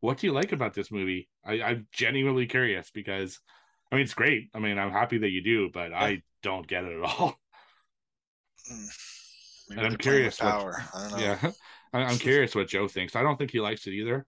what 0.00 0.18
do 0.18 0.26
you 0.26 0.32
like 0.32 0.52
about 0.52 0.74
this 0.74 0.90
movie 0.90 1.28
I, 1.44 1.62
i'm 1.62 1.86
genuinely 1.92 2.46
curious 2.46 2.90
because 2.92 3.40
I 3.92 3.96
mean, 3.96 4.04
it's 4.04 4.14
great. 4.14 4.50
I 4.52 4.58
mean, 4.58 4.76
I'm 4.76 4.90
happy 4.90 5.18
that 5.18 5.28
you 5.30 5.40
do, 5.40 5.70
but 5.72 5.92
I 5.92 6.22
don't 6.42 6.66
get 6.66 6.84
it 6.84 6.98
at 6.98 7.04
all. 7.04 7.38
Hmm. 8.66 8.86
And 9.72 9.80
I'm 9.80 9.90
they're 9.90 9.98
playing 9.98 10.24
with 10.24 10.36
curious 10.38 10.40
what- 10.40 10.50
Power. 10.50 10.84
I 10.94 11.08
don't 11.10 11.12
know. 11.12 11.24
Yeah, 11.24 11.50
I'm 11.92 12.16
curious 12.16 12.54
what 12.54 12.66
Joe 12.66 12.88
thinks. 12.88 13.14
I 13.14 13.22
don't 13.22 13.36
think 13.36 13.50
he 13.50 13.60
likes 13.60 13.86
it 13.86 13.92
either, 13.92 14.24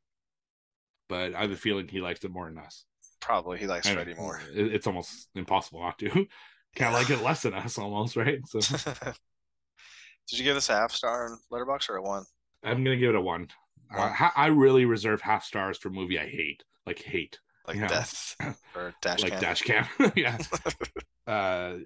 but 1.09 1.34
I 1.34 1.41
have 1.41 1.51
a 1.51 1.57
feeling 1.57 1.89
he 1.89 2.03
likes 2.03 2.22
it 2.22 2.30
more 2.30 2.47
than 2.47 2.59
us. 2.59 2.84
Probably 3.18 3.59
he 3.59 3.66
likes 3.66 3.87
I- 3.87 3.95
Freddy 3.95 4.12
more. 4.12 4.43
It's 4.53 4.87
almost 4.87 5.28
impossible 5.34 5.80
not 5.80 5.99
to. 6.01 6.26
Can't 6.76 6.93
like 6.93 7.09
it 7.09 7.22
less 7.22 7.43
than 7.43 7.55
us, 7.55 7.78
almost, 7.78 8.14
right? 8.14 8.41
So 8.47 8.61
Did 10.28 10.38
you 10.38 10.44
give 10.44 10.54
this 10.54 10.68
a 10.70 10.74
half 10.74 10.92
star 10.92 11.26
in 11.26 11.38
Letterboxd 11.52 11.90
or 11.90 11.96
a 11.96 12.02
one? 12.02 12.24
I'm 12.64 12.82
gonna 12.82 12.96
give 12.96 13.10
it 13.10 13.14
a 13.16 13.20
one. 13.20 13.48
Uh, 13.94 13.98
One. 13.98 14.12
ha- 14.12 14.32
I 14.34 14.46
really 14.46 14.84
reserve 14.84 15.20
half 15.20 15.44
stars 15.44 15.78
for 15.78 15.90
movie 15.90 16.18
I 16.18 16.26
hate, 16.26 16.64
like 16.86 17.00
hate, 17.00 17.38
Like 17.68 17.76
Yeah. 17.76 17.86
Death 17.86 18.34
or 18.74 18.92
Dash 19.00 19.22
like 19.22 19.32
Cam? 19.32 19.40
Dash 19.40 19.62
Cam. 19.62 19.86
yeah, 20.16 20.38
uh, 21.28 21.76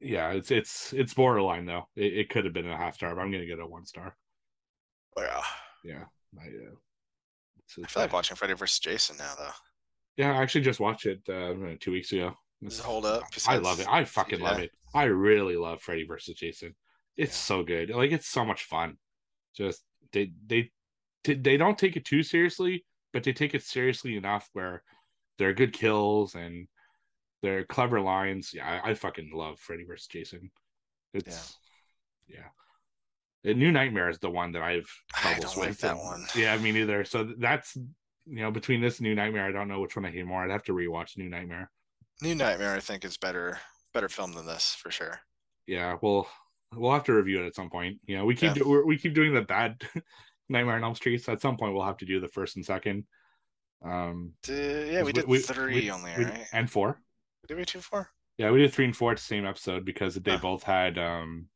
yeah. 0.00 0.30
It's 0.30 0.50
it's 0.52 0.92
it's 0.92 1.14
borderline 1.14 1.66
though. 1.66 1.88
It, 1.96 2.12
it 2.18 2.28
could 2.30 2.44
have 2.44 2.54
been 2.54 2.68
a 2.70 2.76
half 2.76 2.94
star, 2.94 3.14
but 3.14 3.20
I'm 3.22 3.32
gonna 3.32 3.46
get 3.46 3.58
a 3.58 3.66
one 3.66 3.86
star. 3.86 4.16
yeah. 5.16 5.42
Yeah, 5.82 6.04
I, 6.38 6.44
uh, 6.46 6.74
it's, 7.64 7.78
I 7.78 7.82
it's 7.82 7.92
feel 7.94 8.02
like 8.02 8.12
watching 8.12 8.36
Freddy 8.36 8.52
vs. 8.54 8.78
Jason 8.78 9.16
now 9.16 9.32
though. 9.38 9.50
Yeah, 10.16 10.32
I 10.38 10.42
actually 10.42 10.60
just 10.60 10.78
watched 10.78 11.06
it 11.06 11.20
uh, 11.28 11.54
two 11.80 11.90
weeks 11.92 12.12
ago. 12.12 12.34
Does 12.62 12.78
it 12.78 12.84
hold 12.84 13.06
up? 13.06 13.22
I 13.48 13.56
love 13.56 13.80
it. 13.80 13.86
I 13.88 14.04
fucking 14.04 14.40
love 14.40 14.58
it. 14.58 14.70
I 14.94 15.04
really 15.04 15.56
love 15.56 15.80
Freddy 15.80 16.04
versus 16.04 16.34
Jason. 16.34 16.74
It's 17.20 17.32
Yeah. 17.32 17.56
so 17.56 17.62
good. 17.62 17.90
Like 17.90 18.12
it's 18.12 18.28
so 18.28 18.44
much 18.44 18.64
fun. 18.64 18.96
Just 19.56 19.82
they 20.12 20.32
they 20.46 20.70
they 21.24 21.56
don't 21.58 21.78
take 21.78 21.96
it 21.96 22.04
too 22.06 22.22
seriously, 22.22 22.84
but 23.12 23.22
they 23.24 23.32
take 23.32 23.54
it 23.54 23.62
seriously 23.62 24.16
enough 24.16 24.48
where 24.54 24.82
they're 25.38 25.52
good 25.54 25.72
kills 25.72 26.34
and 26.34 26.66
they're 27.42 27.64
clever 27.64 28.00
lines. 28.00 28.52
Yeah, 28.54 28.80
I, 28.84 28.90
I 28.90 28.94
fucking 28.94 29.30
love 29.34 29.58
Freddy 29.58 29.84
versus 29.84 30.06
Jason. 30.06 30.50
It's 31.12 31.56
yeah. 32.26 32.48
The 33.44 33.54
New 33.54 33.72
Nightmare 33.72 34.08
is 34.10 34.18
the 34.18 34.30
one 34.30 34.52
that 34.52 34.62
I've 34.62 34.90
I 35.14 35.34
troubles 35.34 35.54
don't 35.54 35.56
like 35.60 35.68
with. 35.70 35.80
that 35.80 35.90
and- 35.92 36.00
one. 36.00 36.26
Yeah, 36.34 36.56
me 36.58 36.72
neither. 36.72 37.04
So 37.04 37.24
that's 37.38 37.76
you 37.76 38.42
know 38.42 38.50
between 38.50 38.80
this 38.80 38.98
and 38.98 39.06
New 39.08 39.14
Nightmare, 39.14 39.46
I 39.46 39.52
don't 39.52 39.68
know 39.68 39.80
which 39.80 39.96
one 39.96 40.06
I 40.06 40.10
hate 40.10 40.26
more. 40.26 40.42
I'd 40.44 40.50
have 40.50 40.64
to 40.64 40.72
rewatch 40.72 41.16
New 41.18 41.28
Nightmare. 41.28 41.70
New 42.22 42.34
Nightmare, 42.34 42.74
I 42.74 42.80
think, 42.80 43.04
is 43.04 43.16
better 43.18 43.58
better 43.92 44.08
film 44.08 44.32
than 44.32 44.46
this 44.46 44.74
for 44.80 44.90
sure. 44.90 45.20
yeah 45.66 45.96
we'll 46.00 46.26
we'll 46.74 46.92
have 46.92 47.04
to 47.04 47.12
review 47.14 47.42
it 47.42 47.46
at 47.46 47.54
some 47.54 47.68
point 47.70 47.98
you 48.06 48.16
know 48.16 48.24
we 48.24 48.34
keep 48.34 48.54
Yeah. 48.56 48.62
we're, 48.64 48.84
we 48.84 48.96
keep 48.96 49.14
doing 49.14 49.34
the 49.34 49.42
bad 49.42 49.80
nightmare 50.48 50.76
on 50.76 50.84
elm 50.84 50.94
street 50.94 51.22
so 51.22 51.32
at 51.32 51.40
some 51.40 51.56
point 51.56 51.74
we'll 51.74 51.84
have 51.84 51.96
to 51.98 52.04
do 52.04 52.20
the 52.20 52.28
first 52.28 52.56
and 52.56 52.64
second 52.64 53.04
um 53.84 54.32
D- 54.42 54.92
yeah, 54.92 55.02
we 55.02 55.12
did 55.12 55.26
we, 55.26 55.38
three 55.38 55.74
we- 55.74 55.90
only, 55.90 56.12
we- 56.16 56.24
right? 56.24 56.46
and 56.52 56.70
four 56.70 57.00
Did 57.48 57.56
we 57.56 57.64
two 57.64 57.80
four? 57.80 58.10
yeah 58.38 58.50
we 58.50 58.58
did 58.58 58.72
three 58.72 58.84
and 58.84 58.96
four 58.96 59.12
at 59.12 59.18
the 59.18 59.22
same 59.24 59.46
episode 59.46 59.84
because 59.84 60.14
they 60.14 60.32
Huh. 60.32 60.38
both 60.42 60.62
had 60.62 60.98
um 60.98 61.46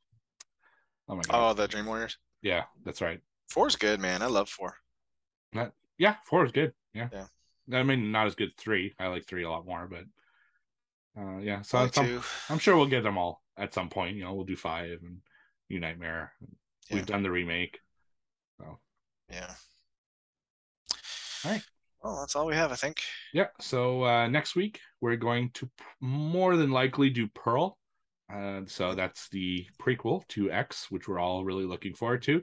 oh 1.08 1.16
my 1.16 1.22
god 1.28 1.50
Oh, 1.50 1.54
the 1.54 1.68
Dream 1.68 1.86
Warriors. 1.86 2.18
yeah 2.42 2.64
that's 2.84 3.00
right 3.00 3.20
Four's 3.50 3.76
good, 3.76 4.00
man. 4.00 4.20
I 4.22 4.26
love 4.26 4.48
four. 4.48 4.74
yeah 5.98 6.16
four 6.24 6.44
is 6.44 6.50
good 6.52 6.72
yeah 6.92 7.08
Yeah. 7.12 7.78
i 7.78 7.82
mean 7.84 8.10
not 8.10 8.26
as 8.26 8.34
good 8.34 8.50
three 8.56 8.94
i 8.98 9.06
like 9.06 9.26
three 9.26 9.44
a 9.44 9.50
lot 9.50 9.64
more 9.66 9.86
but 9.88 10.04
uh 11.20 11.38
yeah 11.38 11.62
so 11.62 11.78
I 11.78 11.82
like 11.82 11.88
at 11.90 11.94
some- 11.94 12.22
i'm 12.48 12.58
sure 12.58 12.76
we'll 12.76 12.86
get 12.86 13.02
them 13.04 13.16
all 13.18 13.43
at 13.56 13.74
some 13.74 13.88
point 13.88 14.16
you 14.16 14.24
know 14.24 14.34
we'll 14.34 14.44
do 14.44 14.56
five 14.56 14.98
and 15.02 15.18
new 15.70 15.80
nightmare 15.80 16.32
Yeah. 16.88 16.96
we've 16.96 17.06
done 17.06 17.22
the 17.22 17.30
remake 17.30 17.78
So 18.58 18.78
Yeah. 19.30 19.54
All 21.44 21.50
right. 21.52 21.62
Well, 22.02 22.20
that's 22.20 22.36
all 22.36 22.46
we 22.46 22.54
have, 22.54 22.70
I 22.70 22.74
think. 22.74 22.98
Yeah. 23.32 23.46
So 23.60 24.04
uh, 24.04 24.28
next 24.28 24.54
week 24.54 24.80
we're 25.00 25.16
going 25.16 25.50
to 25.54 25.70
more 26.00 26.56
than 26.56 26.70
likely 26.70 27.08
do 27.10 27.28
Pearl. 27.28 27.78
Uh, 28.32 28.62
so 28.66 28.94
that's 28.94 29.28
the 29.30 29.66
prequel 29.80 30.26
to 30.28 30.50
X, 30.50 30.90
which 30.90 31.08
we're 31.08 31.18
all 31.18 31.44
really 31.44 31.64
looking 31.64 31.94
forward 31.94 32.22
to. 32.22 32.42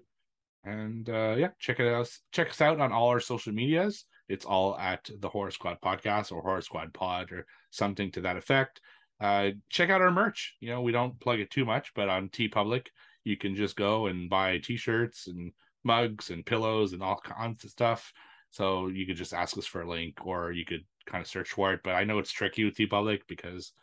And 0.63 1.07
uh, 1.09 1.35
yeah, 1.37 1.49
check 1.59 1.79
it 1.79 1.87
out. 1.91 2.09
Check 2.31 2.49
us 2.49 2.61
out 2.61 2.79
on 2.79 2.91
all 2.91 3.09
our 3.09 3.19
social 3.19 3.53
medias. 3.53 4.05
It's 4.29 4.45
all 4.45 4.77
at 4.77 5.09
the 5.19 5.29
Horror 5.29 5.51
Squad 5.51 5.77
Podcast 5.83 6.31
or 6.31 6.41
Horror 6.41 6.61
Squad 6.61 6.93
Pod 6.93 7.31
or 7.31 7.45
something 7.71 8.11
to 8.13 8.21
that 8.21 8.37
effect. 8.37 8.81
Uh, 9.21 9.51
check 9.69 9.89
out 9.89 10.01
our 10.01 10.11
merch. 10.11 10.55
You 10.59 10.69
know, 10.69 10.81
we 10.81 10.91
don't 10.91 11.19
plug 11.19 11.39
it 11.39 11.51
too 11.51 11.63
much, 11.63 11.93
but 11.93 12.09
on 12.09 12.29
TeePublic, 12.29 12.87
you 13.23 13.37
can 13.37 13.55
just 13.55 13.75
go 13.75 14.07
and 14.07 14.29
buy 14.29 14.57
T-shirts 14.57 15.27
and 15.27 15.51
mugs 15.83 16.31
and 16.31 16.45
pillows 16.45 16.93
and 16.93 17.03
all 17.03 17.21
kinds 17.23 17.63
of 17.63 17.69
stuff. 17.69 18.11
So 18.49 18.87
you 18.87 19.05
could 19.05 19.15
just 19.17 19.33
ask 19.33 19.57
us 19.57 19.67
for 19.67 19.83
a 19.83 19.89
link, 19.89 20.25
or 20.25 20.51
you 20.51 20.65
could 20.65 20.83
kind 21.05 21.21
of 21.21 21.27
search 21.27 21.51
for 21.51 21.71
it. 21.73 21.81
But 21.83 21.93
I 21.93 22.03
know 22.03 22.19
it's 22.19 22.31
tricky 22.31 22.65
with 22.65 22.75
TeePublic 22.75 23.21
because 23.27 23.73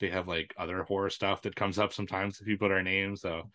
they 0.00 0.08
have 0.08 0.26
like 0.26 0.54
other 0.58 0.82
horror 0.84 1.10
stuff 1.10 1.42
that 1.42 1.54
comes 1.54 1.78
up 1.78 1.92
sometimes 1.92 2.40
if 2.40 2.48
you 2.48 2.56
put 2.56 2.70
our 2.70 2.82
name. 2.82 3.14
So 3.14 3.50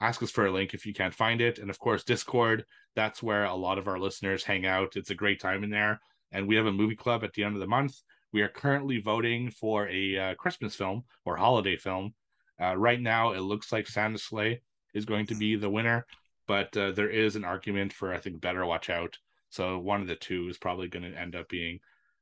ask 0.00 0.22
us 0.22 0.30
for 0.30 0.46
a 0.46 0.52
link 0.52 0.74
if 0.74 0.84
you 0.84 0.92
can't 0.92 1.14
find 1.14 1.40
it. 1.40 1.58
And 1.58 1.70
of 1.70 1.78
course, 1.78 2.02
Discord, 2.02 2.64
that's 2.96 3.22
where 3.22 3.44
a 3.44 3.54
lot 3.54 3.78
of 3.78 3.88
our 3.88 3.98
listeners 3.98 4.42
hang 4.42 4.66
out. 4.66 4.96
It's 4.96 5.10
a 5.10 5.14
great 5.14 5.40
time 5.40 5.62
in 5.62 5.70
there. 5.70 6.00
And 6.32 6.48
we 6.48 6.56
have 6.56 6.66
a 6.66 6.72
movie 6.72 6.96
club 6.96 7.22
at 7.24 7.34
the 7.34 7.44
end 7.44 7.54
of 7.54 7.60
the 7.60 7.66
month. 7.66 7.94
We 8.32 8.42
are 8.42 8.48
currently 8.48 8.98
voting 8.98 9.50
for 9.50 9.88
a 9.88 10.18
uh, 10.18 10.34
Christmas 10.36 10.74
film 10.74 11.04
or 11.24 11.36
holiday 11.36 11.76
film. 11.76 12.14
Uh, 12.60 12.76
right 12.76 13.00
now, 13.00 13.32
it 13.32 13.40
looks 13.40 13.72
like 13.72 13.86
Santa's 13.86 14.22
Slay 14.22 14.62
is 14.94 15.04
going 15.04 15.26
to 15.26 15.34
be 15.34 15.56
the 15.56 15.70
winner, 15.70 16.06
but 16.46 16.74
uh, 16.76 16.92
there 16.92 17.10
is 17.10 17.36
an 17.36 17.44
argument 17.44 17.92
for 17.92 18.12
I 18.12 18.18
think 18.18 18.40
Better 18.40 18.64
Watch 18.64 18.90
Out. 18.90 19.18
So 19.50 19.78
one 19.78 20.00
of 20.00 20.06
the 20.06 20.16
two 20.16 20.48
is 20.48 20.58
probably 20.58 20.88
going 20.88 21.10
to 21.10 21.18
end 21.18 21.36
up 21.36 21.48
being 21.48 21.80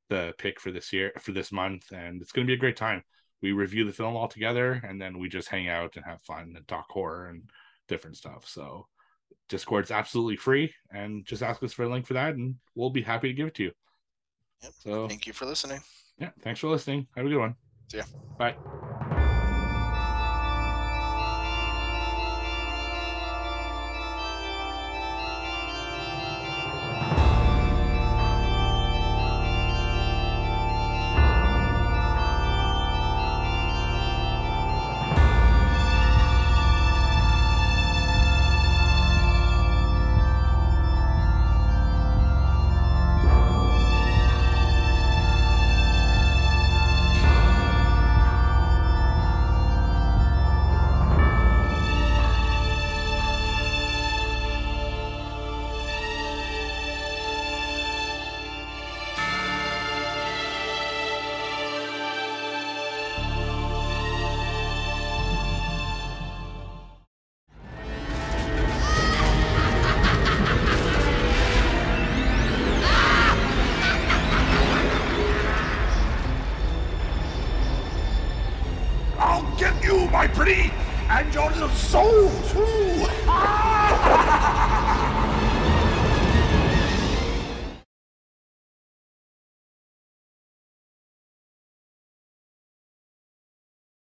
the 0.08 0.34
pick 0.38 0.60
for 0.60 0.72
this 0.72 0.92
year 0.92 1.12
for 1.20 1.32
this 1.32 1.52
month, 1.52 1.92
and 1.92 2.20
it's 2.20 2.32
going 2.32 2.46
to 2.46 2.50
be 2.50 2.54
a 2.54 2.60
great 2.60 2.76
time. 2.76 3.04
We 3.40 3.52
review 3.52 3.84
the 3.84 3.92
film 3.92 4.16
all 4.16 4.28
together, 4.28 4.82
and 4.86 5.00
then 5.00 5.18
we 5.18 5.28
just 5.28 5.48
hang 5.48 5.68
out 5.68 5.96
and 5.96 6.04
have 6.04 6.22
fun 6.22 6.54
and 6.56 6.66
talk 6.66 6.86
horror 6.90 7.28
and 7.28 7.48
different 7.86 8.16
stuff. 8.16 8.48
So 8.48 8.86
Discord's 9.48 9.92
absolutely 9.92 10.36
free, 10.36 10.74
and 10.92 11.24
just 11.24 11.42
ask 11.42 11.62
us 11.62 11.72
for 11.72 11.84
a 11.84 11.88
link 11.88 12.06
for 12.06 12.14
that, 12.14 12.34
and 12.34 12.56
we'll 12.74 12.90
be 12.90 13.02
happy 13.02 13.28
to 13.28 13.34
give 13.34 13.46
it 13.46 13.54
to 13.54 13.62
you. 13.64 13.72
Yep. 14.62 14.72
So 14.78 15.08
thank 15.08 15.26
you 15.26 15.32
for 15.32 15.46
listening. 15.46 15.80
Yeah. 16.20 16.30
Thanks 16.42 16.60
for 16.60 16.68
listening. 16.68 17.06
Have 17.16 17.26
a 17.26 17.28
good 17.28 17.38
one. 17.38 17.56
See 17.90 17.98
ya. 17.98 18.04
Bye. 18.38 18.56